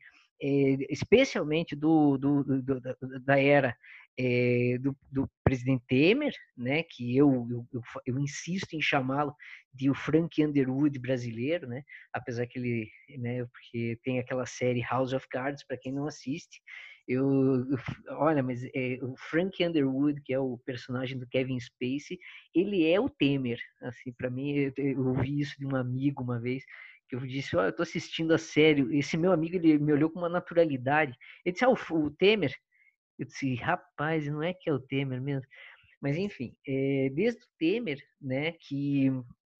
é, 0.40 0.48
especialmente 0.90 1.74
do, 1.74 2.16
do, 2.16 2.62
do, 2.62 2.80
da 3.20 3.40
era 3.40 3.76
é, 4.18 4.78
do, 4.80 4.96
do, 5.12 5.30
presidente 5.44 5.84
Temer, 5.86 6.34
né, 6.56 6.82
que 6.82 7.16
eu, 7.16 7.46
eu, 7.72 7.82
eu 8.06 8.18
insisto 8.18 8.74
em 8.74 8.80
chamá-lo 8.80 9.34
de 9.72 9.90
o 9.90 9.94
Frank 9.94 10.42
Underwood 10.42 10.98
brasileiro, 10.98 11.66
né, 11.66 11.82
apesar 12.12 12.46
que 12.46 12.58
ele, 12.58 12.90
né, 13.18 13.44
porque 13.44 13.98
tem 14.02 14.18
aquela 14.18 14.46
série 14.46 14.80
House 14.80 15.12
of 15.12 15.28
Cards, 15.28 15.64
para 15.64 15.76
quem 15.76 15.92
não 15.92 16.06
assiste, 16.06 16.60
eu, 17.06 17.64
eu 17.70 17.78
olha, 18.16 18.42
mas 18.42 18.64
é, 18.74 18.98
o 19.00 19.14
Frank 19.16 19.64
Underwood, 19.64 20.20
que 20.22 20.32
é 20.32 20.38
o 20.40 20.58
personagem 20.58 21.18
do 21.18 21.26
Kevin 21.28 21.60
Spacey, 21.60 22.18
ele 22.52 22.84
é 22.84 22.98
o 22.98 23.08
Temer, 23.08 23.60
assim, 23.82 24.12
para 24.12 24.30
mim, 24.30 24.52
eu, 24.52 24.72
eu 24.76 25.06
ouvi 25.06 25.40
isso 25.40 25.54
de 25.58 25.66
um 25.66 25.76
amigo 25.76 26.22
uma 26.22 26.40
vez, 26.40 26.64
que 27.08 27.14
eu 27.14 27.20
disse, 27.20 27.56
olha, 27.56 27.68
eu 27.68 27.76
tô 27.76 27.82
assistindo 27.82 28.34
a 28.34 28.38
série, 28.38 28.98
esse 28.98 29.16
meu 29.16 29.30
amigo, 29.30 29.54
ele 29.54 29.78
me 29.78 29.92
olhou 29.92 30.10
com 30.10 30.18
uma 30.18 30.28
naturalidade, 30.28 31.16
ele 31.44 31.52
disse, 31.52 31.64
ah, 31.64 31.70
o, 31.70 31.76
o 31.94 32.10
Temer, 32.10 32.52
eu 33.18 33.26
disse, 33.26 33.54
rapaz, 33.54 34.26
não 34.26 34.42
é 34.42 34.52
que 34.52 34.68
é 34.68 34.72
o 34.72 34.80
Temer 34.80 35.20
mesmo. 35.20 35.48
Mas 36.00 36.16
enfim, 36.16 36.54
é, 36.66 37.10
desde 37.14 37.42
o 37.42 37.48
Temer, 37.58 37.98
né, 38.20 38.52
que 38.52 39.10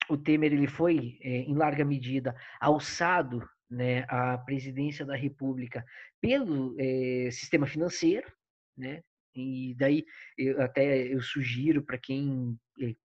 o 0.09 0.17
Temer 0.17 0.53
ele 0.53 0.67
foi 0.67 1.17
é, 1.21 1.39
em 1.39 1.55
larga 1.55 1.83
medida 1.83 2.35
alçado, 2.59 3.47
né, 3.69 4.05
à 4.07 4.37
presidência 4.37 5.05
da 5.05 5.15
República 5.15 5.83
pelo 6.21 6.75
é, 6.79 7.29
sistema 7.31 7.65
financeiro, 7.65 8.31
né, 8.77 9.01
e 9.35 9.75
daí 9.77 10.05
eu, 10.37 10.61
até 10.61 11.07
eu 11.07 11.21
sugiro 11.21 11.83
para 11.83 11.97
quem 11.97 12.57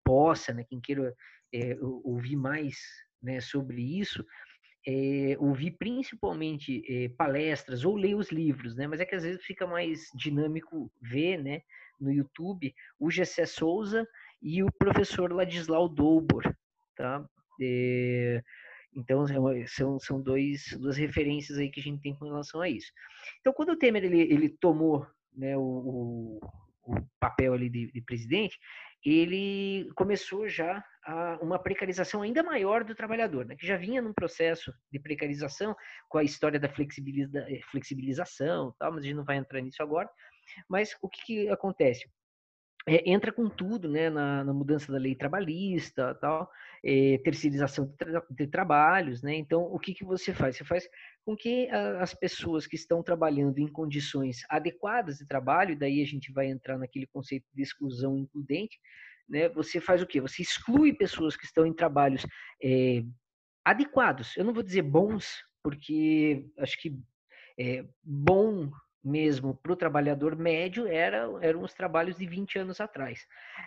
possa, 0.05 0.53
né, 0.53 0.65
quem 0.65 0.81
queira 0.81 1.15
ouvir 2.05 2.37
mais 2.37 2.79
né, 3.23 3.41
sobre 3.41 3.83
isso, 3.83 4.25
é, 4.87 5.37
ouvir 5.39 5.73
principalmente 5.73 6.83
é, 6.89 7.09
palestras 7.11 7.85
ou 7.85 7.97
ler 7.97 8.15
os 8.15 8.31
livros, 8.31 8.75
né? 8.75 8.87
Mas 8.87 9.01
é 9.01 9.05
que 9.05 9.15
às 9.15 9.23
vezes 9.23 9.45
fica 9.45 9.67
mais 9.67 10.09
dinâmico 10.15 10.91
ver, 11.01 11.39
né, 11.39 11.63
no 12.01 12.13
YouTube, 12.13 12.75
o 12.99 13.11
Gessé 13.11 13.47
Souza 13.47 14.07
e 14.43 14.63
o 14.63 14.73
professor 14.73 15.33
Ladislau 15.33 15.89
Doubor, 15.89 16.43
tá? 16.97 17.25
É, 17.61 18.43
então 18.95 19.25
são, 19.69 19.99
são 19.99 20.21
dois, 20.21 20.77
duas 20.79 20.97
referências 20.97 21.59
aí 21.59 21.71
que 21.71 21.81
a 21.81 21.83
gente 21.83 22.03
tem 22.03 22.15
com 22.15 22.25
relação 22.25 22.61
a 22.61 22.69
isso. 22.69 22.93
Então 23.41 23.53
quando 23.53 23.71
o 23.71 23.79
Temer 23.79 24.05
ele, 24.05 24.21
ele 24.21 24.49
tomou 24.49 25.07
né, 25.35 25.57
o, 25.57 26.41
o 26.85 26.97
papel 27.21 27.55
ali 27.55 27.71
de, 27.71 27.91
de 27.93 28.01
presidente, 28.01 28.59
ele 29.05 29.89
começou 29.95 30.49
já 30.49 30.85
a 31.05 31.39
uma 31.43 31.59
precarização 31.59 32.23
ainda 32.23 32.43
maior 32.43 32.85
do 32.85 32.95
trabalhador, 32.95 33.45
né, 33.45 33.57
que 33.57 33.67
já 33.67 33.77
vinha 33.77 34.01
num 34.01 34.13
processo 34.13 34.73
de 34.91 34.99
precarização 34.99 35.75
com 36.09 36.19
a 36.19 36.25
história 36.25 36.61
da 36.61 36.69
eh, 36.69 37.61
flexibilização, 37.71 38.75
tal, 38.79 38.93
mas 38.93 39.01
a 39.01 39.07
gente 39.07 39.17
não 39.17 39.25
vai 39.25 39.37
entrar 39.37 39.61
nisso 39.61 39.83
agora. 39.83 40.09
Mas 40.69 40.97
o 41.03 41.09
que, 41.09 41.25
que 41.25 41.49
acontece? 41.49 42.09
É, 42.87 43.09
entra 43.09 43.31
com 43.31 43.49
tudo 43.49 43.89
né, 43.89 44.11
na, 44.11 44.43
na, 44.43 44.53
mudança 44.53 44.91
da 44.91 44.99
lei 44.99 45.15
trabalhista, 45.15 46.17
tal, 46.17 46.51
é, 46.85 47.17
terceirização 47.19 47.87
de, 47.87 47.97
tra 47.97 48.27
de, 48.29 48.47
trabalhos. 48.49 49.23
Né? 49.23 49.37
Então, 49.37 49.63
o 49.63 49.79
que, 49.79 49.95
que 49.95 50.05
você 50.05 50.35
faz? 50.35 50.57
Você 50.57 50.65
faz 50.65 50.89
com 51.25 51.37
que 51.37 51.69
a, 51.71 52.03
as 52.03 52.13
pessoas 52.13 52.67
que 52.67 52.75
estão 52.75 53.01
trabalhando 53.01 53.59
em 53.59 53.69
condições 53.69 54.39
adequadas 54.49 55.19
de 55.19 55.27
trabalho, 55.29 55.73
e 55.73 55.79
daí 55.79 56.03
a 56.03 56.07
gente 56.07 56.33
vai 56.33 56.47
entrar 56.49 56.77
naquele 56.77 57.07
conceito 57.07 57.47
de 57.55 57.63
exclusão 57.63 58.19
includente, 58.19 58.81
né? 59.29 59.49
você 59.49 59.81
faz 59.81 60.03
o 60.03 60.07
quê? 60.07 60.21
Você 60.21 60.43
exclui 60.43 60.93
pessoas 60.93 61.37
que 61.37 61.45
estão 61.45 61.67
em 61.67 61.73
trabalhos 61.73 62.27
é, 62.63 63.03
adequados. 63.65 64.37
Eu 64.37 64.45
não 64.45 64.53
vou 64.53 64.63
dizer 64.63 64.83
bons, 64.83 65.43
porque 65.63 66.47
acho 66.59 66.81
que 66.81 66.99
é, 67.59 67.85
bom 68.03 68.71
mesmo 69.05 69.55
para 69.57 69.73
o 69.73 69.77
trabalhador 69.77 70.37
médio 70.37 70.87
era, 70.87 71.29
eram 71.41 71.63
os 71.63 71.75
trabalhos 71.75 72.17
de 72.17 72.27
20 72.27 72.61
anos 72.61 72.81
atrás. 72.81 73.27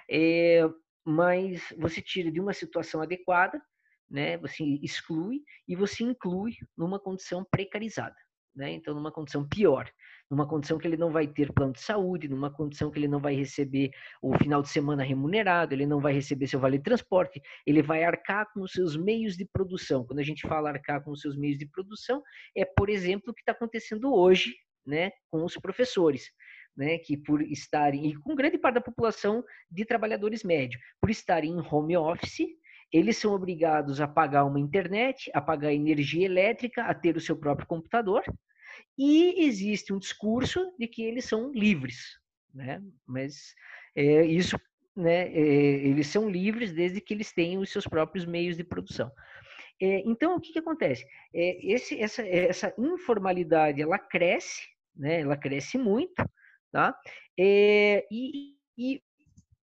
É, 0.09 0.61
mas 1.03 1.61
você 1.77 2.01
tira 2.01 2.31
de 2.31 2.39
uma 2.39 2.53
situação 2.53 3.01
adequada, 3.01 3.61
né, 4.09 4.37
você 4.37 4.63
exclui 4.81 5.41
e 5.67 5.75
você 5.75 6.03
inclui 6.03 6.53
numa 6.77 6.99
condição 6.99 7.45
precarizada. 7.49 8.15
Né? 8.55 8.71
Então, 8.71 8.93
numa 8.93 9.11
condição 9.11 9.45
pior, 9.47 9.89
numa 10.31 10.47
condição 10.47 10.77
que 10.77 10.87
ele 10.87 10.95
não 10.95 11.11
vai 11.11 11.27
ter 11.27 11.51
plano 11.51 11.73
de 11.73 11.81
saúde, 11.81 12.29
numa 12.29 12.49
condição 12.49 12.89
que 12.89 12.97
ele 12.97 13.07
não 13.07 13.19
vai 13.19 13.35
receber 13.35 13.91
o 14.21 14.33
final 14.37 14.61
de 14.61 14.69
semana 14.69 15.03
remunerado, 15.03 15.73
ele 15.73 15.85
não 15.85 15.99
vai 15.99 16.13
receber 16.13 16.47
seu 16.47 16.59
vale 16.59 16.77
de 16.77 16.83
transporte, 16.83 17.41
ele 17.67 17.81
vai 17.81 18.03
arcar 18.03 18.47
com 18.53 18.61
os 18.61 18.71
seus 18.71 18.95
meios 18.95 19.35
de 19.35 19.45
produção. 19.45 20.05
Quando 20.05 20.19
a 20.19 20.23
gente 20.23 20.47
fala 20.47 20.69
arcar 20.69 21.03
com 21.03 21.11
os 21.11 21.19
seus 21.19 21.35
meios 21.35 21.57
de 21.57 21.67
produção, 21.67 22.23
é, 22.55 22.63
por 22.63 22.89
exemplo, 22.89 23.31
o 23.31 23.33
que 23.33 23.41
está 23.41 23.51
acontecendo 23.51 24.13
hoje 24.13 24.53
né, 24.85 25.11
com 25.29 25.43
os 25.43 25.55
professores, 25.55 26.31
né, 26.77 26.97
que 26.97 27.17
por 27.17 27.41
estarem, 27.41 28.07
e 28.07 28.15
com 28.15 28.35
grande 28.35 28.57
parte 28.57 28.75
da 28.75 28.81
população 28.81 29.43
de 29.69 29.83
trabalhadores 29.85 30.43
médios, 30.43 30.81
por 31.01 31.09
estarem 31.09 31.51
em 31.51 31.59
home 31.59 31.97
office, 31.97 32.45
eles 32.91 33.17
são 33.17 33.33
obrigados 33.33 33.99
a 33.99 34.07
pagar 34.07 34.45
uma 34.45 34.59
internet, 34.59 35.29
a 35.33 35.41
pagar 35.41 35.73
energia 35.73 36.25
elétrica, 36.25 36.83
a 36.83 36.93
ter 36.93 37.17
o 37.17 37.21
seu 37.21 37.35
próprio 37.35 37.67
computador, 37.67 38.23
e 38.97 39.45
existe 39.45 39.93
um 39.93 39.99
discurso 39.99 40.73
de 40.77 40.87
que 40.87 41.03
eles 41.03 41.25
são 41.25 41.51
livres, 41.51 42.19
né? 42.53 42.81
Mas 43.05 43.53
é, 43.95 44.25
isso, 44.25 44.59
né? 44.95 45.27
É, 45.29 45.39
eles 45.87 46.07
são 46.07 46.29
livres 46.29 46.73
desde 46.73 47.01
que 47.01 47.13
eles 47.13 47.31
tenham 47.33 47.61
os 47.61 47.71
seus 47.71 47.87
próprios 47.87 48.25
meios 48.25 48.57
de 48.57 48.63
produção. 48.63 49.11
É, 49.81 49.99
então, 50.05 50.35
o 50.35 50.39
que, 50.39 50.53
que 50.53 50.59
acontece? 50.59 51.05
É, 51.33 51.73
esse, 51.73 51.99
essa, 51.99 52.21
essa 52.25 52.73
informalidade 52.77 53.81
ela 53.81 53.99
cresce 53.99 54.63
né? 54.95 55.21
Ela 55.21 55.35
cresce 55.35 55.77
muito, 55.77 56.23
tá? 56.71 56.97
É, 57.37 58.05
e, 58.09 58.55
e 58.77 59.01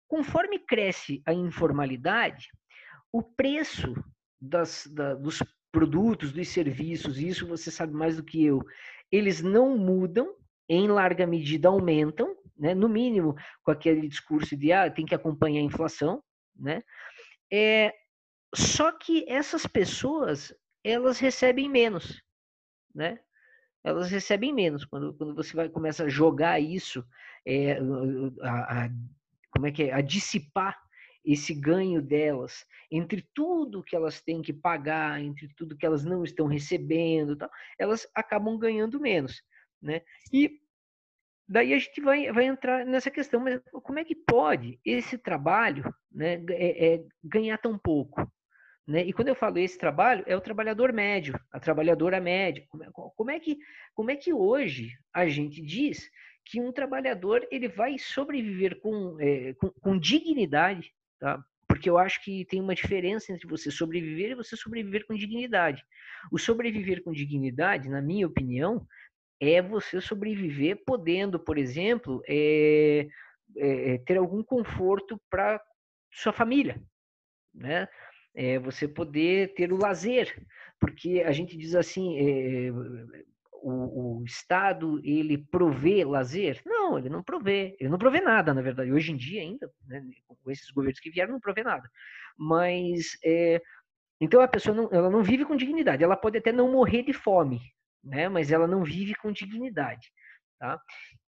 conforme 0.06 0.58
cresce 0.58 1.22
a 1.24 1.32
informalidade, 1.32 2.48
o 3.12 3.22
preço 3.22 3.94
das, 4.40 4.86
da, 4.86 5.14
dos 5.14 5.42
produtos, 5.70 6.32
dos 6.32 6.48
serviços, 6.48 7.18
isso 7.18 7.46
você 7.46 7.70
sabe 7.70 7.92
mais 7.92 8.16
do 8.16 8.24
que 8.24 8.44
eu, 8.44 8.60
eles 9.10 9.42
não 9.42 9.76
mudam, 9.76 10.34
em 10.68 10.88
larga 10.88 11.26
medida 11.26 11.68
aumentam, 11.68 12.36
né? 12.56 12.74
no 12.74 12.88
mínimo 12.88 13.36
com 13.62 13.70
aquele 13.70 14.08
discurso 14.08 14.56
de 14.56 14.72
ah, 14.72 14.90
tem 14.90 15.04
que 15.04 15.14
acompanhar 15.14 15.60
a 15.60 15.64
inflação, 15.64 16.22
né? 16.56 16.82
É, 17.52 17.92
só 18.54 18.92
que 18.92 19.24
essas 19.28 19.66
pessoas 19.66 20.54
elas 20.82 21.18
recebem 21.18 21.68
menos, 21.68 22.22
né? 22.94 23.18
elas 23.84 24.10
recebem 24.10 24.52
menos. 24.52 24.84
Quando, 24.84 25.14
quando 25.14 25.34
você 25.34 25.54
vai 25.54 25.68
começa 25.68 26.04
a 26.04 26.08
jogar 26.08 26.60
isso, 26.60 27.04
é, 27.46 27.78
a, 28.42 28.84
a, 28.84 28.90
como 29.50 29.66
é 29.66 29.72
que 29.72 29.84
é, 29.84 29.92
a 29.92 30.00
dissipar 30.00 30.78
esse 31.24 31.54
ganho 31.54 32.02
delas 32.02 32.66
entre 32.90 33.26
tudo 33.34 33.82
que 33.82 33.96
elas 33.96 34.20
têm 34.20 34.42
que 34.42 34.52
pagar, 34.52 35.20
entre 35.20 35.48
tudo 35.56 35.76
que 35.76 35.86
elas 35.86 36.04
não 36.04 36.24
estão 36.24 36.46
recebendo, 36.46 37.36
tal, 37.36 37.50
elas 37.78 38.06
acabam 38.14 38.58
ganhando 38.58 39.00
menos, 39.00 39.42
né? 39.80 40.02
E 40.32 40.60
daí 41.48 41.72
a 41.74 41.78
gente 41.78 42.00
vai, 42.00 42.30
vai 42.32 42.44
entrar 42.44 42.84
nessa 42.84 43.10
questão, 43.10 43.40
mas 43.40 43.60
como 43.82 43.98
é 43.98 44.04
que 44.04 44.14
pode 44.14 44.80
esse 44.84 45.16
trabalho 45.18 45.92
né, 46.10 46.42
é, 46.50 46.94
é 46.94 47.04
ganhar 47.22 47.58
tão 47.58 47.78
pouco? 47.78 48.26
Né? 48.86 49.04
E 49.04 49.12
quando 49.12 49.28
eu 49.28 49.34
falo 49.34 49.58
esse 49.58 49.78
trabalho, 49.78 50.24
é 50.26 50.36
o 50.36 50.40
trabalhador 50.40 50.92
médio, 50.92 51.38
a 51.52 51.60
trabalhadora 51.60 52.20
média. 52.20 52.64
Como 52.68 52.82
é, 52.82 52.88
como 52.92 53.30
é, 53.30 53.38
que, 53.38 53.58
como 53.94 54.10
é 54.10 54.16
que 54.16 54.32
hoje 54.32 54.90
a 55.12 55.26
gente 55.28 55.62
diz 55.62 56.10
que 56.44 56.60
um 56.60 56.72
trabalhador 56.72 57.46
ele 57.50 57.68
vai 57.68 57.98
sobreviver 57.98 58.80
com, 58.80 59.16
é, 59.20 59.54
com, 59.54 59.70
com, 59.70 59.98
dignidade, 59.98 60.92
tá? 61.22 61.44
porque 61.72 61.88
eu 61.88 61.96
acho 61.96 62.22
que 62.22 62.44
tem 62.44 62.60
uma 62.60 62.74
diferença 62.74 63.32
entre 63.32 63.48
você 63.48 63.70
sobreviver 63.70 64.32
e 64.32 64.34
você 64.34 64.54
sobreviver 64.54 65.06
com 65.06 65.14
dignidade. 65.14 65.82
O 66.30 66.38
sobreviver 66.38 67.02
com 67.02 67.12
dignidade, 67.12 67.88
na 67.88 68.02
minha 68.02 68.26
opinião, 68.26 68.86
é 69.40 69.62
você 69.62 69.98
sobreviver 69.98 70.82
podendo, 70.84 71.40
por 71.40 71.56
exemplo, 71.56 72.22
é, 72.28 73.08
é, 73.56 73.98
ter 74.04 74.18
algum 74.18 74.42
conforto 74.42 75.18
para 75.30 75.62
sua 76.12 76.32
família, 76.32 76.78
né? 77.54 77.88
é 78.34 78.58
você 78.58 78.86
poder 78.86 79.54
ter 79.54 79.72
o 79.72 79.78
lazer, 79.78 80.46
porque 80.78 81.22
a 81.24 81.32
gente 81.32 81.56
diz 81.56 81.74
assim, 81.74 82.18
o, 83.62 84.20
o, 84.20 84.24
Estado 84.24 85.00
ele 85.04 85.38
provê 85.38 86.04
lazer? 86.04 86.60
Não, 86.66 86.98
ele 86.98 87.08
não 87.08 87.22
provê, 87.22 87.76
ele 87.78 87.88
não 87.88 87.98
provê 87.98 88.20
nada, 88.20 88.52
na 88.52 88.60
verdade. 88.60 88.92
Hoje 88.92 89.12
em 89.12 89.16
dia 89.16 89.40
ainda, 89.40 89.70
né, 89.86 90.04
com 90.26 90.50
esses 90.50 90.70
governos 90.70 91.00
que 91.00 91.10
vieram, 91.10 91.32
não 91.32 91.40
provê 91.40 91.62
nada. 91.62 91.88
Mas 92.36 93.16
é, 93.24 93.60
então 94.20 94.40
a 94.40 94.48
pessoa 94.48 94.74
não, 94.74 94.88
ela 94.92 95.10
não 95.10 95.22
vive 95.22 95.44
com 95.44 95.56
dignidade. 95.56 96.04
Ela 96.04 96.16
pode 96.16 96.38
até 96.38 96.52
não 96.52 96.70
morrer 96.70 97.02
de 97.02 97.12
fome, 97.12 97.60
né? 98.02 98.28
Mas 98.28 98.50
ela 98.52 98.66
não 98.66 98.82
vive 98.84 99.14
com 99.14 99.32
dignidade, 99.32 100.12
tá? 100.58 100.80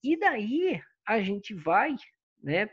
E 0.03 0.19
daí 0.19 0.81
a 1.07 1.21
gente 1.21 1.55
vai, 1.55 1.95
né, 2.43 2.69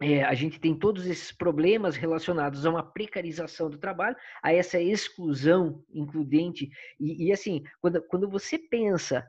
é, 0.00 0.22
a 0.22 0.34
gente 0.34 0.60
tem 0.60 0.78
todos 0.78 1.06
esses 1.06 1.32
problemas 1.32 1.96
relacionados 1.96 2.66
a 2.66 2.70
uma 2.70 2.82
precarização 2.82 3.70
do 3.70 3.78
trabalho, 3.78 4.16
a 4.42 4.52
essa 4.52 4.78
exclusão 4.80 5.82
includente. 5.90 6.68
E, 7.00 7.28
e 7.28 7.32
assim, 7.32 7.62
quando, 7.80 8.02
quando 8.02 8.28
você 8.28 8.58
pensa 8.58 9.26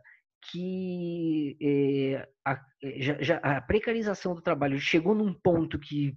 que 0.52 1.58
é, 1.62 2.28
a, 2.46 2.62
é, 2.84 3.02
já, 3.02 3.22
já, 3.22 3.38
a 3.38 3.62
precarização 3.62 4.36
do 4.36 4.42
trabalho 4.42 4.80
chegou 4.80 5.16
num 5.16 5.34
ponto 5.34 5.80
que 5.80 6.16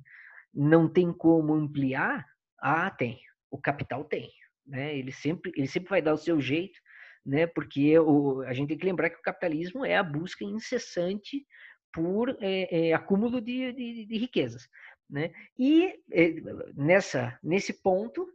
não 0.52 0.88
tem 0.88 1.12
como 1.12 1.54
ampliar, 1.54 2.26
ah, 2.60 2.90
tem. 2.90 3.20
O 3.50 3.58
capital 3.58 4.04
tem. 4.04 4.30
Né? 4.66 4.96
Ele, 4.98 5.12
sempre, 5.12 5.52
ele 5.56 5.66
sempre 5.68 5.90
vai 5.90 6.02
dar 6.02 6.14
o 6.14 6.18
seu 6.18 6.40
jeito, 6.40 6.78
né? 7.24 7.46
porque 7.46 7.96
o, 8.00 8.42
a 8.42 8.52
gente 8.52 8.68
tem 8.68 8.78
que 8.78 8.86
lembrar 8.86 9.10
que 9.10 9.18
o 9.18 9.22
capitalismo 9.22 9.84
é 9.84 9.96
a 9.96 10.02
busca 10.02 10.44
incessante 10.44 11.46
por 11.92 12.36
é, 12.40 12.88
é, 12.88 12.92
acúmulo 12.92 13.40
de, 13.40 13.72
de, 13.72 14.06
de, 14.06 14.18
riquezas. 14.18 14.68
Né? 15.08 15.32
E 15.58 16.00
é, 16.12 16.34
nessa, 16.74 17.38
nesse 17.42 17.72
ponto, 17.72 18.28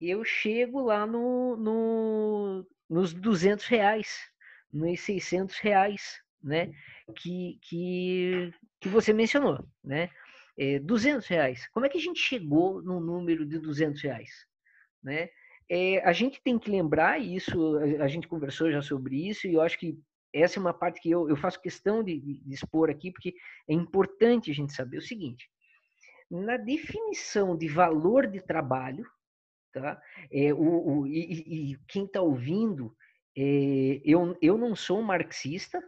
eu 0.00 0.24
chego 0.24 0.80
lá 0.80 1.06
no, 1.06 1.56
no, 1.56 2.66
nos 2.88 3.12
200 3.12 3.66
reais, 3.66 4.18
nos 4.72 5.00
600 5.00 5.58
reais, 5.58 6.20
né? 6.42 6.72
que, 7.16 7.58
que, 7.62 8.52
que 8.80 8.88
você 8.88 9.12
mencionou. 9.12 9.66
Né? 9.82 10.10
É, 10.56 10.78
200 10.78 11.26
reais. 11.26 11.68
Como 11.68 11.86
é 11.86 11.88
que 11.88 11.98
a 11.98 12.00
gente 12.00 12.20
chegou 12.20 12.82
no 12.82 13.00
número 13.00 13.44
de 13.44 13.58
200 13.58 14.00
reais? 14.02 14.30
Né? 15.02 15.28
É, 15.68 15.98
a 16.04 16.12
gente 16.12 16.40
tem 16.42 16.58
que 16.58 16.70
lembrar 16.70 17.18
isso, 17.18 17.78
a 18.00 18.06
gente 18.06 18.28
conversou 18.28 18.70
já 18.70 18.82
sobre 18.82 19.28
isso, 19.28 19.46
e 19.46 19.54
eu 19.54 19.60
acho 19.62 19.78
que 19.78 19.98
essa 20.34 20.58
é 20.58 20.60
uma 20.60 20.74
parte 20.74 21.00
que 21.00 21.10
eu, 21.10 21.28
eu 21.28 21.36
faço 21.36 21.60
questão 21.60 22.02
de, 22.02 22.18
de, 22.18 22.52
expor 22.52 22.90
aqui, 22.90 23.12
porque 23.12 23.34
é 23.68 23.72
importante 23.72 24.50
a 24.50 24.54
gente 24.54 24.72
saber 24.72 24.98
o 24.98 25.02
seguinte: 25.02 25.48
na 26.28 26.56
definição 26.56 27.56
de 27.56 27.68
valor 27.68 28.26
de 28.26 28.40
trabalho, 28.40 29.06
tá? 29.72 30.00
É, 30.32 30.52
o, 30.52 31.02
o 31.02 31.06
e, 31.06 31.72
e 31.72 31.78
quem 31.86 32.04
está 32.04 32.20
ouvindo, 32.20 32.94
é, 33.38 34.00
eu, 34.04 34.36
eu 34.42 34.58
não 34.58 34.74
sou 34.74 35.00
marxista, 35.02 35.80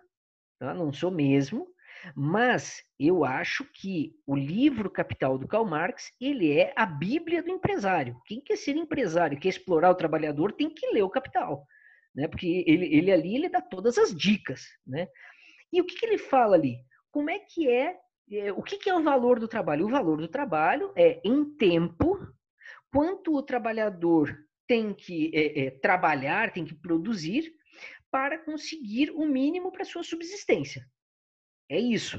tá? 0.60 0.72
não 0.72 0.92
sou 0.92 1.10
mesmo, 1.10 1.66
mas 2.14 2.84
eu 3.00 3.24
acho 3.24 3.64
que 3.64 4.14
o 4.24 4.36
livro 4.36 4.88
Capital 4.88 5.36
do 5.36 5.48
Karl 5.48 5.64
Marx 5.64 6.12
ele 6.20 6.56
é 6.56 6.72
a 6.76 6.86
Bíblia 6.86 7.42
do 7.42 7.50
empresário. 7.50 8.20
Quem 8.26 8.40
quer 8.40 8.56
ser 8.56 8.76
empresário, 8.76 9.40
quer 9.40 9.48
explorar 9.48 9.90
o 9.90 9.96
trabalhador, 9.96 10.52
tem 10.52 10.70
que 10.70 10.86
ler 10.92 11.02
o 11.02 11.10
Capital 11.10 11.66
né? 12.16 12.26
Porque 12.26 12.64
ele, 12.66 12.86
ele 12.86 13.12
ali 13.12 13.36
ele 13.36 13.48
dá 13.48 13.60
todas 13.60 13.98
as 13.98 14.14
dicas, 14.14 14.62
né? 14.86 15.06
E 15.72 15.80
o 15.80 15.84
que, 15.84 15.96
que 15.96 16.06
ele 16.06 16.18
fala 16.18 16.56
ali? 16.56 16.78
Como 17.10 17.28
é 17.28 17.38
que 17.38 17.68
é, 17.68 17.96
é 18.32 18.52
o 18.52 18.62
que, 18.62 18.78
que 18.78 18.88
é 18.88 18.94
o 18.94 19.02
valor 19.02 19.38
do 19.38 19.46
trabalho? 19.46 19.86
O 19.86 19.90
valor 19.90 20.16
do 20.16 20.28
trabalho 20.28 20.92
é 20.96 21.20
em 21.22 21.44
tempo 21.56 22.18
quanto 22.90 23.36
o 23.36 23.42
trabalhador 23.42 24.34
tem 24.66 24.94
que 24.94 25.30
é, 25.34 25.66
é, 25.66 25.70
trabalhar, 25.70 26.52
tem 26.52 26.64
que 26.64 26.74
produzir 26.74 27.52
para 28.10 28.38
conseguir 28.38 29.10
o 29.10 29.26
mínimo 29.26 29.70
para 29.70 29.84
sua 29.84 30.02
subsistência. 30.02 30.88
É 31.68 31.78
isso. 31.78 32.18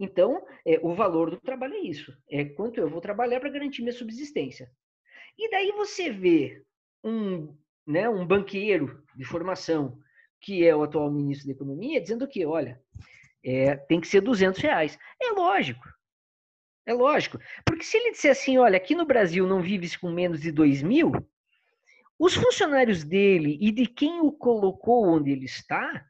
Então, 0.00 0.44
é, 0.64 0.78
o 0.82 0.94
valor 0.94 1.30
do 1.30 1.40
trabalho 1.40 1.74
é 1.74 1.80
isso. 1.80 2.16
É 2.30 2.44
quanto 2.44 2.78
eu 2.78 2.88
vou 2.88 3.00
trabalhar 3.00 3.40
para 3.40 3.50
garantir 3.50 3.82
minha 3.82 3.92
subsistência. 3.92 4.70
E 5.36 5.50
daí 5.50 5.72
você 5.72 6.10
vê 6.10 6.64
um, 7.04 7.56
né, 7.88 8.06
um 8.08 8.26
banqueiro 8.26 9.02
de 9.16 9.24
formação, 9.24 9.98
que 10.40 10.64
é 10.64 10.76
o 10.76 10.82
atual 10.82 11.10
ministro 11.10 11.46
da 11.46 11.54
Economia, 11.54 12.00
dizendo 12.00 12.28
que, 12.28 12.44
olha, 12.44 12.80
é, 13.42 13.76
tem 13.76 13.98
que 13.98 14.06
ser 14.06 14.20
200 14.20 14.60
reais. 14.60 14.98
É 15.20 15.30
lógico. 15.30 15.88
É 16.86 16.92
lógico. 16.92 17.38
Porque 17.64 17.82
se 17.82 17.96
ele 17.96 18.12
disser 18.12 18.32
assim, 18.32 18.58
olha, 18.58 18.76
aqui 18.76 18.94
no 18.94 19.06
Brasil 19.06 19.46
não 19.46 19.62
vive-se 19.62 19.98
com 19.98 20.10
menos 20.10 20.40
de 20.40 20.52
2 20.52 20.82
mil, 20.82 21.12
os 22.18 22.34
funcionários 22.34 23.04
dele 23.04 23.56
e 23.60 23.72
de 23.72 23.86
quem 23.86 24.20
o 24.20 24.30
colocou 24.32 25.06
onde 25.06 25.30
ele 25.30 25.46
está 25.46 26.06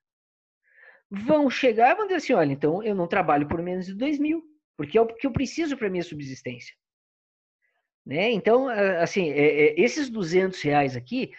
vão 1.11 1.49
chegar 1.49 1.93
e 1.93 1.95
vão 1.95 2.07
dizer 2.07 2.17
assim, 2.17 2.33
olha, 2.33 2.53
então 2.53 2.83
eu 2.83 2.95
não 2.95 3.07
trabalho 3.07 3.47
por 3.47 3.62
menos 3.62 3.87
de 3.87 3.95
2 3.95 4.19
mil, 4.19 4.43
porque 4.77 4.99
é 4.99 5.01
o 5.01 5.07
que 5.07 5.27
eu 5.27 5.33
preciso 5.33 5.77
para 5.77 5.88
minha 5.88 6.03
subsistência. 6.03 6.75
Né? 8.05 8.31
Então, 8.31 8.69
assim, 9.01 9.29
é, 9.31 9.67
é, 9.67 9.81
esses 9.81 10.09
200 10.09 10.61
reais 10.62 10.97
aqui, 10.97 11.31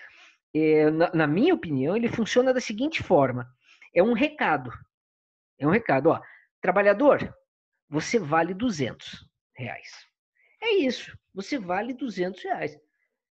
é, 0.53 0.89
na, 0.89 1.11
na 1.13 1.27
minha 1.27 1.53
opinião, 1.53 1.95
ele 1.95 2.07
funciona 2.07 2.53
da 2.53 2.61
seguinte 2.61 3.03
forma. 3.03 3.47
É 3.93 4.01
um 4.01 4.13
recado. 4.13 4.71
É 5.57 5.67
um 5.67 5.71
recado, 5.71 6.09
ó. 6.09 6.21
Trabalhador, 6.61 7.33
você 7.89 8.19
vale 8.19 8.53
200 8.53 9.25
reais. 9.55 10.09
É 10.61 10.73
isso, 10.75 11.17
você 11.33 11.57
vale 11.57 11.93
200 11.93 12.43
reais. 12.43 12.77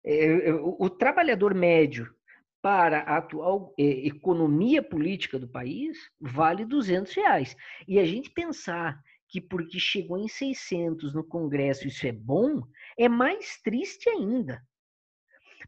É, 0.05 0.49
é, 0.49 0.55
o, 0.55 0.77
o, 0.79 0.91
trabalhador 0.91 1.55
médio 1.55 2.15
para 2.61 3.01
a 3.01 3.17
atual 3.19 3.75
é, 3.79 3.83
economia 3.83 4.83
política 4.83 5.39
do 5.39 5.49
país 5.49 5.99
vale 6.21 6.65
200 6.65 7.13
reais. 7.15 7.57
E 7.89 7.99
a 7.99 8.05
gente 8.05 8.31
pensar 8.31 9.01
que 9.29 9.41
porque 9.41 9.79
chegou 9.79 10.19
em 10.19 10.29
600 10.29 11.15
no 11.15 11.25
Congresso 11.25 11.89
isso 11.89 12.07
é 12.07 12.13
bom, 12.13 12.63
é 12.99 13.09
mais 13.09 13.61
triste 13.63 14.09
ainda. 14.09 14.63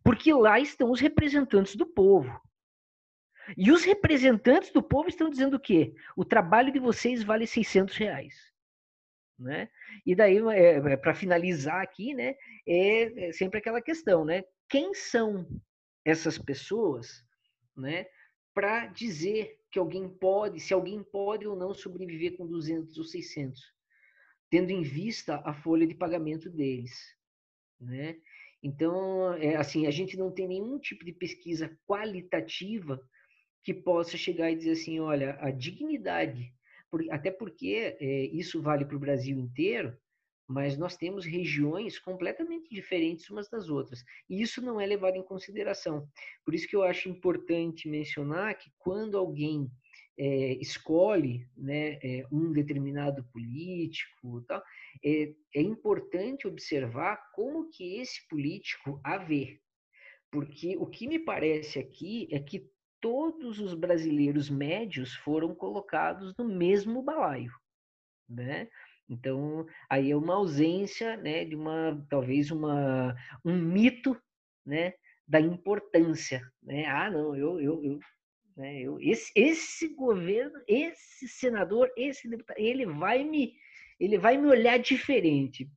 Porque 0.06 0.32
lá 0.32 0.60
estão 0.60 0.92
os 0.92 1.00
representantes 1.00 1.74
do 1.74 1.84
povo. 1.84 2.40
E 3.56 3.72
os 3.72 3.82
representantes 3.82 4.70
do 4.70 4.80
povo 4.80 5.08
estão 5.08 5.28
dizendo 5.28 5.56
o 5.56 5.60
quê? 5.60 5.96
O 6.16 6.24
trabalho 6.24 6.72
de 6.72 6.78
vocês 6.78 7.24
vale 7.24 7.44
600 7.44 7.96
reais. 7.96 8.52
Né? 9.36 9.68
E 10.06 10.14
daí, 10.14 10.38
é, 10.54 10.76
é 10.92 10.96
para 10.96 11.12
finalizar 11.12 11.82
aqui, 11.82 12.14
né, 12.14 12.36
é, 12.64 13.26
é, 13.26 13.32
sempre 13.32 13.58
aquela 13.58 13.82
questão, 13.82 14.24
né? 14.24 14.44
Quem 14.68 14.94
são 14.94 15.46
essas 16.04 16.38
pessoas, 16.38 17.22
né, 17.76 18.06
para 18.54 18.86
dizer 18.86 19.60
que 19.70 19.78
alguém 19.78 20.08
pode, 20.08 20.60
se 20.60 20.72
alguém 20.72 21.02
pode 21.02 21.46
ou 21.46 21.54
não 21.54 21.74
sobreviver 21.74 22.36
com 22.36 22.46
200 22.46 22.96
ou 22.96 23.04
600, 23.04 23.60
tendo 24.48 24.70
em 24.70 24.82
vista 24.82 25.42
a 25.44 25.52
folha 25.52 25.86
de 25.86 25.94
pagamento 25.94 26.48
deles, 26.48 26.94
né? 27.78 28.16
Então, 28.66 29.32
é, 29.34 29.54
assim, 29.54 29.86
a 29.86 29.92
gente 29.92 30.16
não 30.16 30.30
tem 30.30 30.48
nenhum 30.48 30.76
tipo 30.78 31.04
de 31.04 31.12
pesquisa 31.12 31.70
qualitativa 31.86 33.00
que 33.62 33.72
possa 33.72 34.16
chegar 34.16 34.50
e 34.50 34.56
dizer 34.56 34.72
assim, 34.72 34.98
olha, 34.98 35.38
a 35.40 35.52
dignidade 35.52 36.52
até 37.10 37.30
porque 37.30 37.96
é, 38.00 38.24
isso 38.26 38.62
vale 38.62 38.84
para 38.84 38.96
o 38.96 39.00
Brasil 39.00 39.38
inteiro, 39.38 39.96
mas 40.48 40.78
nós 40.78 40.96
temos 40.96 41.24
regiões 41.26 41.98
completamente 41.98 42.68
diferentes 42.72 43.28
umas 43.28 43.48
das 43.48 43.68
outras. 43.68 44.04
E 44.28 44.40
isso 44.40 44.62
não 44.62 44.80
é 44.80 44.86
levado 44.86 45.16
em 45.16 45.22
consideração. 45.22 46.08
Por 46.44 46.54
isso 46.54 46.66
que 46.66 46.74
eu 46.74 46.82
acho 46.82 47.08
importante 47.08 47.88
mencionar 47.88 48.56
que 48.56 48.70
quando 48.78 49.18
alguém 49.18 49.70
é, 50.18 50.54
escolhe 50.54 51.46
né, 51.56 51.98
é, 52.02 52.26
um 52.32 52.52
determinado 52.52 53.24
político, 53.32 54.42
tal, 54.42 54.62
é, 55.04 55.32
é 55.54 55.60
importante 55.60 56.46
observar 56.46 57.30
como 57.32 57.68
que 57.70 57.96
esse 57.96 58.26
político 58.28 59.00
a 59.04 59.18
vê. 59.18 59.60
Porque 60.30 60.76
o 60.76 60.86
que 60.86 61.06
me 61.06 61.18
parece 61.18 61.78
aqui 61.78 62.28
é 62.30 62.38
que 62.38 62.68
todos 63.00 63.60
os 63.60 63.74
brasileiros 63.74 64.50
médios 64.50 65.14
foram 65.14 65.54
colocados 65.54 66.34
no 66.36 66.44
mesmo 66.44 67.02
balaio, 67.02 67.52
né? 68.28 68.68
Então, 69.08 69.66
aí 69.88 70.10
é 70.10 70.16
uma 70.16 70.34
ausência, 70.34 71.16
né, 71.16 71.44
de 71.44 71.54
uma 71.54 72.04
talvez 72.10 72.50
uma 72.50 73.14
um 73.44 73.56
mito, 73.56 74.20
né, 74.64 74.94
da 75.28 75.40
importância, 75.40 76.42
né? 76.62 76.86
Ah, 76.86 77.10
não, 77.10 77.36
eu 77.36 77.60
eu, 77.60 77.84
eu 77.84 78.00
né, 78.56 78.80
eu 78.80 78.98
esse 79.00 79.30
esse 79.34 79.88
governo, 79.94 80.60
esse 80.66 81.28
senador, 81.28 81.90
esse 81.96 82.28
deputado, 82.28 82.58
ele 82.58 82.86
vai 82.86 83.22
me 83.22 83.54
ele 83.98 84.18
vai 84.18 84.36
me 84.36 84.46
olhar 84.46 84.78
diferente. 84.78 85.68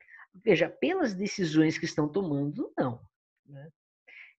Veja, 0.43 0.69
pelas 0.69 1.13
decisões 1.13 1.77
que 1.77 1.85
estão 1.85 2.07
tomando, 2.07 2.71
não, 2.77 2.99
né? 3.45 3.69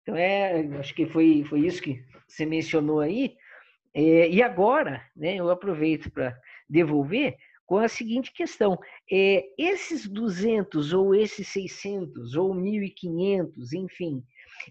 Então, 0.02 0.16
é, 0.16 0.66
acho 0.78 0.94
que 0.94 1.06
foi, 1.06 1.44
foi 1.44 1.60
isso 1.60 1.82
que 1.82 2.02
você 2.26 2.46
mencionou 2.46 3.00
aí. 3.00 3.36
É, 3.92 4.28
e 4.28 4.42
agora, 4.42 5.04
né, 5.16 5.36
eu 5.36 5.50
aproveito 5.50 6.10
para 6.10 6.38
devolver 6.68 7.36
com 7.66 7.78
a 7.78 7.88
seguinte 7.88 8.32
questão: 8.32 8.78
é, 9.10 9.44
esses 9.58 10.06
200 10.06 10.92
ou 10.92 11.14
esses 11.14 11.48
600 11.48 12.34
ou 12.34 12.54
1.500, 12.54 13.72
enfim, 13.74 14.22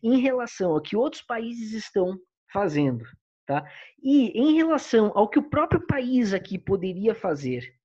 em 0.01 0.19
relação 0.19 0.71
ao 0.71 0.81
que 0.81 0.95
outros 0.95 1.21
países 1.21 1.73
estão 1.73 2.17
fazendo, 2.51 3.05
tá? 3.49 3.67
E 4.03 4.27
em 4.39 4.53
relação 4.53 5.11
ao 5.15 5.27
que 5.27 5.39
o 5.39 5.49
próprio 5.49 5.83
país 5.87 6.35
aqui 6.35 6.59
poderia 6.59 7.15
fazer, 7.15 7.75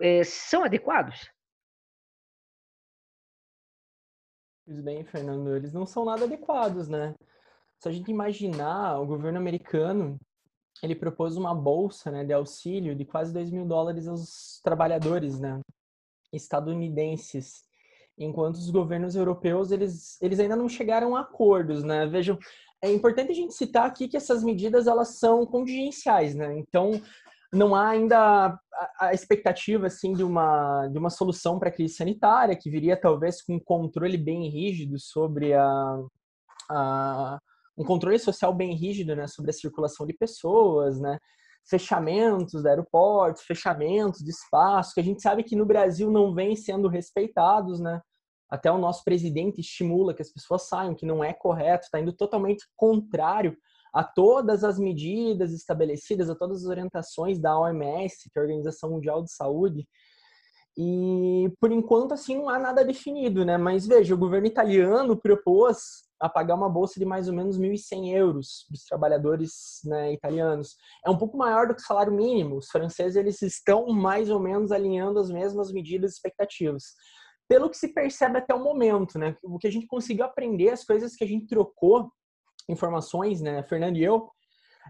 é, 0.00 0.24
são 0.24 0.64
adequados? 0.64 1.30
Pois 4.64 4.80
bem, 4.80 5.04
Fernando, 5.04 5.54
eles 5.54 5.74
não 5.74 5.84
são 5.84 6.06
nada 6.06 6.24
adequados, 6.24 6.88
né? 6.88 7.14
Se 7.78 7.90
a 7.90 7.92
gente 7.92 8.10
imaginar, 8.10 8.98
o 8.98 9.06
governo 9.06 9.38
americano, 9.38 10.18
ele 10.82 10.94
propôs 10.94 11.36
uma 11.36 11.54
bolsa 11.54 12.10
né, 12.10 12.24
de 12.24 12.32
auxílio 12.32 12.96
de 12.96 13.04
quase 13.04 13.34
2 13.34 13.50
mil 13.50 13.66
dólares 13.66 14.08
aos 14.08 14.60
trabalhadores 14.64 15.38
né, 15.38 15.60
estadunidenses, 16.32 17.66
enquanto 18.16 18.54
os 18.54 18.70
governos 18.70 19.14
europeus, 19.14 19.70
eles, 19.70 20.20
eles 20.22 20.40
ainda 20.40 20.56
não 20.56 20.70
chegaram 20.70 21.14
a 21.14 21.20
acordos, 21.20 21.84
né? 21.84 22.06
Vejam, 22.06 22.38
é 22.82 22.92
importante 22.92 23.32
a 23.32 23.34
gente 23.34 23.54
citar 23.54 23.86
aqui 23.86 24.08
que 24.08 24.16
essas 24.16 24.44
medidas, 24.44 24.86
elas 24.86 25.18
são 25.18 25.46
contingenciais, 25.46 26.34
né? 26.34 26.58
Então, 26.58 27.00
não 27.52 27.74
há 27.74 27.88
ainda 27.88 28.58
a, 29.00 29.14
expectativa 29.14 29.86
assim 29.86 30.12
de 30.12 30.22
uma 30.22 30.86
de 30.88 30.98
uma 30.98 31.10
solução 31.10 31.58
para 31.58 31.68
a 31.68 31.72
crise 31.72 31.94
sanitária 31.94 32.56
que 32.56 32.70
viria 32.70 33.00
talvez 33.00 33.42
com 33.42 33.54
um 33.54 33.60
controle 33.60 34.16
bem 34.16 34.48
rígido 34.48 34.98
sobre 34.98 35.54
a, 35.54 35.98
a 36.70 37.38
um 37.78 37.84
controle 37.84 38.18
social 38.18 38.52
bem 38.54 38.74
rígido 38.74 39.14
né? 39.14 39.26
Sobre 39.26 39.50
a 39.50 39.54
circulação 39.54 40.06
de 40.06 40.12
pessoas 40.12 41.00
né? 41.00 41.18
Fechamentos 41.68 42.62
de 42.62 42.68
aeroportos 42.68 43.42
fechamentos 43.42 44.20
de 44.20 44.30
espaços 44.30 44.92
que 44.92 45.00
a 45.00 45.04
gente 45.04 45.22
sabe 45.22 45.42
que 45.42 45.56
no 45.56 45.66
Brasil 45.66 46.10
não 46.10 46.34
vem 46.34 46.56
sendo 46.56 46.88
respeitados 46.88 47.80
né 47.80 48.00
até 48.48 48.70
o 48.70 48.78
nosso 48.78 49.02
presidente 49.04 49.60
estimula 49.60 50.14
que 50.14 50.22
as 50.22 50.32
pessoas 50.32 50.68
saiam 50.68 50.94
que 50.94 51.06
não 51.06 51.22
é 51.22 51.32
correto 51.32 51.86
está 51.86 52.00
indo 52.00 52.12
totalmente 52.12 52.64
contrário 52.76 53.56
a 53.92 54.04
todas 54.04 54.62
as 54.62 54.78
medidas 54.78 55.52
estabelecidas, 55.52 56.28
a 56.28 56.34
todas 56.34 56.58
as 56.62 56.66
orientações 56.66 57.38
da 57.38 57.58
OMS, 57.58 58.30
que 58.30 58.38
é 58.38 58.40
a 58.40 58.42
Organização 58.42 58.90
Mundial 58.90 59.22
de 59.22 59.32
Saúde. 59.32 59.88
E 60.76 61.50
por 61.58 61.72
enquanto 61.72 62.12
assim 62.12 62.36
não 62.36 62.50
há 62.50 62.58
nada 62.58 62.84
definido, 62.84 63.42
né? 63.42 63.56
Mas 63.56 63.86
veja, 63.86 64.14
o 64.14 64.18
governo 64.18 64.46
italiano 64.46 65.16
propôs 65.16 66.04
a 66.20 66.28
pagar 66.28 66.54
uma 66.54 66.68
bolsa 66.68 67.00
de 67.00 67.06
mais 67.06 67.28
ou 67.28 67.34
menos 67.34 67.58
1.100 67.58 68.14
euros 68.14 68.66
para 68.68 68.74
os 68.74 68.84
trabalhadores 68.84 69.80
né, 69.84 70.12
italianos. 70.12 70.76
É 71.04 71.08
um 71.08 71.16
pouco 71.16 71.38
maior 71.38 71.66
do 71.66 71.74
que 71.74 71.80
o 71.80 71.86
salário 71.86 72.12
mínimo. 72.12 72.58
Os 72.58 72.68
franceses 72.68 73.16
eles 73.16 73.40
estão 73.40 73.86
mais 73.88 74.28
ou 74.28 74.38
menos 74.38 74.70
alinhando 74.72 75.18
as 75.18 75.30
mesmas 75.30 75.72
medidas 75.72 76.12
e 76.12 76.14
expectativas. 76.16 76.84
Pelo 77.48 77.70
que 77.70 77.76
se 77.76 77.88
percebe 77.88 78.38
até 78.38 78.54
o 78.54 78.62
momento, 78.62 79.18
né? 79.18 79.36
O 79.42 79.58
que 79.58 79.66
a 79.66 79.70
gente 79.70 79.86
conseguiu 79.86 80.24
aprender, 80.24 80.70
as 80.70 80.84
coisas 80.84 81.14
que 81.14 81.24
a 81.24 81.26
gente 81.26 81.46
trocou 81.46 82.10
informações, 82.68 83.40
né, 83.40 83.62
Fernando 83.62 83.96
e 83.96 84.04
eu, 84.04 84.28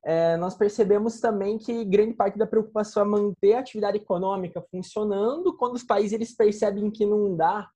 é, 0.05 0.37
nós 0.37 0.55
percebemos 0.55 1.21
também 1.21 1.59
que 1.59 1.85
grande 1.85 2.15
parte 2.15 2.39
da 2.39 2.47
preocupação 2.47 3.03
é 3.03 3.07
manter 3.07 3.55
a 3.55 3.61
atividade 3.61 3.97
econômica 3.97 4.63
funcionando. 4.71 5.57
Quando 5.57 5.75
os 5.75 5.85
países 5.85 6.13
eles 6.13 6.35
percebem 6.35 6.91
que 6.91 7.07
não 7.07 7.35
dá 7.35 7.69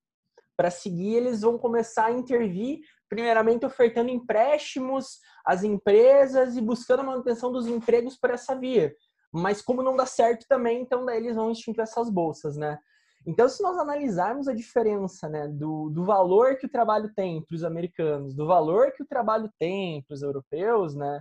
para 0.57 0.71
seguir, 0.71 1.15
eles 1.15 1.41
vão 1.41 1.57
começar 1.57 2.07
a 2.07 2.13
intervir, 2.13 2.81
primeiramente 3.09 3.65
ofertando 3.65 4.11
empréstimos 4.11 5.19
às 5.45 5.65
empresas 5.65 6.57
e 6.57 6.61
buscando 6.61 7.01
a 7.01 7.05
manutenção 7.05 7.51
dos 7.51 7.67
empregos 7.67 8.17
por 8.17 8.31
essa 8.31 8.55
via. 8.55 8.95
Mas 9.33 9.63
como 9.63 9.83
não 9.83 9.97
dá 9.97 10.05
certo 10.05 10.45
também, 10.49 10.83
então 10.83 11.05
daí 11.05 11.19
eles 11.19 11.37
vão 11.37 11.51
instituir 11.51 11.81
essas 11.81 12.11
bolsas, 12.11 12.57
né? 12.57 12.79
Então, 13.27 13.49
se 13.49 13.63
nós 13.63 13.77
analisarmos 13.77 14.49
a 14.49 14.55
diferença 14.55 15.29
né, 15.29 15.47
do, 15.47 15.91
do 15.91 16.05
valor 16.05 16.57
que 16.57 16.67
o 16.67 16.71
trabalho 16.71 17.13
tem 17.15 17.43
para 17.43 17.55
os 17.55 17.63
americanos, 17.63 18.35
do 18.35 18.47
valor 18.47 18.93
que 18.93 19.03
o 19.03 19.07
trabalho 19.07 19.51
tem 19.59 20.03
para 20.03 20.15
os 20.15 20.23
europeus, 20.23 20.95
né, 20.95 21.21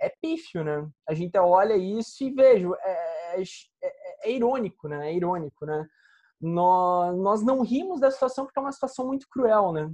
é 0.00 0.08
pífio, 0.08 0.62
né? 0.62 0.88
A 1.08 1.14
gente 1.14 1.36
olha 1.38 1.76
isso 1.76 2.22
e 2.22 2.30
vejo, 2.30 2.74
é, 2.74 3.40
é, 3.40 3.42
é, 3.82 4.28
é 4.28 4.32
irônico, 4.32 4.88
né? 4.88 5.10
É 5.10 5.14
irônico, 5.14 5.64
né? 5.64 5.86
Nós, 6.40 7.16
nós 7.16 7.42
não 7.42 7.62
rimos 7.62 8.00
da 8.00 8.10
situação 8.10 8.44
porque 8.44 8.58
é 8.58 8.62
uma 8.62 8.72
situação 8.72 9.06
muito 9.06 9.26
cruel, 9.28 9.72
né? 9.72 9.90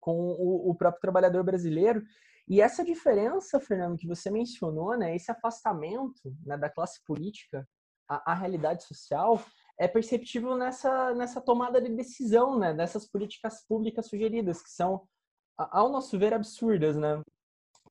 Com 0.00 0.16
o, 0.16 0.70
o 0.70 0.74
próprio 0.74 1.00
trabalhador 1.00 1.44
brasileiro. 1.44 2.02
E 2.48 2.60
essa 2.60 2.84
diferença, 2.84 3.60
Fernando, 3.60 3.98
que 3.98 4.06
você 4.06 4.30
mencionou, 4.30 4.96
né? 4.96 5.14
Esse 5.14 5.30
afastamento 5.30 6.34
né, 6.44 6.56
da 6.56 6.70
classe 6.70 7.04
política 7.04 7.68
à, 8.08 8.32
à 8.32 8.34
realidade 8.34 8.84
social, 8.84 9.42
é 9.78 9.86
perceptível 9.86 10.56
nessa, 10.56 11.14
nessa 11.14 11.40
tomada 11.40 11.80
de 11.80 11.90
decisão, 11.94 12.58
né? 12.58 12.72
Dessas 12.72 13.06
políticas 13.06 13.64
públicas 13.66 14.06
sugeridas, 14.06 14.62
que 14.62 14.70
são, 14.70 15.06
ao 15.56 15.90
nosso 15.90 16.18
ver, 16.18 16.32
absurdas, 16.32 16.96
né? 16.96 17.20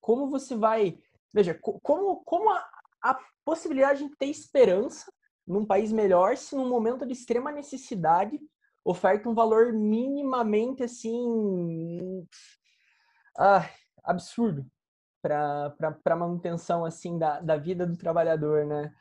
Como 0.02 0.30
você 0.30 0.56
vai... 0.56 0.98
Veja, 1.34 1.54
como, 1.62 2.24
como 2.24 2.50
a, 2.50 2.66
a 3.04 3.20
possibilidade 3.44 4.08
de 4.08 4.16
ter 4.16 4.28
esperança 4.28 5.12
num 5.46 5.66
país 5.66 5.92
melhor 5.92 6.38
se 6.38 6.56
num 6.56 6.68
momento 6.68 7.06
de 7.06 7.14
extrema 7.14 7.52
necessidade 7.52 8.40
oferta 8.84 9.30
um 9.30 9.34
valor 9.34 9.74
minimamente, 9.74 10.84
assim... 10.84 12.26
Ah, 13.38 13.70
absurdo 14.04 14.66
para 15.22 16.16
manutenção, 16.16 16.86
assim, 16.86 17.18
da, 17.18 17.42
da 17.42 17.58
vida 17.58 17.86
do 17.86 17.98
trabalhador, 17.98 18.66
né? 18.66 18.94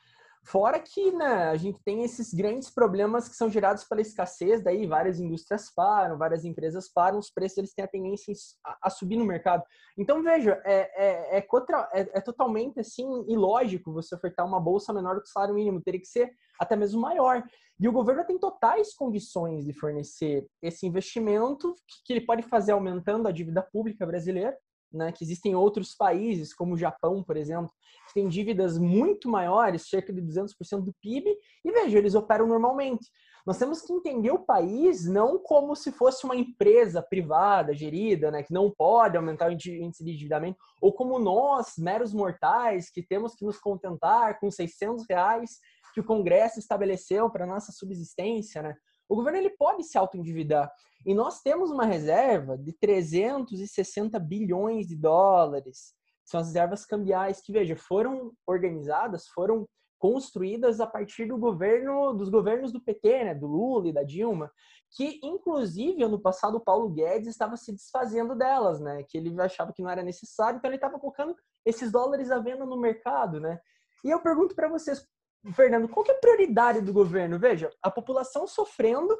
Fora 0.47 0.78
que 0.78 1.11
né, 1.12 1.45
a 1.49 1.57
gente 1.57 1.82
tem 1.82 2.05
esses 2.05 2.34
grandes 2.34 2.68
problemas 2.68 3.28
que 3.28 3.34
são 3.34 3.49
gerados 3.49 3.84
pela 3.84 4.03
escassez, 4.03 4.62
daí 4.62 4.86
várias 4.86 5.18
indústrias 5.18 5.72
param, 5.74 6.18
várias 6.18 6.45
empresas 6.45 6.86
param, 6.86 7.18
os 7.18 7.30
preços 7.30 7.57
eles 7.59 7.72
têm 7.72 7.84
a 7.84 7.88
tendência 7.88 8.34
a, 8.62 8.78
a 8.82 8.90
subir 8.90 9.16
no 9.16 9.24
mercado. 9.24 9.64
Então, 9.97 10.22
veja, 10.22 10.61
é, 10.64 10.90
é, 11.03 11.38
é, 11.38 11.40
contra, 11.40 11.88
é, 11.95 12.01
é, 12.12 12.20
totalmente 12.20 12.78
assim 12.78 13.07
ilógico 13.26 13.92
você 13.92 14.14
ofertar 14.14 14.47
uma 14.47 14.61
bolsa 14.61 14.92
menor 14.92 15.14
do 15.14 15.22
que 15.22 15.28
o 15.28 15.32
salário 15.32 15.55
mínimo, 15.55 15.80
teria 15.80 16.01
que 16.01 16.07
ser 16.07 16.30
até 16.61 16.76
mesmo 16.76 17.01
maior. 17.01 17.42
E 17.80 17.88
o 17.88 17.92
governo 17.92 18.24
tem 18.26 18.38
totais 18.38 18.95
condições 18.95 19.64
de 19.64 19.72
fornecer 19.72 20.47
esse 20.62 20.86
investimento 20.86 21.74
que, 21.88 22.05
que 22.05 22.12
ele 22.12 22.26
pode 22.26 22.42
fazer 22.42 22.72
aumentando 22.72 23.26
a 23.26 23.32
dívida 23.32 23.62
pública 23.62 24.05
brasileira, 24.05 24.55
né, 24.93 25.12
que 25.12 25.24
existem 25.24 25.55
outros 25.55 25.95
países, 25.95 26.55
como 26.55 26.74
o 26.74 26.78
Japão, 26.78 27.22
por 27.22 27.37
exemplo, 27.37 27.72
que 28.09 28.14
têm 28.14 28.28
dívidas 28.28 28.78
muito 28.78 29.28
maiores, 29.28 29.89
cerca 29.89 30.12
de 30.12 30.22
200% 30.22 30.82
do 30.82 30.95
PIB, 31.01 31.37
e 31.64 31.72
veja, 31.72 31.99
eles 31.99 32.14
operam 32.14 32.47
normalmente. 32.47 33.11
Nós 33.47 33.59
temos 33.59 33.82
que 33.82 33.93
entender 33.93 34.30
o 34.30 34.45
país 34.45 35.07
não 35.07 35.39
como 35.39 35.74
se 35.76 35.93
fosse 35.93 36.24
uma 36.24 36.35
empresa 36.35 37.03
privada, 37.03 37.74
gerida, 37.74 38.30
né, 38.30 38.43
que 38.43 38.53
não 38.53 38.70
pode 38.70 39.16
aumentar 39.16 39.51
o 39.51 39.53
índice 39.53 40.05
de 40.05 40.12
endividamento, 40.12 40.59
ou 40.80 40.93
como 40.93 41.18
nós, 41.18 41.74
meros 41.76 42.14
mortais, 42.14 42.91
que 42.91 43.03
temos 43.03 43.35
que 43.35 43.45
nos 43.45 43.59
contentar 43.59 44.39
com 44.41 44.51
600 44.51 45.05
reais 45.09 45.59
que 45.93 46.01
o 46.01 46.05
Congresso 46.05 46.59
estabeleceu 46.59 47.30
para 47.30 47.47
nossa 47.47 47.70
subsistência, 47.70 48.61
né? 48.61 48.74
O 49.09 49.16
governo 49.16 49.38
ele 49.38 49.50
pode 49.50 49.84
se 49.84 49.98
auto-endividar. 49.98 50.70
E 51.05 51.14
nós 51.14 51.40
temos 51.40 51.70
uma 51.70 51.84
reserva 51.84 52.57
de 52.57 52.72
360 52.72 54.18
bilhões 54.18 54.86
de 54.86 54.96
dólares. 54.96 55.94
São 56.24 56.40
as 56.40 56.46
reservas 56.46 56.86
cambiais 56.86 57.40
que, 57.40 57.52
veja, 57.52 57.76
foram 57.76 58.32
organizadas, 58.46 59.26
foram 59.28 59.68
construídas 59.98 60.80
a 60.80 60.86
partir 60.86 61.26
do 61.26 61.38
governo, 61.38 62.12
dos 62.12 62.28
governos 62.28 62.70
do 62.70 62.78
PT, 62.78 63.24
né, 63.24 63.34
do 63.34 63.46
Lula 63.46 63.88
e 63.88 63.92
da 63.92 64.02
Dilma, 64.02 64.52
que 64.94 65.18
inclusive 65.22 66.02
ano 66.02 66.20
passado 66.20 66.57
o 66.57 66.61
Paulo 66.61 66.90
Guedes 66.90 67.28
estava 67.28 67.57
se 67.57 67.72
desfazendo 67.72 68.34
delas, 68.34 68.80
né, 68.80 69.02
que 69.09 69.16
ele 69.16 69.40
achava 69.40 69.72
que 69.72 69.82
não 69.82 69.88
era 69.88 70.02
necessário, 70.02 70.59
então 70.59 70.68
ele 70.68 70.76
estava 70.76 70.98
colocando 70.98 71.34
esses 71.64 71.90
dólares 71.90 72.30
à 72.30 72.38
venda 72.38 72.66
no 72.66 72.78
mercado, 72.78 73.40
né? 73.40 73.59
E 74.05 74.11
eu 74.11 74.20
pergunto 74.20 74.55
para 74.55 74.68
vocês, 74.68 75.07
Fernando, 75.53 75.88
qual 75.88 76.07
é 76.09 76.12
a 76.12 76.18
prioridade 76.18 76.80
do 76.80 76.92
governo? 76.92 77.38
Veja, 77.38 77.70
a 77.82 77.90
população 77.90 78.47
sofrendo 78.47 79.14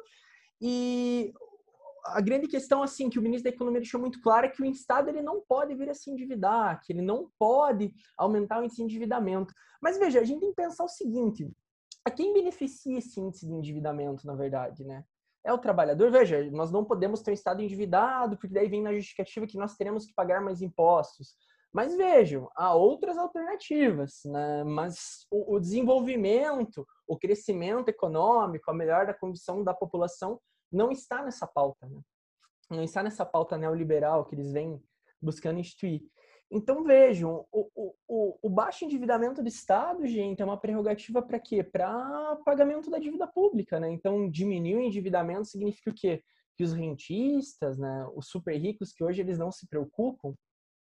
e 0.59 1.33
a 2.05 2.21
grande 2.21 2.47
questão 2.47 2.83
assim 2.83 3.09
que 3.09 3.17
o 3.17 3.21
ministro 3.21 3.49
da 3.49 3.55
Economia 3.55 3.81
deixou 3.81 3.99
muito 3.99 4.21
claro 4.21 4.45
é 4.45 4.49
que 4.49 4.61
o 4.61 4.65
Estado 4.65 5.09
ele 5.09 5.21
não 5.21 5.41
pode 5.41 5.73
vir 5.75 5.89
a 5.89 5.93
se 5.93 6.09
endividar, 6.09 6.79
que 6.81 6.93
ele 6.93 7.01
não 7.01 7.31
pode 7.39 7.93
aumentar 8.17 8.59
o 8.59 8.63
índice 8.63 8.77
de 8.77 8.83
endividamento. 8.83 9.53
Mas 9.81 9.97
veja, 9.97 10.19
a 10.19 10.23
gente 10.23 10.39
tem 10.39 10.49
que 10.49 10.55
pensar 10.55 10.83
o 10.83 10.89
seguinte: 10.89 11.51
a 12.05 12.11
quem 12.11 12.33
beneficia 12.33 12.99
esse 12.99 13.19
índice 13.19 13.45
de 13.45 13.53
endividamento, 13.53 14.25
na 14.25 14.35
verdade, 14.35 14.83
né? 14.83 15.03
É 15.43 15.53
o 15.53 15.57
trabalhador. 15.57 16.11
Veja, 16.11 16.43
nós 16.51 16.71
não 16.71 16.83
podemos 16.83 17.21
ter 17.21 17.31
um 17.31 17.33
Estado 17.33 17.61
endividado, 17.61 18.37
porque 18.37 18.53
daí 18.53 18.67
vem 18.67 18.81
na 18.81 18.93
justificativa 18.93 19.45
que 19.45 19.57
nós 19.57 19.75
teremos 19.75 20.05
que 20.05 20.13
pagar 20.13 20.41
mais 20.41 20.61
impostos. 20.61 21.35
Mas 21.75 21.93
vejam, 21.93 22.49
há 22.55 22.73
outras 22.73 23.17
alternativas, 23.17 24.21
né? 24.23 24.63
mas 24.63 25.27
o, 25.29 25.55
o 25.55 25.59
desenvolvimento, 25.59 26.87
o 27.05 27.17
crescimento 27.17 27.89
econômico, 27.89 28.71
a 28.71 28.73
melhor 28.73 29.05
da 29.05 29.13
condição 29.13 29.61
da 29.61 29.73
população 29.73 30.39
não 30.71 30.89
está 30.89 31.21
nessa 31.21 31.45
pauta, 31.45 31.85
né? 31.85 31.99
não 32.69 32.81
está 32.81 33.03
nessa 33.03 33.25
pauta 33.25 33.57
neoliberal 33.57 34.23
que 34.23 34.35
eles 34.35 34.53
vêm 34.53 34.81
buscando 35.21 35.59
instituir. 35.59 36.01
Então 36.49 36.81
vejam, 36.81 37.45
o, 37.51 37.93
o, 38.07 38.39
o 38.41 38.49
baixo 38.49 38.85
endividamento 38.85 39.41
do 39.41 39.49
Estado, 39.49 40.07
gente, 40.07 40.41
é 40.41 40.45
uma 40.45 40.57
prerrogativa 40.57 41.21
para 41.21 41.41
quê? 41.41 41.61
Para 41.61 42.37
pagamento 42.45 42.89
da 42.89 42.99
dívida 42.99 43.27
pública, 43.27 43.81
né? 43.81 43.91
Então 43.91 44.29
diminuir 44.29 44.77
o 44.77 44.81
endividamento 44.81 45.43
significa 45.43 45.89
o 45.89 45.93
quê? 45.93 46.23
Que 46.55 46.63
os 46.63 46.71
rentistas, 46.71 47.77
né, 47.77 48.09
os 48.15 48.29
super 48.29 48.55
ricos 48.55 48.93
que 48.93 49.03
hoje 49.03 49.19
eles 49.19 49.37
não 49.37 49.51
se 49.51 49.67
preocupam, 49.67 50.33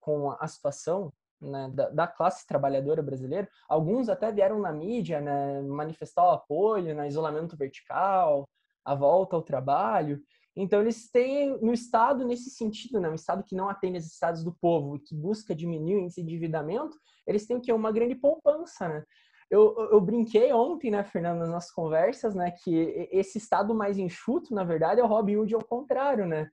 com 0.05 0.31
a 0.39 0.47
situação 0.47 1.11
né, 1.41 1.71
da, 1.73 1.89
da, 1.89 2.07
classe 2.07 2.47
trabalhadora 2.47 3.03
brasileira. 3.03 3.49
Alguns 3.69 4.09
até 4.09 4.31
vieram 4.31 4.61
na 4.61 4.73
mídia 4.73 5.21
né, 5.21 5.63
manifestar 5.63 6.25
o 6.25 6.31
apoio 6.31 6.95
né, 6.95 7.09
isolamento 7.09 7.57
vertical, 7.57 8.49
a 8.85 8.95
volta 8.95 9.35
ao 9.35 9.43
trabalho. 9.43 10.23
Então, 10.55 10.81
eles 10.81 11.11
têm, 11.11 11.59
no 11.61 11.73
Estado, 11.73 12.25
nesse 12.25 12.51
sentido, 12.51 13.01
né, 13.01 13.09
um 13.09 13.15
Estado 13.15 13.43
que 13.43 13.57
não 13.57 13.69
atende 13.69 13.97
as 13.97 14.05
necessidades 14.05 14.45
do 14.45 14.53
povo 14.53 14.97
e 14.97 15.01
que 15.01 15.15
busca 15.15 15.55
diminuir 15.55 15.97
o 15.97 16.21
endividamento, 16.21 16.97
eles 17.27 17.47
têm 17.47 17.61
que 17.61 17.73
uma 17.73 17.91
grande 17.91 18.15
poupança, 18.15 18.89
né? 18.89 19.05
Eu, 19.51 19.77
eu, 19.93 20.01
brinquei 20.01 20.53
ontem, 20.53 20.91
né, 20.91 21.05
Fernando, 21.05 21.41
nas 21.41 21.51
nossas 21.51 21.71
conversas, 21.71 22.35
né, 22.35 22.51
que 22.51 23.09
esse 23.13 23.39
Estado 23.39 23.75
mais 23.75 23.99
enxuto, 23.99 24.55
na 24.55 24.65
verdade, 24.65 25.01
é 25.01 25.05
o 25.05 25.07
Robin 25.07 25.37
Hood 25.37 25.55
ao 25.55 25.65
contrário, 25.65 26.27
né? 26.27 26.49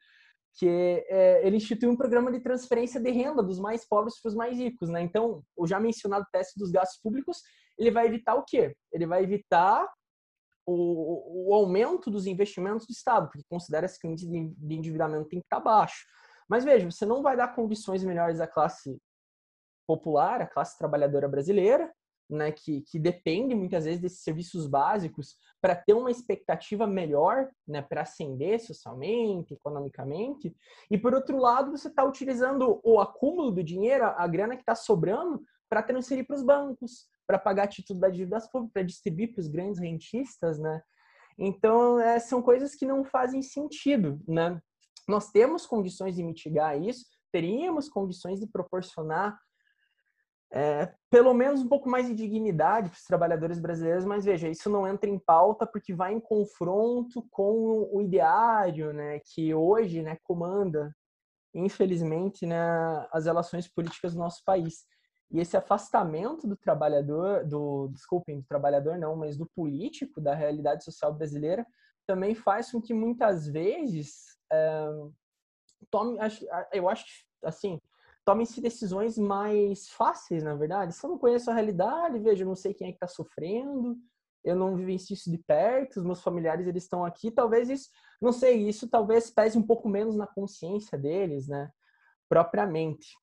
Que 0.57 0.67
é, 0.67 1.45
ele 1.45 1.57
instituiu 1.57 1.89
um 1.89 1.95
programa 1.95 2.31
de 2.31 2.39
transferência 2.39 2.99
de 2.99 3.09
renda 3.11 3.41
dos 3.41 3.59
mais 3.59 3.87
pobres 3.87 4.19
para 4.21 4.29
os 4.29 4.35
mais 4.35 4.57
ricos, 4.57 4.89
né? 4.89 5.01
Então, 5.01 5.43
o 5.55 5.65
já 5.65 5.79
mencionado 5.79 6.25
teste 6.31 6.59
dos 6.59 6.71
gastos 6.71 6.99
públicos, 7.01 7.41
ele 7.77 7.91
vai 7.91 8.05
evitar 8.07 8.35
o 8.35 8.43
quê? 8.43 8.75
Ele 8.91 9.05
vai 9.05 9.23
evitar 9.23 9.87
o, 10.65 11.49
o 11.49 11.53
aumento 11.53 12.11
dos 12.11 12.27
investimentos 12.27 12.85
do 12.85 12.91
Estado, 12.91 13.27
porque 13.27 13.45
considera-se 13.49 13.99
que 13.99 14.07
o 14.07 14.11
índice 14.11 14.29
de 14.29 14.75
endividamento 14.75 15.29
tem 15.29 15.39
que 15.39 15.45
estar 15.45 15.59
baixo. 15.59 16.05
Mas 16.49 16.65
veja, 16.65 16.89
você 16.89 17.05
não 17.05 17.21
vai 17.21 17.37
dar 17.37 17.55
condições 17.55 18.03
melhores 18.03 18.41
à 18.41 18.47
classe 18.47 18.97
popular, 19.87 20.41
à 20.41 20.47
classe 20.47 20.77
trabalhadora 20.77 21.27
brasileira, 21.27 21.91
né, 22.31 22.51
que, 22.51 22.81
que 22.81 22.97
depende 22.97 23.53
muitas 23.53 23.85
vezes 23.85 23.99
desses 23.99 24.23
serviços 24.23 24.65
básicos 24.65 25.35
para 25.61 25.75
ter 25.75 25.93
uma 25.93 26.09
expectativa 26.09 26.87
melhor, 26.87 27.49
né, 27.67 27.81
para 27.81 28.01
ascender 28.01 28.59
socialmente, 28.59 29.53
economicamente. 29.53 30.55
E 30.89 30.97
por 30.97 31.13
outro 31.13 31.37
lado, 31.37 31.71
você 31.71 31.89
está 31.89 32.03
utilizando 32.03 32.79
o 32.83 32.99
acúmulo 32.99 33.51
do 33.51 33.63
dinheiro, 33.63 34.05
a 34.05 34.25
grana 34.27 34.55
que 34.55 34.61
está 34.61 34.73
sobrando, 34.75 35.43
para 35.69 35.83
transferir 35.83 36.25
para 36.25 36.35
os 36.35 36.43
bancos, 36.43 37.07
para 37.27 37.39
pagar 37.39 37.67
título 37.67 37.99
da 37.99 38.09
dívida 38.09 38.39
pública, 38.51 38.73
para 38.73 38.83
distribuir 38.83 39.31
para 39.31 39.39
os 39.39 39.47
grandes 39.47 39.79
rentistas, 39.79 40.59
né? 40.59 40.81
Então, 41.37 41.99
é, 41.99 42.19
são 42.19 42.41
coisas 42.41 42.75
que 42.75 42.85
não 42.85 43.05
fazem 43.05 43.41
sentido, 43.41 44.19
né? 44.27 44.61
Nós 45.07 45.31
temos 45.31 45.65
condições 45.65 46.15
de 46.15 46.23
mitigar 46.23 46.81
isso, 46.81 47.05
teríamos 47.31 47.87
condições 47.87 48.39
de 48.39 48.47
proporcionar 48.47 49.39
é, 50.53 50.93
pelo 51.09 51.33
menos 51.33 51.61
um 51.61 51.69
pouco 51.69 51.89
mais 51.89 52.07
de 52.07 52.13
dignidade 52.13 52.89
para 52.89 52.97
os 52.97 53.05
trabalhadores 53.05 53.57
brasileiros, 53.57 54.03
mas 54.03 54.25
veja, 54.25 54.49
isso 54.49 54.69
não 54.69 54.85
entra 54.85 55.09
em 55.09 55.17
pauta 55.17 55.65
porque 55.65 55.93
vai 55.93 56.13
em 56.13 56.19
confronto 56.19 57.25
com 57.31 57.89
o 57.91 58.01
ideário, 58.01 58.91
né, 58.91 59.19
que 59.19 59.53
hoje, 59.53 60.01
né, 60.01 60.17
comanda, 60.23 60.93
infelizmente, 61.53 62.45
né, 62.45 62.59
as 63.11 63.25
relações 63.25 63.67
políticas 63.67 64.13
do 64.13 64.19
nosso 64.19 64.43
país. 64.43 64.85
E 65.31 65.39
esse 65.39 65.55
afastamento 65.55 66.45
do 66.45 66.57
trabalhador, 66.57 67.45
do, 67.45 67.87
desculpem, 67.87 68.41
do 68.41 68.45
trabalhador 68.45 68.97
não, 68.97 69.15
mas 69.15 69.37
do 69.37 69.49
político, 69.55 70.19
da 70.19 70.35
realidade 70.35 70.83
social 70.83 71.13
brasileira, 71.13 71.65
também 72.05 72.35
faz 72.35 72.71
com 72.71 72.81
que 72.81 72.93
muitas 72.93 73.47
vezes 73.47 74.37
é, 74.51 74.89
tome, 75.89 76.17
eu 76.73 76.89
acho, 76.89 77.05
assim, 77.43 77.79
tomem-se 78.25 78.61
decisões 78.61 79.17
mais 79.17 79.89
fáceis, 79.89 80.43
na 80.43 80.55
verdade. 80.55 80.93
Se 80.93 81.05
eu 81.05 81.09
não 81.09 81.17
conheço 81.17 81.49
a 81.49 81.53
realidade, 81.53 82.19
veja, 82.19 82.45
não 82.45 82.55
sei 82.55 82.73
quem 82.73 82.87
é 82.87 82.91
que 82.91 82.97
está 82.97 83.07
sofrendo, 83.07 83.97
eu 84.43 84.55
não 84.55 84.75
vivencio 84.75 85.13
isso 85.13 85.29
de 85.29 85.37
perto, 85.37 85.97
os 85.97 86.05
meus 86.05 86.21
familiares 86.21 86.67
eles 86.67 86.83
estão 86.83 87.05
aqui, 87.05 87.29
talvez 87.31 87.69
isso, 87.69 87.89
não 88.21 88.31
sei, 88.31 88.67
isso 88.67 88.89
talvez 88.89 89.29
pese 89.29 89.57
um 89.57 89.61
pouco 89.61 89.87
menos 89.87 90.15
na 90.15 90.27
consciência 90.27 90.97
deles, 90.97 91.47
né, 91.47 91.71
propriamente. 92.27 93.15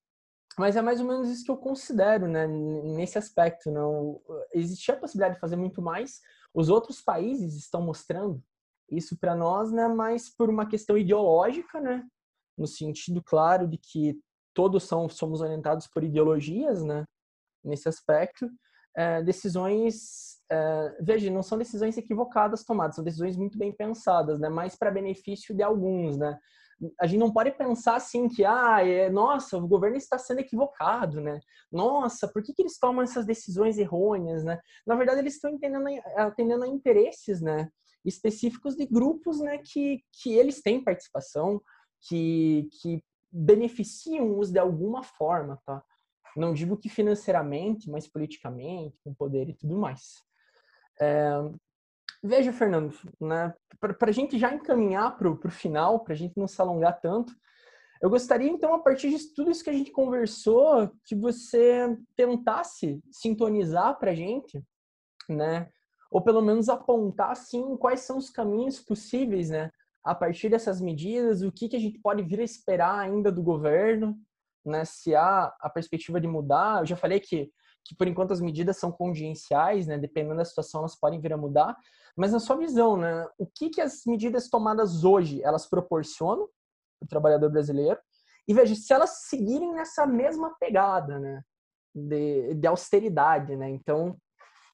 Mas 0.56 0.76
é 0.76 0.82
mais 0.82 1.00
ou 1.00 1.06
menos 1.06 1.28
isso 1.28 1.44
que 1.44 1.50
eu 1.50 1.56
considero, 1.56 2.26
né, 2.26 2.46
nesse 2.46 3.18
aspecto, 3.18 3.70
não 3.70 4.20
existia 4.52 4.94
a 4.94 4.98
possibilidade 4.98 5.34
de 5.34 5.40
fazer 5.40 5.56
muito 5.56 5.80
mais. 5.80 6.20
Os 6.52 6.68
outros 6.68 7.00
países 7.00 7.56
estão 7.56 7.80
mostrando 7.80 8.42
isso 8.90 9.16
para 9.18 9.36
nós, 9.36 9.70
né, 9.70 9.86
mas 9.88 10.28
por 10.28 10.48
uma 10.48 10.66
questão 10.66 10.96
ideológica, 10.96 11.80
né, 11.80 12.04
no 12.56 12.66
sentido 12.66 13.22
claro 13.22 13.68
de 13.68 13.78
que 13.78 14.20
todos 14.58 14.82
são 14.82 15.08
somos 15.08 15.40
orientados 15.40 15.86
por 15.86 16.02
ideologias, 16.02 16.82
né, 16.82 17.04
nesse 17.64 17.88
aspecto. 17.88 18.50
É, 18.96 19.22
decisões, 19.22 20.40
é, 20.50 20.96
veja, 21.00 21.30
não 21.30 21.44
são 21.44 21.56
decisões 21.56 21.96
equivocadas 21.96 22.64
tomadas, 22.64 22.96
são 22.96 23.04
decisões 23.04 23.36
muito 23.36 23.56
bem 23.56 23.70
pensadas, 23.70 24.40
né, 24.40 24.48
mas 24.48 24.74
para 24.74 24.90
benefício 24.90 25.54
de 25.54 25.62
alguns, 25.62 26.18
né 26.18 26.36
a 27.00 27.06
gente 27.06 27.18
não 27.18 27.32
pode 27.32 27.50
pensar 27.52 27.96
assim 27.96 28.28
que, 28.28 28.44
ah, 28.44 28.86
é, 28.86 29.10
nossa, 29.10 29.56
o 29.58 29.66
governo 29.66 29.96
está 29.96 30.16
sendo 30.16 30.38
equivocado, 30.38 31.20
né? 31.20 31.40
Nossa, 31.72 32.28
por 32.28 32.40
que, 32.40 32.52
que 32.52 32.62
eles 32.62 32.78
tomam 32.78 33.02
essas 33.02 33.26
decisões 33.26 33.78
errôneas, 33.78 34.44
né? 34.44 34.60
Na 34.86 34.94
verdade, 34.94 35.18
eles 35.18 35.34
estão 35.34 35.58
atendendo 36.16 36.62
a 36.62 36.68
interesses, 36.68 37.40
né? 37.40 37.68
Específicos 38.04 38.76
de 38.76 38.86
grupos, 38.86 39.40
né? 39.40 39.58
Que, 39.58 40.04
que 40.22 40.34
eles 40.34 40.62
têm 40.62 40.84
participação, 40.84 41.60
que, 42.00 42.68
que 42.80 43.02
beneficiam-os 43.30 44.50
de 44.50 44.58
alguma 44.58 45.02
forma, 45.02 45.60
tá? 45.64 45.82
Não 46.36 46.52
digo 46.52 46.76
que 46.76 46.88
financeiramente, 46.88 47.90
mas 47.90 48.06
politicamente, 48.06 48.98
com 49.02 49.14
poder 49.14 49.48
e 49.48 49.54
tudo 49.54 49.76
mais. 49.76 50.22
É, 51.00 51.30
Veja, 52.22 52.52
Fernando, 52.52 52.92
né, 53.20 53.54
para 53.78 54.08
a 54.08 54.12
gente 54.12 54.38
já 54.38 54.52
encaminhar 54.52 55.16
para 55.16 55.30
o 55.30 55.50
final, 55.50 56.00
para 56.00 56.14
a 56.14 56.16
gente 56.16 56.36
não 56.36 56.48
se 56.48 56.60
alongar 56.60 57.00
tanto, 57.00 57.32
eu 58.02 58.10
gostaria, 58.10 58.48
então, 58.48 58.74
a 58.74 58.78
partir 58.78 59.10
de 59.10 59.34
tudo 59.34 59.50
isso 59.50 59.62
que 59.62 59.70
a 59.70 59.72
gente 59.72 59.90
conversou, 59.90 60.90
que 61.04 61.16
você 61.16 61.96
tentasse 62.16 63.00
sintonizar 63.10 63.98
para 63.98 64.12
a 64.12 64.14
gente, 64.14 64.62
né? 65.28 65.68
Ou 66.10 66.22
pelo 66.22 66.40
menos 66.40 66.68
apontar, 66.68 67.32
assim, 67.32 67.76
quais 67.76 68.00
são 68.00 68.16
os 68.16 68.30
caminhos 68.30 68.80
possíveis, 68.80 69.50
né? 69.50 69.70
A 70.08 70.14
partir 70.14 70.48
dessas 70.48 70.80
medidas, 70.80 71.42
o 71.42 71.52
que, 71.52 71.68
que 71.68 71.76
a 71.76 71.80
gente 71.80 71.98
pode 71.98 72.22
vir 72.22 72.40
a 72.40 72.44
esperar 72.44 72.98
ainda 72.98 73.30
do 73.30 73.42
governo, 73.42 74.18
né? 74.64 74.84
Se 74.84 75.14
há 75.14 75.54
a 75.60 75.68
perspectiva 75.68 76.20
de 76.20 76.26
mudar. 76.26 76.80
Eu 76.80 76.86
já 76.86 76.96
falei 76.96 77.20
que, 77.20 77.50
que 77.84 77.94
por 77.94 78.06
enquanto, 78.06 78.32
as 78.32 78.40
medidas 78.40 78.78
são 78.78 78.90
contingenciais, 78.90 79.86
né? 79.86 79.98
Dependendo 79.98 80.36
da 80.36 80.44
situação, 80.44 80.80
elas 80.80 80.98
podem 80.98 81.20
vir 81.20 81.32
a 81.32 81.36
mudar. 81.36 81.76
Mas 82.16 82.32
na 82.32 82.40
sua 82.40 82.56
visão, 82.56 82.96
né, 82.96 83.28
o 83.38 83.46
que, 83.46 83.70
que 83.70 83.80
as 83.80 84.02
medidas 84.04 84.48
tomadas 84.48 85.04
hoje 85.04 85.40
elas 85.44 85.66
proporcionam 85.68 86.48
para 86.98 87.06
o 87.06 87.08
trabalhador 87.08 87.48
brasileiro? 87.48 88.00
E 88.48 88.52
veja, 88.52 88.74
se 88.74 88.92
elas 88.92 89.26
seguirem 89.28 89.72
nessa 89.72 90.04
mesma 90.04 90.52
pegada, 90.58 91.20
né, 91.20 91.42
de, 91.94 92.54
de 92.54 92.66
austeridade, 92.66 93.54
né, 93.54 93.70
então 93.70 94.16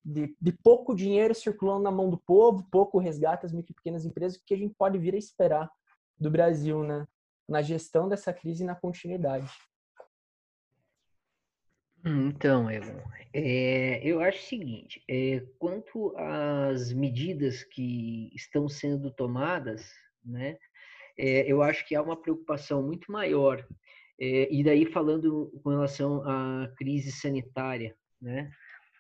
de, 0.05 0.37
de, 0.41 0.53
pouco 0.53 0.95
dinheiro 0.95 1.35
circulando 1.35 1.83
na 1.83 1.91
mão 1.91 2.11
do 2.11 2.19
povo, 2.19 2.69
pouco 2.71 2.99
resgate 2.99 3.47
às 3.47 3.53
micro 3.53 3.73
e 3.73 3.75
pequenas 3.75 4.05
empresas, 4.05 4.39
o 4.39 4.45
que 4.45 4.55
a 4.55 4.59
gente 4.59 4.75
pode 4.77 4.99
vir 4.99 5.15
a 5.15 5.19
esperar 5.19 5.71
do 6.19 6.31
Brasil, 6.31 6.85
né, 6.85 7.07
na 7.49 7.63
gestão 7.63 8.09
dessa 8.09 8.33
crise 8.33 8.63
e 8.63 8.67
na 8.67 8.75
continuidade? 8.75 9.51
Então, 12.07 12.71
Evan, 12.71 13.03
é, 13.33 14.07
eu 14.07 14.21
acho 14.21 14.39
o 14.39 14.47
seguinte: 14.47 15.03
é, 15.09 15.41
quanto 15.59 16.15
às 16.19 16.93
medidas 16.93 17.65
que 17.65 18.31
estão 18.35 18.69
sendo 18.69 19.11
tomadas, 19.11 19.91
né, 20.23 20.59
é, 21.19 21.51
eu 21.51 21.63
acho 21.63 21.87
que 21.87 21.95
há 21.95 22.03
uma 22.03 22.21
preocupação 22.21 22.83
muito 22.83 23.11
maior. 23.11 23.67
É, 24.21 24.53
e 24.53 24.63
daí 24.63 24.85
falando 24.85 25.51
com 25.63 25.71
relação 25.71 26.23
à 26.29 26.69
crise 26.77 27.11
sanitária, 27.11 27.97
né, 28.21 28.51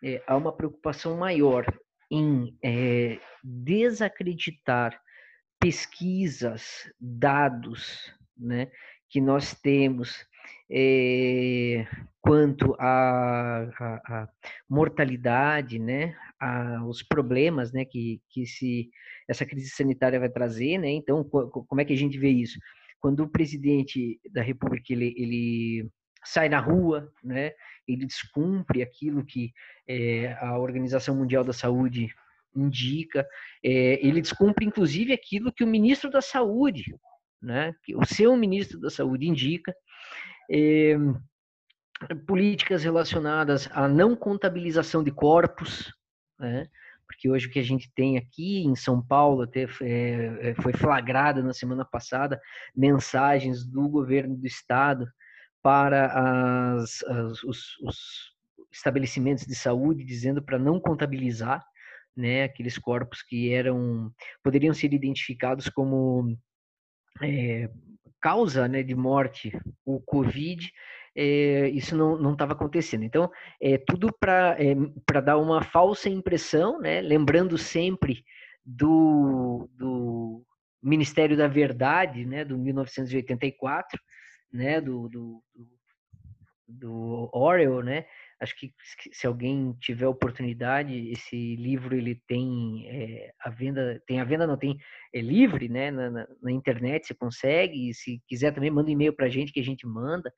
é, 0.03 0.23
há 0.27 0.37
uma 0.37 0.53
preocupação 0.53 1.17
maior 1.17 1.67
em 2.11 2.57
é, 2.63 3.19
desacreditar 3.43 4.99
pesquisas, 5.59 6.91
dados, 7.01 8.13
né, 8.37 8.71
que 9.09 9.21
nós 9.21 9.55
temos 9.55 10.27
é, 10.71 11.87
quanto 12.21 12.75
à, 12.79 14.29
mortalidade, 14.69 15.79
né, 15.79 16.17
a, 16.39 16.85
os 16.87 17.03
problemas, 17.03 17.73
né, 17.73 17.85
que, 17.85 18.21
que 18.31 18.47
se, 18.47 18.91
essa 19.29 19.47
crise 19.47 19.71
sanitária 19.71 20.21
vai 20.21 20.29
trazer, 20.29 20.79
né, 20.79 20.91
então 20.91 21.25
como 21.25 21.81
é 21.81 21.85
que 21.85 21.93
a 21.93 21.97
gente 21.97 22.19
vê 22.19 22.29
isso? 22.29 22.59
Quando 23.01 23.21
o 23.21 23.29
presidente 23.29 24.21
da 24.31 24.43
República 24.43 24.93
ele, 24.93 25.15
ele 25.17 25.91
sai 26.25 26.49
na 26.49 26.59
rua, 26.61 27.13
né, 27.23 27.53
ele 27.87 28.07
descumpre 28.07 28.83
aquilo 28.83 29.25
que 29.25 29.53
é, 29.87 30.37
a 30.41 30.59
Organização 30.59 31.15
Mundial 31.15 31.45
da 31.45 31.53
Saúde 31.53 32.09
indica, 32.55 33.27
é, 33.63 34.05
ele 34.07 34.21
descumpre 34.21 34.65
inclusive 34.65 35.13
aquilo 35.13 35.53
que 35.53 35.65
o 35.65 35.67
ministro 35.67 36.11
da 36.11 36.23
Saúde, 36.23 36.97
né, 37.43 37.75
que 37.83 37.95
o 37.95 38.05
seu 38.05 38.37
ministro 38.37 38.81
da 38.81 38.91
Saúde 38.91 39.27
indica, 39.27 39.75
é, 40.51 40.97
políticas 42.27 42.85
relacionadas 42.85 43.69
à 43.73 43.89
não 43.89 44.17
contabilização 44.17 45.03
de 45.03 45.11
corpos, 45.11 45.93
né? 46.39 46.69
porque 47.07 47.29
hoje 47.29 47.47
o 47.47 47.51
que 47.51 47.59
a 47.59 47.65
gente 47.65 47.91
tem 47.95 48.17
aqui 48.19 48.65
em 48.65 48.75
São 48.75 49.01
Paulo 49.01 49.43
até 49.43 49.67
é, 49.83 50.55
foi 50.61 50.73
flagrada 50.73 51.43
na 51.43 51.53
semana 51.53 51.85
passada 51.85 52.41
mensagens 52.75 53.65
do 53.65 53.89
governo 53.89 54.37
do 54.37 54.47
estado 54.47 55.07
para 55.65 56.75
as, 56.75 57.03
as, 57.05 57.43
os, 57.43 57.79
os, 57.81 58.35
estabelecimentos 58.71 59.47
de 59.47 59.55
saúde 59.55 60.05
dizendo 60.05 60.43
para 60.43 60.59
não 60.59 60.79
contabilizar 60.79 61.65
né, 62.15 62.45
aqueles 62.45 62.77
corpos 62.77 63.23
que 63.23 63.51
eram 63.51 64.13
poderiam 64.43 64.75
ser 64.75 64.93
identificados 64.93 65.71
como 65.71 66.37
é, 67.23 67.71
causa 68.21 68.69
né, 68.69 68.83
de 68.83 68.95
morte, 68.95 69.59
o 69.87 70.01
Covid, 70.01 70.71
é, 71.17 71.69
isso 71.71 71.97
não 71.97 72.33
estava 72.33 72.53
acontecendo. 72.53 73.05
Então, 73.05 73.31
é 73.61 73.79
tudo 73.79 74.13
para 74.13 74.57
é, 74.59 74.75
dar 75.23 75.39
uma 75.39 75.63
falsa 75.63 76.11
impressão, 76.11 76.79
né, 76.79 77.01
lembrando 77.01 77.57
sempre 77.57 78.23
do, 78.65 79.69
do 79.73 80.45
Ministério 80.83 81.37
da 81.37 81.49
Verdade, 81.49 82.27
né, 82.27 82.45
do 82.45 82.59
1984, 82.59 83.99
né, 84.55 84.81
do, 84.81 85.09
do, 85.09 85.43
do 86.69 87.29
Orwell, 87.33 87.83
né, 87.83 88.07
acho 88.41 88.57
que 88.57 88.73
se 89.13 89.27
alguém 89.27 89.73
tiver 89.81 90.07
oportunidade, 90.07 91.11
esse 91.11 91.57
livro 91.57 91.97
ele 91.97 92.23
tem 92.27 92.87
é, 92.89 93.33
a 93.41 93.51
venda, 93.51 94.01
tem 94.07 94.21
a 94.21 94.25
venda 94.25 94.47
não 94.47 94.57
tem 94.57 94.79
é 95.13 95.21
livre, 95.21 95.69
né, 95.69 95.91
na, 95.91 96.11
na, 96.11 96.29
na 96.41 96.53
internet 96.53 97.07
você 97.07 97.15
consegue. 97.15 97.91
E 97.91 97.95
se 97.95 98.23
quiser 98.29 98.53
também 98.53 98.71
manda 98.71 98.89
um 98.89 98.93
e-mail 98.93 99.13
para 99.13 99.27
a 99.27 99.31
gente 99.31 99.53
que 99.53 99.61
a 99.61 99.65
gente 99.65 99.87
manda, 99.87 100.33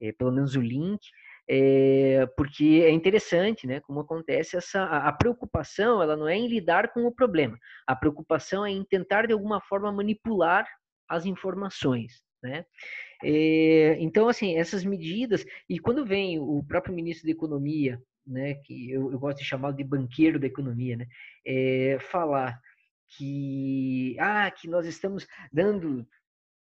é, 0.00 0.12
pelo 0.12 0.32
menos 0.32 0.56
o 0.56 0.60
link, 0.60 1.00
é, 1.48 2.26
porque 2.36 2.82
é 2.84 2.90
interessante, 2.90 3.66
né, 3.66 3.80
como 3.80 4.00
acontece 4.00 4.56
essa 4.56 4.82
a, 4.84 5.08
a 5.08 5.12
preocupação, 5.12 6.02
ela 6.02 6.16
não 6.16 6.28
é 6.28 6.36
em 6.36 6.48
lidar 6.48 6.92
com 6.92 7.04
o 7.04 7.14
problema, 7.14 7.58
a 7.86 7.94
preocupação 7.94 8.64
é 8.64 8.70
em 8.70 8.84
tentar 8.84 9.26
de 9.26 9.32
alguma 9.32 9.60
forma 9.60 9.92
manipular 9.92 10.66
as 11.08 11.26
informações, 11.26 12.22
né? 12.42 12.64
É, 13.22 13.96
então, 14.00 14.28
assim, 14.28 14.56
essas 14.56 14.84
medidas, 14.84 15.44
e 15.68 15.78
quando 15.78 16.04
vem 16.04 16.38
o 16.38 16.62
próprio 16.66 16.94
ministro 16.94 17.26
da 17.26 17.32
Economia, 17.32 18.02
né, 18.26 18.54
que 18.54 18.90
eu, 18.90 19.12
eu 19.12 19.18
gosto 19.18 19.38
de 19.38 19.44
chamar 19.44 19.72
de 19.72 19.84
banqueiro 19.84 20.38
da 20.38 20.46
economia, 20.46 20.96
né, 20.96 21.06
é, 21.46 21.98
falar 22.00 22.58
que, 23.16 24.16
ah, 24.18 24.50
que 24.50 24.68
nós 24.68 24.86
estamos 24.86 25.26
dando 25.52 26.06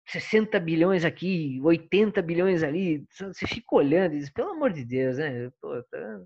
60 0.07 0.59
bilhões 0.61 1.05
aqui, 1.05 1.61
80 1.62 2.22
bilhões 2.22 2.62
ali, 2.62 3.05
você 3.11 3.47
fica 3.47 3.74
olhando 3.74 4.14
e 4.14 4.18
diz, 4.18 4.31
pelo 4.31 4.51
amor 4.51 4.72
de 4.72 4.85
Deus, 4.85 5.18
né, 5.18 5.51
Pô, 5.61 5.83
tá, 5.91 6.20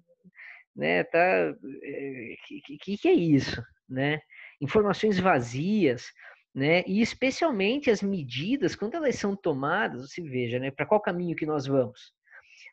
né, 0.76 1.04
tá, 1.04 1.54
é, 1.82 2.34
que, 2.46 2.78
que, 2.78 2.98
que 2.98 3.08
é 3.08 3.12
isso, 3.14 3.62
né, 3.88 4.20
informações 4.60 5.18
vazias, 5.18 6.06
né? 6.54 6.82
E 6.86 7.00
especialmente 7.00 7.90
as 7.90 8.02
medidas, 8.02 8.74
quando 8.74 8.94
elas 8.94 9.16
são 9.16 9.36
tomadas, 9.36 10.10
você 10.10 10.22
veja, 10.22 10.58
né, 10.58 10.70
para 10.70 10.86
qual 10.86 11.00
caminho 11.00 11.36
que 11.36 11.46
nós 11.46 11.66
vamos. 11.66 12.12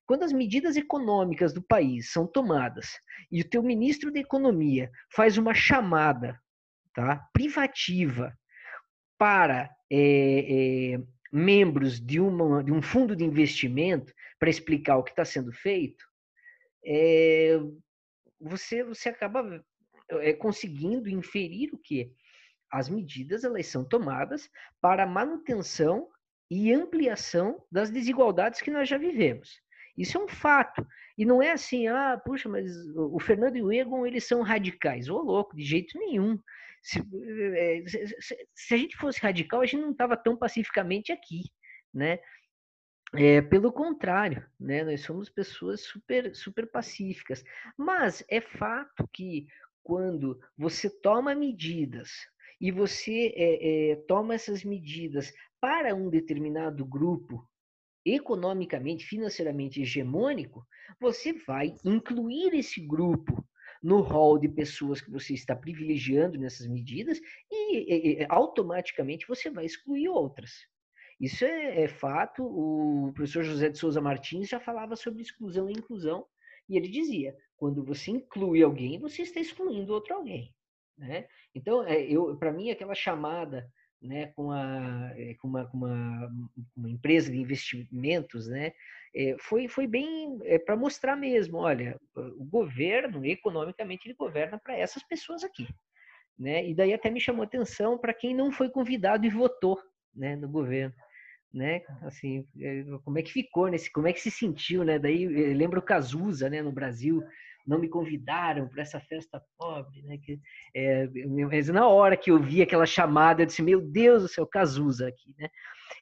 Quando 0.06 0.24
as 0.24 0.32
medidas 0.32 0.76
econômicas 0.76 1.54
do 1.54 1.62
país 1.62 2.12
são 2.12 2.26
tomadas 2.26 3.00
e 3.32 3.42
o 3.42 3.48
teu 3.48 3.62
ministro 3.62 4.12
da 4.12 4.20
Economia 4.20 4.90
faz 5.14 5.38
uma 5.38 5.54
chamada 5.54 6.40
tá, 6.94 7.28
privativa 7.34 8.34
para 9.18 9.70
é, 9.92 10.94
é, 10.96 11.00
membros 11.32 12.00
de, 12.00 12.20
uma, 12.20 12.64
de 12.64 12.72
um 12.72 12.82
fundo 12.82 13.16
de 13.16 13.24
investimento 13.24 14.14
para 14.40 14.50
explicar 14.50 14.98
o 14.98 15.04
que 15.04 15.12
está 15.12 15.26
sendo 15.26 15.52
feito, 15.52 16.06
é, 16.86 17.60
você, 18.40 18.84
você 18.84 19.10
acaba 19.10 19.64
conseguindo 20.40 21.10
inferir 21.10 21.74
o 21.74 21.78
que 21.78 22.14
as 22.72 22.90
medidas 22.90 23.44
elas 23.44 23.68
são 23.68 23.84
tomadas 23.84 24.50
para 24.82 25.06
manutenção 25.06 26.10
e 26.50 26.74
ampliação 26.74 27.64
das 27.72 27.90
desigualdades 27.90 28.62
que 28.62 28.72
nós 28.72 28.88
já 28.88 28.98
vivemos. 28.98 29.62
Isso 29.98 30.18
é 30.18 30.24
um 30.24 30.28
fato. 30.28 30.86
E 31.18 31.26
não 31.26 31.42
é 31.42 31.52
assim, 31.52 31.88
ah, 31.88 32.22
puxa, 32.24 32.48
mas 32.48 32.72
o 32.96 33.20
Fernando 33.20 33.58
e 33.58 33.64
o 33.64 33.72
Egon, 33.72 34.06
eles 34.06 34.26
são 34.26 34.42
radicais. 34.42 35.10
Ô, 35.10 35.18
louco, 35.22 35.56
de 35.56 35.64
jeito 35.64 35.98
nenhum. 35.98 36.40
Se, 36.84 37.00
é, 37.56 37.84
se, 37.88 38.48
se 38.56 38.74
a 38.74 38.78
gente 38.78 38.96
fosse 38.96 39.20
radical, 39.20 39.62
a 39.62 39.66
gente 39.66 39.82
não 39.82 39.92
estava 39.92 40.16
tão 40.16 40.38
pacificamente 40.38 41.12
aqui, 41.12 41.42
né? 41.94 42.20
É, 43.16 43.42
pelo 43.42 43.72
contrário, 43.72 44.46
né, 44.60 44.84
nós 44.84 45.02
somos 45.02 45.30
pessoas 45.30 45.82
super, 45.82 46.36
super 46.36 46.70
pacíficas. 46.70 47.44
Mas 47.78 48.24
é 48.30 48.42
fato 48.42 49.08
que 49.14 49.48
quando 49.82 50.40
você 50.58 50.90
toma 50.90 51.34
medidas 51.34 52.12
e 52.60 52.72
você 52.72 53.34
é, 53.36 53.92
é, 53.92 53.96
toma 54.08 54.36
essas 54.36 54.64
medidas 54.64 55.32
para 55.60 55.94
um 55.94 56.10
determinado 56.10 56.86
grupo 56.86 57.48
economicamente, 58.06 59.06
financeiramente 59.06 59.82
hegemônico, 59.82 60.66
você 61.00 61.34
vai 61.34 61.76
incluir 61.84 62.54
esse 62.54 62.80
grupo 62.80 63.46
no 63.84 64.02
rol 64.02 64.40
de 64.40 64.48
pessoas 64.48 65.02
que 65.02 65.12
você 65.12 65.34
está 65.34 65.56
privilegiando 65.56 66.38
nessas 66.38 66.68
medidas 66.68 67.20
e, 67.52 68.22
e, 68.22 68.26
automaticamente 68.30 69.28
você 69.28 69.50
vai 69.50 69.66
excluir 69.66 70.10
outras. 70.10 70.52
Isso 71.20 71.44
é, 71.46 71.84
é, 71.84 71.88
fato. 71.88 72.44
O 72.44 73.12
professor 73.14 73.44
José 73.44 73.70
de 73.70 73.78
Souza 73.78 74.00
Martins 74.00 74.50
já 74.50 74.60
falava 74.60 74.96
sobre 74.96 75.22
exclusão 75.22 75.70
e 75.70 75.74
inclusão, 75.74 76.26
e 76.70 76.78
ele 76.78 76.88
dizia: 76.88 77.36
quando 77.56 77.84
você 77.84 78.12
inclui 78.12 78.62
alguém, 78.62 79.00
você 79.00 79.24
está 79.24 79.40
excluindo 79.40 79.94
outro 79.94 80.16
alguém. 80.16 80.54
Né? 80.98 81.28
Então, 81.54 81.84
é, 81.84 82.08
para 82.40 82.52
mim, 82.52 82.72
aquela 82.72 82.96
chamada 82.96 83.70
né, 84.02 84.28
com, 84.36 84.52
a, 84.52 85.12
eh, 85.16 85.36
com, 85.40 85.48
uma, 85.48 85.66
com 85.66 85.78
uma, 85.78 86.32
uma, 86.76 86.90
empresa 86.90 87.32
de 87.32 87.38
investimentos, 87.38 88.48
né, 88.48 88.72
é, 89.16 89.36
foi, 89.40 89.68
foi 89.68 89.88
bem 89.88 90.38
é, 90.44 90.60
para 90.60 90.76
mostrar 90.76 91.16
mesmo, 91.16 91.58
olha, 91.58 92.00
o 92.16 92.46
governo, 92.46 93.26
economicamente, 93.26 94.08
ele 94.08 94.16
governa 94.16 94.60
para 94.60 94.78
essas 94.78 95.04
pessoas 95.04 95.44
aqui. 95.44 95.68
Né? 96.38 96.70
E 96.70 96.76
daí 96.76 96.94
até 96.94 97.10
me 97.10 97.20
chamou 97.20 97.44
atenção 97.44 97.98
para 97.98 98.14
quem 98.14 98.36
não 98.36 98.52
foi 98.52 98.70
convidado 98.70 99.26
e 99.26 99.30
votou 99.30 99.82
né, 100.16 100.36
no 100.36 100.48
governo. 100.48 100.94
Né? 101.52 101.82
Assim, 102.04 102.46
como 103.04 103.18
é 103.18 103.24
que 103.24 103.32
ficou 103.32 103.68
nesse, 103.68 103.92
como 103.92 104.08
é 104.08 104.14
que 104.14 104.20
se 104.20 104.30
sentiu, 104.30 104.84
né? 104.84 105.00
Daí 105.00 105.26
lembra 105.54 105.80
o 105.80 105.82
Cazuza, 105.82 106.50
né, 106.50 106.62
no 106.62 106.72
Brasil, 106.72 107.24
não 107.68 107.78
me 107.78 107.90
convidaram 107.90 108.68
para 108.70 108.82
essa 108.82 109.00
festa 109.00 109.44
pobre, 109.58 110.02
né? 110.04 110.18
Que, 110.18 110.40
é, 110.74 111.08
mas 111.50 111.68
na 111.68 111.88
hora 111.88 112.16
que 112.16 112.32
eu 112.32 112.42
vi 112.42 112.62
aquela 112.62 112.86
chamada, 112.86 113.42
eu 113.42 113.46
disse, 113.46 113.62
meu 113.62 113.82
Deus 113.82 114.24
do 114.24 114.30
céu, 114.30 114.48
Cazuza 114.48 115.08
aqui, 115.10 115.36
né? 115.38 115.50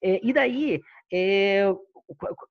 É, 0.01 0.19
e 0.23 0.31
daí, 0.31 0.81
é, 1.11 1.63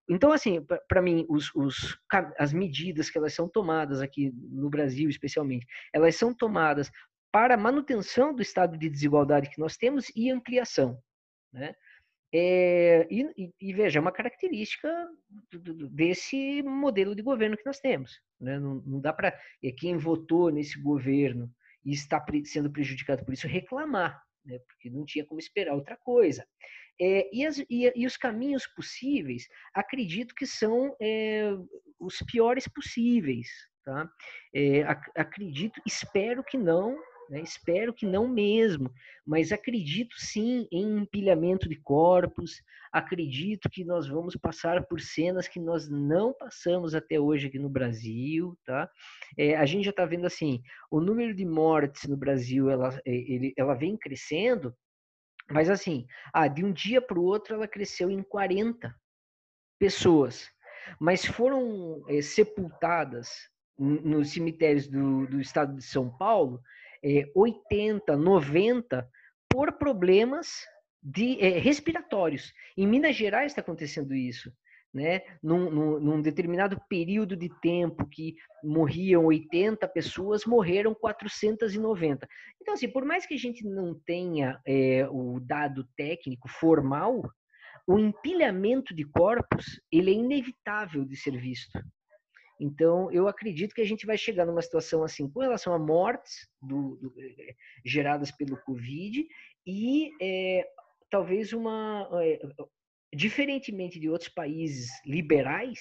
então 0.09 0.33
assim, 0.33 0.65
para 0.89 1.01
mim, 1.01 1.25
os, 1.29 1.55
os, 1.55 1.97
as 2.39 2.53
medidas 2.53 3.09
que 3.09 3.17
elas 3.17 3.33
são 3.33 3.49
tomadas 3.49 4.01
aqui 4.01 4.33
no 4.35 4.69
Brasil, 4.69 5.09
especialmente, 5.09 5.65
elas 5.93 6.17
são 6.17 6.35
tomadas 6.35 6.91
para 7.31 7.57
manutenção 7.57 8.35
do 8.35 8.43
estado 8.43 8.77
de 8.77 8.89
desigualdade 8.89 9.51
que 9.51 9.61
nós 9.61 9.77
temos 9.77 10.11
e 10.17 10.31
ampliação, 10.31 10.99
né? 11.53 11.75
É, 12.37 13.07
e, 13.09 13.22
e, 13.39 13.55
e, 13.61 13.72
veja, 13.72 14.01
é 14.01 14.03
uma 14.03 14.11
característica 14.11 14.89
desse 15.93 16.64
modelo 16.64 17.14
de 17.14 17.22
governo 17.22 17.57
que 17.57 17.64
nós 17.64 17.78
temos. 17.78 18.20
Né? 18.41 18.59
Não, 18.59 18.82
não, 18.85 19.01
dá 19.01 19.12
para 19.12 19.39
é, 19.62 19.70
quem 19.70 19.97
votou 19.97 20.51
nesse 20.51 20.76
governo 20.82 21.49
e 21.85 21.93
está 21.93 22.18
pre, 22.18 22.45
sendo 22.45 22.72
prejudicado 22.72 23.24
por 23.24 23.32
isso 23.32 23.47
reclamar, 23.47 24.20
né? 24.45 24.59
porque 24.66 24.91
não 24.91 25.05
tinha 25.05 25.24
como 25.24 25.39
esperar 25.39 25.76
outra 25.76 25.97
coisa. 25.97 26.45
É, 27.01 27.30
e, 27.32 27.47
as, 27.47 27.64
e, 27.70 28.05
os 28.05 28.16
caminhos 28.16 28.66
possíveis, 28.66 29.47
acredito 29.72 30.35
que 30.35 30.47
são 30.47 30.97
os 32.01 32.16
piores 32.26 32.66
possíveis. 32.66 33.47
Tá? 33.85 34.11
Ac, 34.89 35.11
acredito, 35.14 35.80
espero 35.87 36.43
que 36.43 36.59
não 36.59 36.99
né? 37.29 37.41
Espero 37.41 37.93
que 37.93 38.07
não 38.07 38.29
mesmo, 38.29 38.93
mas 39.27 39.53
acredito 39.53 40.14
sim 40.18 40.68
em 40.70 40.99
empilhamento 40.99 41.68
de 41.68 41.77
corpos, 41.77 42.62
acredito 42.93 43.68
que 43.68 43.85
nós 43.85 44.07
vamos 44.07 44.37
passar 44.37 44.87
por 44.87 45.01
cenas 45.01 45.49
que 45.49 45.59
nós 45.59 45.89
não 45.89 46.33
passamos 46.33 46.95
até 46.95 47.18
hoje 47.18 47.49
aqui 47.49 47.59
no 47.59 47.68
Brasil. 47.68 48.57
Tá? 48.64 48.89
É, 49.37 49.57
a 49.57 49.66
gente 49.66 49.85
já 49.85 49.91
está 49.91 50.05
vendo 50.05 50.27
assim, 50.27 50.62
o 50.91 51.01
número 51.01 51.35
de 51.35 51.45
mortes 51.45 52.09
no 52.09 52.16
Brasil 52.16 52.70
ela, 52.70 52.97
é, 53.05 53.12
ele, 53.12 53.53
ela 53.57 53.75
vem 53.75 53.97
crescendo, 53.97 54.75
mas 55.51 55.68
assim, 55.68 56.07
ah, 56.33 56.49
de 56.49 56.64
um 56.64 56.72
dia 56.72 57.03
para 57.03 57.18
o 57.18 57.25
outro 57.25 57.55
ela 57.55 57.68
cresceu 57.68 58.11
em 58.11 58.22
40 58.22 58.95
pessoas, 59.79 60.49
mas 61.01 61.25
foram 61.25 62.05
é, 62.09 62.22
sepultadas 62.22 63.29
nos 63.77 64.31
cemitérios 64.33 64.87
do, 64.87 65.27
do 65.27 65.41
estado 65.41 65.75
de 65.75 65.83
São 65.83 66.09
Paulo 66.16 66.62
é, 67.05 67.31
80, 67.35 68.17
90 68.17 69.09
por 69.51 69.73
problemas 69.73 70.49
de, 71.03 71.39
é, 71.39 71.59
respiratórios. 71.59 72.53
Em 72.77 72.87
Minas 72.87 73.15
Gerais 73.15 73.53
está 73.53 73.61
acontecendo 73.61 74.15
isso. 74.15 74.51
Né? 74.93 75.23
Num, 75.43 75.71
num, 75.71 76.01
num, 76.01 76.23
determinado 76.23 76.81
período 76.89 77.37
de 77.37 77.51
tempo 77.61 78.09
que 78.09 78.37
morriam 78.63 79.25
80 79.25 79.89
pessoas, 79.89 80.47
morreram 80.47 80.95
490. 80.95 82.29
Então, 82.63 82.75
assim, 82.75 82.89
por 82.89 83.05
mais 83.05 83.27
que 83.27 83.35
a 83.35 83.39
gente 83.39 83.67
não 83.67 84.01
tenha 84.07 84.61
é, 84.65 85.07
o 85.11 85.41
dado 85.41 85.85
técnico 85.97 86.49
formal, 86.49 87.23
o 87.89 87.99
empilhamento 87.99 88.95
de 88.95 89.05
corpos 89.05 89.81
ele 89.91 90.11
é 90.11 90.15
inevitável 90.15 91.05
de 91.05 91.17
ser 91.17 91.37
visto. 91.39 91.77
Então, 92.61 93.11
eu 93.11 93.27
acredito 93.27 93.75
que 93.75 93.81
a 93.81 93.87
gente 93.87 94.07
vai 94.07 94.17
chegar 94.17 94.47
numa 94.47 94.63
situação 94.63 95.03
assim, 95.03 95.29
com 95.29 95.41
relação 95.41 95.75
a 95.75 95.79
mortes 95.79 96.49
do, 96.63 96.97
do, 96.97 97.15
eh, 97.19 97.55
geradas 97.85 98.31
pelo 98.31 98.57
Covid 98.63 99.27
e 99.67 100.11
é, 100.21 100.67
talvez 101.11 101.53
uma. 101.53 102.09
É, 102.23 102.41
diferentemente 103.15 104.01
de 104.01 104.09
outros 104.09 104.29
países 104.29 104.91
liberais, 105.05 105.81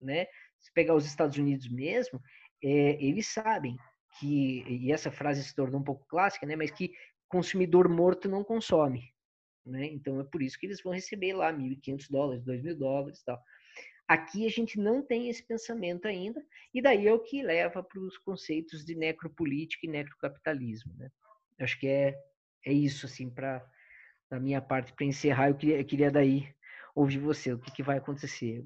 né? 0.00 0.26
Se 0.58 0.72
pegar 0.74 0.94
os 0.94 1.06
Estados 1.06 1.38
Unidos 1.38 1.68
mesmo, 1.70 2.20
é, 2.62 3.02
eles 3.02 3.28
sabem 3.28 3.76
que, 4.18 4.62
e 4.68 4.92
essa 4.92 5.10
frase 5.10 5.42
se 5.42 5.54
tornou 5.54 5.80
um 5.80 5.84
pouco 5.84 6.06
clássica, 6.06 6.46
né? 6.46 6.56
Mas 6.56 6.70
que 6.70 6.92
consumidor 7.28 7.88
morto 7.88 8.28
não 8.28 8.44
consome. 8.44 9.14
Né? 9.64 9.86
Então 9.86 10.20
é 10.20 10.24
por 10.24 10.42
isso 10.42 10.58
que 10.58 10.66
eles 10.66 10.82
vão 10.82 10.92
receber 10.92 11.32
lá 11.32 11.52
1.500 11.52 12.10
dólares, 12.10 12.44
2.000 12.44 12.74
dólares 12.74 13.20
e 13.20 13.24
tal. 13.24 13.40
Aqui 14.10 14.44
a 14.44 14.50
gente 14.50 14.76
não 14.76 15.00
tem 15.00 15.28
esse 15.28 15.40
pensamento 15.40 16.08
ainda, 16.08 16.44
e 16.74 16.82
daí 16.82 17.06
é 17.06 17.14
o 17.14 17.20
que 17.20 17.44
leva 17.44 17.80
para 17.80 18.00
os 18.00 18.18
conceitos 18.18 18.84
de 18.84 18.96
necropolítica 18.96 19.86
e 19.86 19.88
necrocapitalismo. 19.88 20.92
Né? 20.96 21.08
Acho 21.60 21.78
que 21.78 21.86
é, 21.86 22.20
é 22.66 22.72
isso, 22.72 23.06
assim, 23.06 23.30
para 23.30 23.64
da 24.28 24.40
minha 24.40 24.60
parte, 24.60 24.92
para 24.92 25.06
encerrar, 25.06 25.50
eu 25.50 25.54
queria, 25.54 25.78
eu 25.78 25.84
queria 25.84 26.10
daí 26.10 26.52
ouvir 26.92 27.18
você, 27.18 27.52
o 27.52 27.58
que, 27.60 27.70
que 27.70 27.84
vai 27.84 27.98
acontecer. 27.98 28.64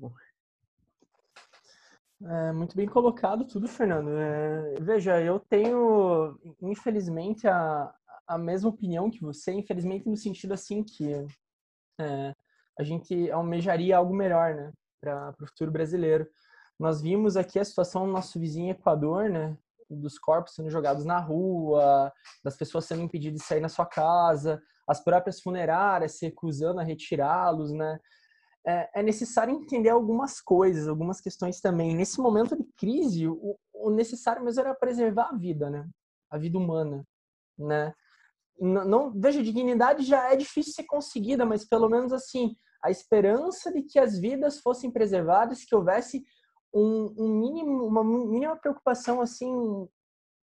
É, 2.23 2.53
muito 2.53 2.75
bem 2.75 2.87
colocado 2.87 3.47
tudo, 3.47 3.69
Fernando. 3.69 4.13
É, 4.17 4.75
veja, 4.81 5.21
eu 5.21 5.39
tenho, 5.39 6.39
infelizmente, 6.63 7.47
a, 7.47 7.95
a 8.27 8.39
mesma 8.39 8.71
opinião 8.71 9.11
que 9.11 9.21
você, 9.21 9.53
infelizmente 9.53 10.09
no 10.09 10.17
sentido 10.17 10.55
assim 10.55 10.83
que 10.83 11.13
é, 12.01 12.33
a 12.79 12.83
gente 12.83 13.31
almejaria 13.31 13.99
algo 13.99 14.15
melhor, 14.15 14.55
né? 14.55 14.73
Para 15.05 15.35
o 15.43 15.47
futuro 15.47 15.71
brasileiro. 15.71 16.27
Nós 16.79 17.01
vimos 17.01 17.37
aqui 17.37 17.59
a 17.59 17.65
situação 17.65 18.07
do 18.07 18.13
nosso 18.13 18.39
vizinho 18.39 18.71
Equador, 18.71 19.29
né? 19.29 19.57
Dos 19.89 20.19
corpos 20.19 20.55
sendo 20.55 20.71
jogados 20.71 21.05
na 21.05 21.19
rua, 21.19 22.13
das 22.43 22.57
pessoas 22.57 22.87
sendo 22.87 23.03
impedidas 23.03 23.41
de 23.41 23.47
sair 23.47 23.61
na 23.61 23.69
sua 23.69 23.87
casa, 23.87 24.61
as 24.89 25.03
próprias 25.03 25.41
funerárias 25.41 26.19
se 26.19 26.27
recusando 26.27 26.81
a 26.81 26.85
retirá-los, 26.85 27.73
né? 27.73 27.99
É, 28.67 29.01
é 29.01 29.03
necessário 29.03 29.55
entender 29.55 29.91
algumas 29.91 30.41
coisas, 30.41 30.89
algumas 30.89 31.21
questões 31.21 31.61
também. 31.61 31.95
Nesse 31.95 32.19
momento 32.19 32.57
de 32.57 32.65
crise, 32.77 33.29
o, 33.29 33.59
o 33.75 33.91
necessário 33.91 34.43
mesmo 34.43 34.63
era 34.63 34.75
preservar 34.75 35.29
a 35.31 35.37
vida, 35.37 35.69
né? 35.69 35.87
A 36.31 36.39
vida 36.39 36.59
humana, 36.59 37.07
né? 37.59 37.95
Não, 38.59 38.85
não, 38.85 39.13
veja, 39.13 39.43
dignidade 39.43 40.05
já 40.05 40.33
é 40.33 40.37
difícil 40.37 40.73
ser 40.73 40.85
conseguida, 40.85 41.45
mas 41.45 41.65
pelo 41.65 41.89
menos 41.89 42.13
assim, 42.13 42.57
a 42.85 42.91
esperança 42.91 43.73
de 43.73 43.83
que 43.83 43.99
as 43.99 44.19
vidas 44.19 44.61
fossem 44.61 44.91
preservadas, 44.91 45.65
que 45.65 45.75
houvesse 45.75 46.23
um, 46.73 47.15
um 47.17 47.39
mínimo, 47.41 47.87
uma 47.87 48.05
mínima 48.05 48.57
preocupação 48.57 49.21
assim 49.23 49.89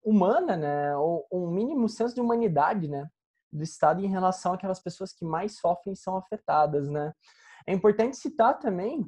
humana, 0.02 0.56
né, 0.56 0.96
ou 0.96 1.26
um 1.30 1.50
mínimo 1.50 1.88
senso 1.88 2.14
de 2.14 2.20
humanidade, 2.20 2.88
né, 2.88 3.06
do 3.52 3.62
Estado 3.62 4.04
em 4.04 4.08
relação 4.08 4.54
àquelas 4.54 4.80
pessoas 4.80 5.12
que 5.12 5.24
mais 5.24 5.58
sofrem 5.58 5.92
e 5.92 5.96
são 5.96 6.16
afetadas, 6.16 6.88
né. 6.88 7.12
É 7.66 7.72
importante 7.72 8.16
citar 8.16 8.58
também, 8.58 9.04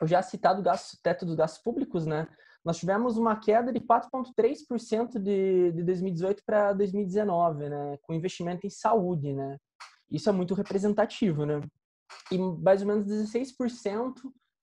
eu 0.00 0.06
já 0.06 0.22
citado 0.22 0.60
o 0.60 0.62
gasto, 0.62 0.98
teto 1.02 1.26
dos 1.26 1.34
gastos 1.34 1.62
públicos, 1.62 2.06
né, 2.06 2.28
nós 2.64 2.78
tivemos 2.78 3.16
uma 3.18 3.34
queda 3.34 3.72
de 3.72 3.80
4,3% 3.80 5.18
de, 5.18 5.72
de 5.72 5.82
2018 5.82 6.42
para 6.46 6.72
2019, 6.72 7.68
né? 7.68 7.98
Com 8.02 8.14
investimento 8.14 8.64
em 8.64 8.70
saúde, 8.70 9.32
né? 9.32 9.58
Isso 10.08 10.28
é 10.28 10.32
muito 10.32 10.54
representativo, 10.54 11.44
né? 11.44 11.60
E 12.30 12.38
mais 12.38 12.82
ou 12.82 12.88
menos 12.88 13.06
16% 13.06 14.14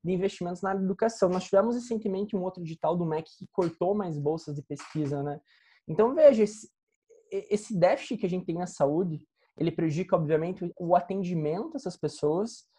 de 0.04 0.14
investimentos 0.14 0.62
na 0.62 0.74
educação. 0.74 1.30
Nós 1.30 1.44
tivemos 1.44 1.76
recentemente 1.76 2.36
um 2.36 2.44
outro 2.44 2.64
digital 2.64 2.96
do 2.96 3.06
MEC 3.06 3.30
que 3.38 3.48
cortou 3.52 3.94
mais 3.94 4.18
bolsas 4.18 4.56
de 4.56 4.62
pesquisa, 4.64 5.22
né? 5.22 5.40
Então, 5.88 6.16
veja, 6.16 6.44
esse, 6.44 6.70
esse 7.32 7.78
déficit 7.78 8.18
que 8.20 8.26
a 8.26 8.30
gente 8.30 8.46
tem 8.46 8.56
na 8.56 8.68
saúde, 8.68 9.20
ele 9.58 9.72
prejudica, 9.72 10.16
obviamente, 10.16 10.72
o 10.80 10.96
atendimento 10.96 11.74
dessas 11.74 11.98
pessoas, 11.98 12.70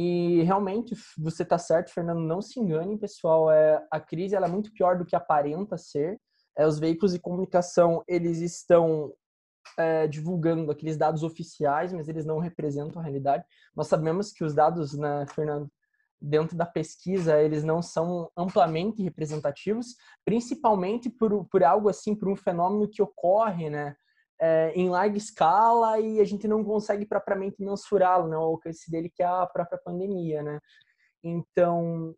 e 0.00 0.42
realmente, 0.44 0.94
você 1.18 1.42
está 1.42 1.58
certo, 1.58 1.92
Fernando, 1.92 2.20
não 2.20 2.40
se 2.40 2.60
engane, 2.60 2.96
pessoal. 2.96 3.50
É, 3.50 3.84
a 3.90 3.98
crise 3.98 4.36
ela 4.36 4.46
é 4.46 4.48
muito 4.48 4.72
pior 4.72 4.96
do 4.96 5.04
que 5.04 5.16
aparenta 5.16 5.76
ser. 5.76 6.20
É, 6.56 6.64
os 6.64 6.78
veículos 6.78 7.12
de 7.12 7.18
comunicação, 7.18 8.04
eles 8.06 8.38
estão 8.38 9.12
é, 9.76 10.06
divulgando 10.06 10.70
aqueles 10.70 10.96
dados 10.96 11.22
oficiais, 11.22 11.92
mas 11.92 12.08
eles 12.08 12.24
não 12.24 12.38
representam 12.38 13.00
a 13.00 13.04
realidade. 13.04 13.44
Nós 13.74 13.88
sabemos 13.88 14.32
que 14.32 14.44
os 14.44 14.54
dados, 14.54 14.94
né, 14.94 15.26
Fernando, 15.34 15.70
dentro 16.20 16.56
da 16.56 16.66
pesquisa, 16.66 17.40
eles 17.40 17.62
não 17.62 17.80
são 17.80 18.30
amplamente 18.36 19.02
representativos, 19.02 19.94
principalmente 20.24 21.08
por, 21.08 21.44
por 21.46 21.62
algo 21.62 21.88
assim, 21.88 22.14
por 22.14 22.28
um 22.28 22.36
fenômeno 22.36 22.88
que 22.88 23.02
ocorre, 23.02 23.70
né, 23.70 23.96
é, 24.40 24.72
em 24.74 24.88
larga 24.88 25.16
escala 25.16 25.98
e 26.00 26.20
a 26.20 26.24
gente 26.24 26.46
não 26.46 26.64
consegue 26.64 27.06
propriamente 27.06 27.62
mensurá-lo, 27.62 28.28
né, 28.28 28.36
o 28.36 28.40
alcance 28.40 28.90
dele 28.90 29.10
que 29.10 29.22
é 29.22 29.26
a 29.26 29.46
própria 29.46 29.78
pandemia, 29.78 30.42
né. 30.42 30.58
Então, 31.22 32.14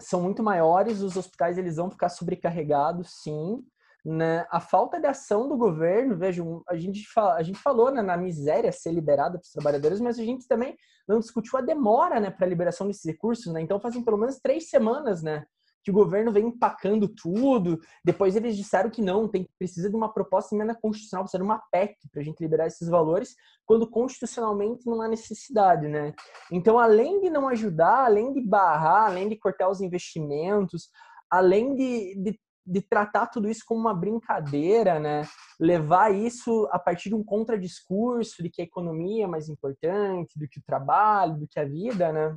são 0.00 0.22
muito 0.22 0.42
maiores, 0.42 1.00
os 1.00 1.16
hospitais 1.16 1.56
eles 1.56 1.76
vão 1.76 1.90
ficar 1.90 2.08
sobrecarregados, 2.08 3.22
sim, 3.22 3.62
né? 4.06 4.46
A 4.50 4.60
falta 4.60 5.00
de 5.00 5.06
ação 5.08 5.48
do 5.48 5.56
governo, 5.56 6.16
vejo, 6.16 6.62
a 6.68 6.76
gente, 6.76 7.04
a 7.18 7.42
gente 7.42 7.58
falou 7.58 7.90
né, 7.90 8.00
na 8.00 8.16
miséria 8.16 8.70
ser 8.70 8.92
liberada 8.92 9.32
para 9.32 9.44
os 9.44 9.50
trabalhadores, 9.50 10.00
mas 10.00 10.16
a 10.16 10.24
gente 10.24 10.46
também 10.46 10.76
não 11.08 11.18
discutiu 11.18 11.58
a 11.58 11.62
demora 11.62 12.20
né, 12.20 12.30
para 12.30 12.46
a 12.46 12.48
liberação 12.48 12.86
desses 12.86 13.04
recursos. 13.04 13.52
Né? 13.52 13.60
Então, 13.62 13.80
fazem 13.80 14.04
pelo 14.04 14.16
menos 14.16 14.38
três 14.38 14.70
semanas 14.70 15.24
né, 15.24 15.44
que 15.82 15.90
o 15.90 15.94
governo 15.94 16.30
vem 16.30 16.46
empacando 16.46 17.08
tudo. 17.08 17.80
Depois 18.04 18.36
eles 18.36 18.56
disseram 18.56 18.90
que 18.90 19.02
não, 19.02 19.26
tem 19.26 19.48
precisa 19.58 19.90
de 19.90 19.96
uma 19.96 20.12
proposta 20.12 20.54
emenda 20.54 20.78
constitucional, 20.80 21.24
precisa 21.24 21.42
de 21.42 21.48
uma 21.48 21.60
PEC 21.72 21.96
para 22.12 22.20
a 22.20 22.24
gente 22.24 22.40
liberar 22.40 22.68
esses 22.68 22.88
valores, 22.88 23.34
quando 23.66 23.90
constitucionalmente 23.90 24.86
não 24.86 25.02
há 25.02 25.08
necessidade, 25.08 25.88
né? 25.88 26.14
Então, 26.52 26.78
além 26.78 27.20
de 27.20 27.28
não 27.28 27.48
ajudar, 27.48 28.04
além 28.04 28.32
de 28.32 28.40
barrar, 28.40 29.06
além 29.06 29.28
de 29.28 29.36
cortar 29.36 29.68
os 29.68 29.80
investimentos, 29.80 30.90
além 31.28 31.74
de, 31.74 32.14
de 32.22 32.40
de 32.66 32.80
tratar 32.80 33.28
tudo 33.28 33.48
isso 33.48 33.62
como 33.64 33.80
uma 33.80 33.94
brincadeira, 33.94 34.98
né? 34.98 35.22
Levar 35.58 36.12
isso 36.12 36.68
a 36.72 36.78
partir 36.78 37.10
de 37.10 37.14
um 37.14 37.22
contradiscurso 37.22 38.42
de 38.42 38.50
que 38.50 38.60
a 38.60 38.64
economia 38.64 39.24
é 39.24 39.28
mais 39.28 39.48
importante 39.48 40.36
do 40.36 40.48
que 40.48 40.58
o 40.58 40.64
trabalho, 40.66 41.38
do 41.38 41.46
que 41.46 41.60
a 41.60 41.64
vida, 41.64 42.12
né? 42.12 42.36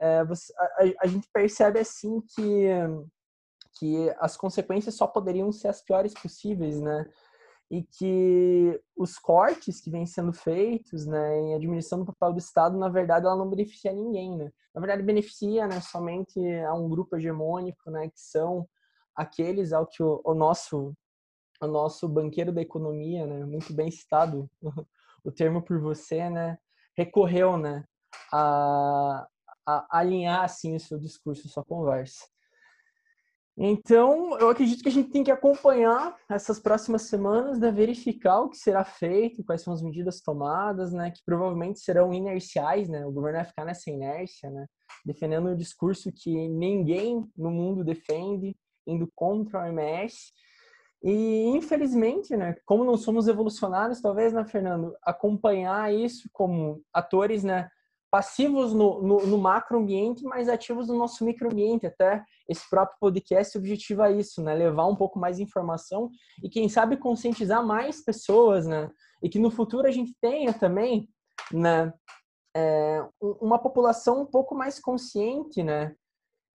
É, 0.00 0.24
você, 0.24 0.52
a, 0.56 1.04
a, 1.04 1.06
gente 1.06 1.28
percebe 1.32 1.80
assim 1.80 2.20
que 2.20 2.68
que 3.78 4.12
as 4.18 4.36
consequências 4.36 4.96
só 4.96 5.06
poderiam 5.06 5.52
ser 5.52 5.68
as 5.68 5.80
piores 5.80 6.12
possíveis, 6.12 6.80
né? 6.80 7.08
E 7.70 7.82
que 7.82 8.80
os 8.96 9.18
cortes 9.18 9.80
que 9.80 9.90
vêm 9.90 10.04
sendo 10.06 10.32
feitos, 10.32 11.06
né, 11.06 11.38
em 11.38 11.54
administração 11.54 12.00
do 12.00 12.06
papel 12.06 12.32
do 12.32 12.38
Estado, 12.40 12.76
na 12.76 12.88
verdade, 12.88 13.26
ela 13.26 13.36
não 13.36 13.48
beneficia 13.48 13.92
ninguém, 13.92 14.36
né? 14.36 14.50
Na 14.74 14.80
verdade, 14.80 15.02
beneficia, 15.02 15.66
né, 15.68 15.80
somente 15.80 16.40
a 16.66 16.74
um 16.74 16.88
grupo 16.88 17.16
hegemônico, 17.16 17.88
né, 17.90 18.08
que 18.08 18.20
são 18.20 18.66
aqueles 19.18 19.72
ao 19.72 19.86
que 19.86 20.02
o, 20.02 20.20
o 20.24 20.32
nosso 20.32 20.94
o 21.60 21.66
nosso 21.66 22.08
banqueiro 22.08 22.52
da 22.52 22.62
economia, 22.62 23.26
né, 23.26 23.44
muito 23.44 23.72
bem 23.74 23.90
citado 23.90 24.48
o 25.24 25.32
termo 25.32 25.60
por 25.60 25.80
você, 25.80 26.30
né, 26.30 26.56
recorreu, 26.96 27.56
né, 27.56 27.84
a, 28.32 29.26
a 29.66 29.98
alinhar 29.98 30.44
assim 30.44 30.76
o 30.76 30.80
seu 30.80 31.00
discurso, 31.00 31.48
sua 31.48 31.64
conversa. 31.64 32.24
Então, 33.60 34.38
eu 34.38 34.50
acredito 34.50 34.84
que 34.84 34.88
a 34.88 34.92
gente 34.92 35.10
tem 35.10 35.24
que 35.24 35.32
acompanhar 35.32 36.16
essas 36.30 36.60
próximas 36.60 37.02
semanas, 37.02 37.58
né, 37.58 37.72
verificar 37.72 38.40
o 38.42 38.48
que 38.48 38.56
será 38.56 38.84
feito, 38.84 39.42
quais 39.42 39.62
são 39.62 39.74
as 39.74 39.82
medidas 39.82 40.20
tomadas, 40.20 40.92
né, 40.92 41.10
que 41.10 41.24
provavelmente 41.26 41.80
serão 41.80 42.14
inerciais, 42.14 42.88
né, 42.88 43.04
o 43.04 43.10
governo 43.10 43.38
vai 43.38 43.46
ficar 43.46 43.64
nessa 43.64 43.90
inércia, 43.90 44.48
né, 44.48 44.64
defendendo 45.04 45.48
um 45.48 45.56
discurso 45.56 46.12
que 46.12 46.48
ninguém 46.48 47.28
no 47.36 47.50
mundo 47.50 47.82
defende, 47.82 48.56
indo 48.88 49.10
contra 49.14 49.60
o 49.60 49.62
OMS. 49.62 50.32
E, 51.02 51.44
infelizmente, 51.54 52.36
né, 52.36 52.56
como 52.66 52.84
não 52.84 52.96
somos 52.96 53.28
evolucionários, 53.28 54.00
talvez, 54.00 54.32
né, 54.32 54.44
Fernando, 54.44 54.96
acompanhar 55.02 55.94
isso 55.94 56.28
como 56.32 56.82
atores 56.92 57.44
né, 57.44 57.68
passivos 58.10 58.72
no, 58.72 59.00
no, 59.00 59.26
no 59.26 59.38
macroambiente, 59.38 60.24
mas 60.24 60.48
ativos 60.48 60.88
no 60.88 60.96
nosso 60.96 61.24
microambiente. 61.24 61.86
Até 61.86 62.24
esse 62.48 62.68
próprio 62.68 62.98
podcast 62.98 63.56
objetiva 63.56 64.10
isso, 64.10 64.42
né, 64.42 64.54
levar 64.54 64.86
um 64.86 64.96
pouco 64.96 65.18
mais 65.18 65.36
de 65.36 65.42
informação 65.42 66.10
e, 66.42 66.48
quem 66.48 66.68
sabe, 66.68 66.96
conscientizar 66.96 67.64
mais 67.64 68.02
pessoas, 68.02 68.66
né, 68.66 68.90
e 69.22 69.28
que 69.28 69.38
no 69.38 69.50
futuro 69.50 69.86
a 69.86 69.92
gente 69.92 70.16
tenha 70.20 70.52
também 70.52 71.08
né, 71.52 71.92
é, 72.56 73.06
uma 73.20 73.58
população 73.58 74.22
um 74.22 74.26
pouco 74.26 74.54
mais 74.54 74.80
consciente, 74.80 75.62
né, 75.62 75.94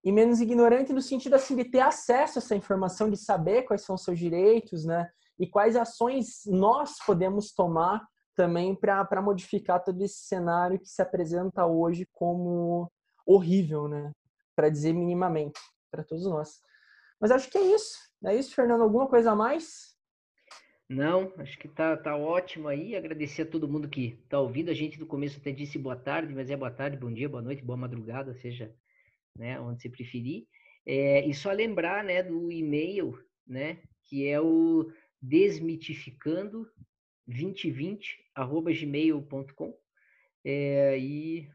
e 0.03 0.11
menos 0.11 0.41
ignorante 0.41 0.91
no 0.91 1.01
sentido 1.01 1.35
assim 1.35 1.55
de 1.55 1.65
ter 1.65 1.79
acesso 1.79 2.37
a 2.37 2.41
essa 2.41 2.55
informação, 2.55 3.09
de 3.09 3.17
saber 3.17 3.63
quais 3.63 3.83
são 3.83 3.95
os 3.95 4.03
seus 4.03 4.19
direitos, 4.19 4.83
né? 4.83 5.09
E 5.39 5.47
quais 5.47 5.75
ações 5.75 6.41
nós 6.45 6.97
podemos 7.05 7.53
tomar 7.53 8.05
também 8.35 8.75
para 8.75 9.21
modificar 9.21 9.81
todo 9.83 10.03
esse 10.03 10.25
cenário 10.25 10.79
que 10.79 10.89
se 10.89 11.01
apresenta 11.01 11.65
hoje 11.65 12.07
como 12.11 12.91
horrível, 13.25 13.87
né? 13.87 14.11
Para 14.55 14.69
dizer 14.69 14.93
minimamente 14.93 15.59
para 15.89 16.03
todos 16.03 16.25
nós. 16.25 16.61
Mas 17.19 17.31
acho 17.31 17.49
que 17.49 17.57
é 17.57 17.73
isso. 17.73 17.97
É 18.25 18.35
isso, 18.35 18.53
Fernando. 18.53 18.81
Alguma 18.81 19.07
coisa 19.07 19.31
a 19.31 19.35
mais? 19.35 19.93
Não, 20.89 21.31
acho 21.37 21.57
que 21.57 21.67
tá, 21.67 21.95
tá 21.95 22.15
ótimo 22.17 22.67
aí. 22.67 22.95
Agradecer 22.95 23.43
a 23.43 23.49
todo 23.49 23.67
mundo 23.67 23.87
que 23.87 24.21
tá 24.27 24.39
ouvindo. 24.39 24.69
A 24.69 24.73
gente 24.73 24.99
no 24.99 25.05
começo 25.05 25.39
até 25.39 25.51
disse 25.51 25.79
boa 25.79 25.95
tarde, 25.95 26.33
mas 26.33 26.49
é 26.49 26.57
boa 26.57 26.71
tarde, 26.71 26.97
bom 26.97 27.11
dia, 27.11 27.29
boa 27.29 27.41
noite, 27.41 27.63
boa 27.63 27.77
madrugada, 27.77 28.33
seja 28.33 28.73
né, 29.37 29.59
onde 29.59 29.81
você 29.81 29.89
preferir. 29.89 30.45
É, 30.85 31.25
e 31.25 31.33
só 31.33 31.51
lembrar, 31.51 32.03
né, 32.03 32.21
do 32.21 32.51
e-mail, 32.51 33.17
né, 33.47 33.81
que 34.03 34.27
é 34.27 34.39
o 34.39 34.91
desmitificando 35.21 36.69
2020@gmail.com. 37.27 39.75
É, 40.45 40.99
e 40.99 41.49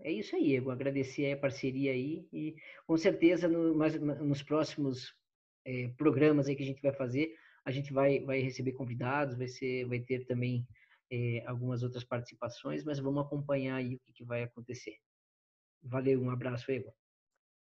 é 0.00 0.12
isso 0.12 0.36
aí, 0.36 0.54
eu 0.54 0.70
agradecer 0.70 1.32
a 1.32 1.36
parceria 1.36 1.92
aí 1.92 2.28
e 2.32 2.54
com 2.86 2.96
certeza 2.96 3.48
no, 3.48 3.74
mas, 3.74 3.98
nos 3.98 4.42
próximos 4.42 5.14
é, 5.64 5.88
programas 5.96 6.46
aí 6.46 6.54
que 6.54 6.62
a 6.62 6.66
gente 6.66 6.82
vai 6.82 6.92
fazer, 6.92 7.34
a 7.64 7.70
gente 7.70 7.92
vai, 7.92 8.20
vai 8.20 8.40
receber 8.40 8.72
convidados, 8.72 9.38
vai, 9.38 9.48
ser, 9.48 9.86
vai 9.86 10.00
ter 10.00 10.26
também 10.26 10.66
é, 11.10 11.42
algumas 11.46 11.82
outras 11.82 12.04
participações, 12.04 12.84
mas 12.84 12.98
vamos 12.98 13.24
acompanhar 13.24 13.76
aí 13.76 13.94
o 13.94 14.00
que, 14.00 14.12
que 14.12 14.24
vai 14.24 14.42
acontecer. 14.42 14.96
Valeu, 15.82 16.20
um 16.20 16.30
abraço, 16.30 16.70
Ego. 16.70 16.92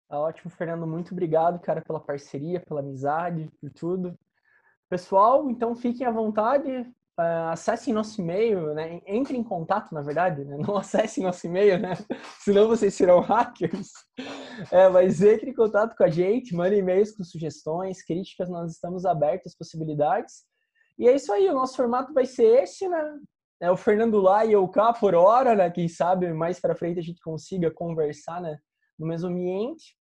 Tá 0.08 0.18
ótimo, 0.18 0.50
Fernando. 0.50 0.86
Muito 0.86 1.12
obrigado, 1.12 1.60
cara, 1.60 1.82
pela 1.82 2.00
parceria, 2.00 2.60
pela 2.60 2.80
amizade, 2.80 3.50
por 3.60 3.70
tudo. 3.70 4.18
Pessoal, 4.88 5.50
então 5.50 5.76
fiquem 5.76 6.06
à 6.06 6.10
vontade, 6.10 6.70
uh, 6.70 7.50
acessem 7.50 7.92
nosso 7.92 8.18
e-mail, 8.18 8.72
né? 8.72 9.02
Entrem 9.06 9.40
em 9.40 9.44
contato, 9.44 9.92
na 9.92 10.00
verdade, 10.00 10.46
né? 10.46 10.56
Não 10.66 10.78
acessem 10.78 11.22
nosso 11.22 11.46
e-mail, 11.46 11.78
né? 11.78 11.92
Senão 12.40 12.68
vocês 12.68 12.94
serão 12.94 13.20
hackers. 13.20 13.92
É, 14.72 14.88
mas 14.88 15.22
entrem 15.22 15.52
em 15.52 15.54
contato 15.54 15.94
com 15.96 16.02
a 16.02 16.08
gente, 16.10 16.52
mandem 16.52 16.80
e-mails 16.80 17.12
com 17.12 17.22
sugestões, 17.22 18.02
críticas, 18.02 18.48
nós 18.48 18.72
estamos 18.72 19.04
abertos 19.04 19.52
às 19.52 19.56
possibilidades. 19.56 20.42
E 20.98 21.08
é 21.08 21.14
isso 21.14 21.32
aí, 21.32 21.48
o 21.48 21.54
nosso 21.54 21.76
formato 21.76 22.12
vai 22.12 22.26
ser 22.26 22.64
esse, 22.64 22.88
né? 22.88 23.20
É 23.60 23.70
o 23.70 23.76
Fernando 23.76 24.20
lá 24.20 24.44
e 24.44 24.50
eu 24.50 24.66
cá 24.66 24.92
por 24.92 25.14
hora, 25.14 25.54
né? 25.54 25.70
Quem 25.70 25.86
sabe 25.86 26.32
mais 26.32 26.58
para 26.58 26.74
frente 26.74 26.98
a 26.98 27.02
gente 27.02 27.20
consiga 27.22 27.70
conversar, 27.70 28.40
né? 28.40 28.58
No 28.98 29.06
mesmo 29.06 29.28
ambiente. 29.28 29.96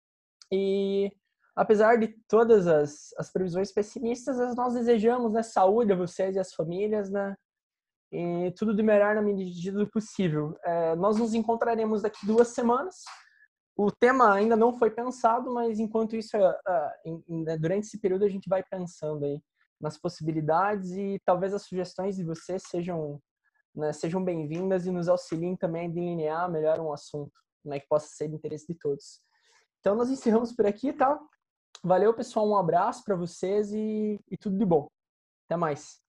E 0.53 1.11
apesar 1.55 1.99
de 1.99 2.09
todas 2.29 2.67
as, 2.67 3.13
as 3.19 3.33
previsões 3.33 3.73
pessimistas, 3.73 4.37
nós 4.57 4.75
desejamos 4.75 5.33
né, 5.33 5.43
saúde 5.43 5.93
a 5.93 5.97
vocês 5.97 6.37
e 6.37 6.39
às 6.39 6.53
famílias, 6.53 7.11
né? 7.11 7.37
E 8.13 8.53
tudo 8.57 8.75
de 8.75 8.83
melhor 8.83 9.15
na 9.15 9.23
medida 9.23 9.79
do 9.79 9.91
possível. 9.91 10.57
É, 10.65 10.95
nós 10.95 11.19
nos 11.19 11.35
encontraremos 11.35 12.03
daqui 12.03 12.25
duas 12.27 12.49
semanas. 12.49 13.03
O 13.77 13.91
tema 13.91 14.33
ainda 14.33 14.55
não 14.55 14.79
foi 14.79 14.91
pensado, 14.91 15.53
mas 15.53 15.81
enquanto 15.81 16.15
isso, 16.15 16.37
né, 17.29 17.59
durante 17.59 17.87
esse 17.87 17.99
período, 17.99 18.25
a 18.25 18.29
gente 18.29 18.49
vai 18.49 18.63
pensando 18.63 19.25
aí 19.25 19.43
nas 19.81 19.99
possibilidades 19.99 20.93
e 20.93 21.21
talvez 21.25 21.53
as 21.53 21.63
sugestões 21.63 22.15
de 22.15 22.23
vocês 22.23 22.63
sejam, 22.69 23.21
né, 23.75 23.93
sejam 23.93 24.25
bem-vindas 24.25 24.87
e 24.87 24.93
nos 24.93 25.09
auxiliem 25.09 25.57
também 25.57 25.87
a 25.87 25.91
delinear 25.91 26.49
melhor 26.49 26.79
um 26.79 26.93
assunto 26.93 27.33
né, 27.65 27.81
que 27.81 27.89
possa 27.89 28.07
ser 28.07 28.29
de 28.29 28.37
interesse 28.37 28.67
de 28.69 28.79
todos. 28.79 29.21
Então, 29.85 29.95
nós 29.95 30.09
encerramos 30.09 30.51
por 30.51 30.65
aqui, 30.65 30.95
tá? 30.95 31.21
Valeu, 31.83 32.15
pessoal. 32.15 32.49
Um 32.49 32.57
abraço 32.57 33.05
para 33.05 33.15
vocês 33.15 33.71
e, 33.71 34.19
e 34.31 34.37
tudo 34.39 34.57
de 34.57 34.65
bom. 34.65 34.89
Até 35.45 35.59
mais. 35.59 36.01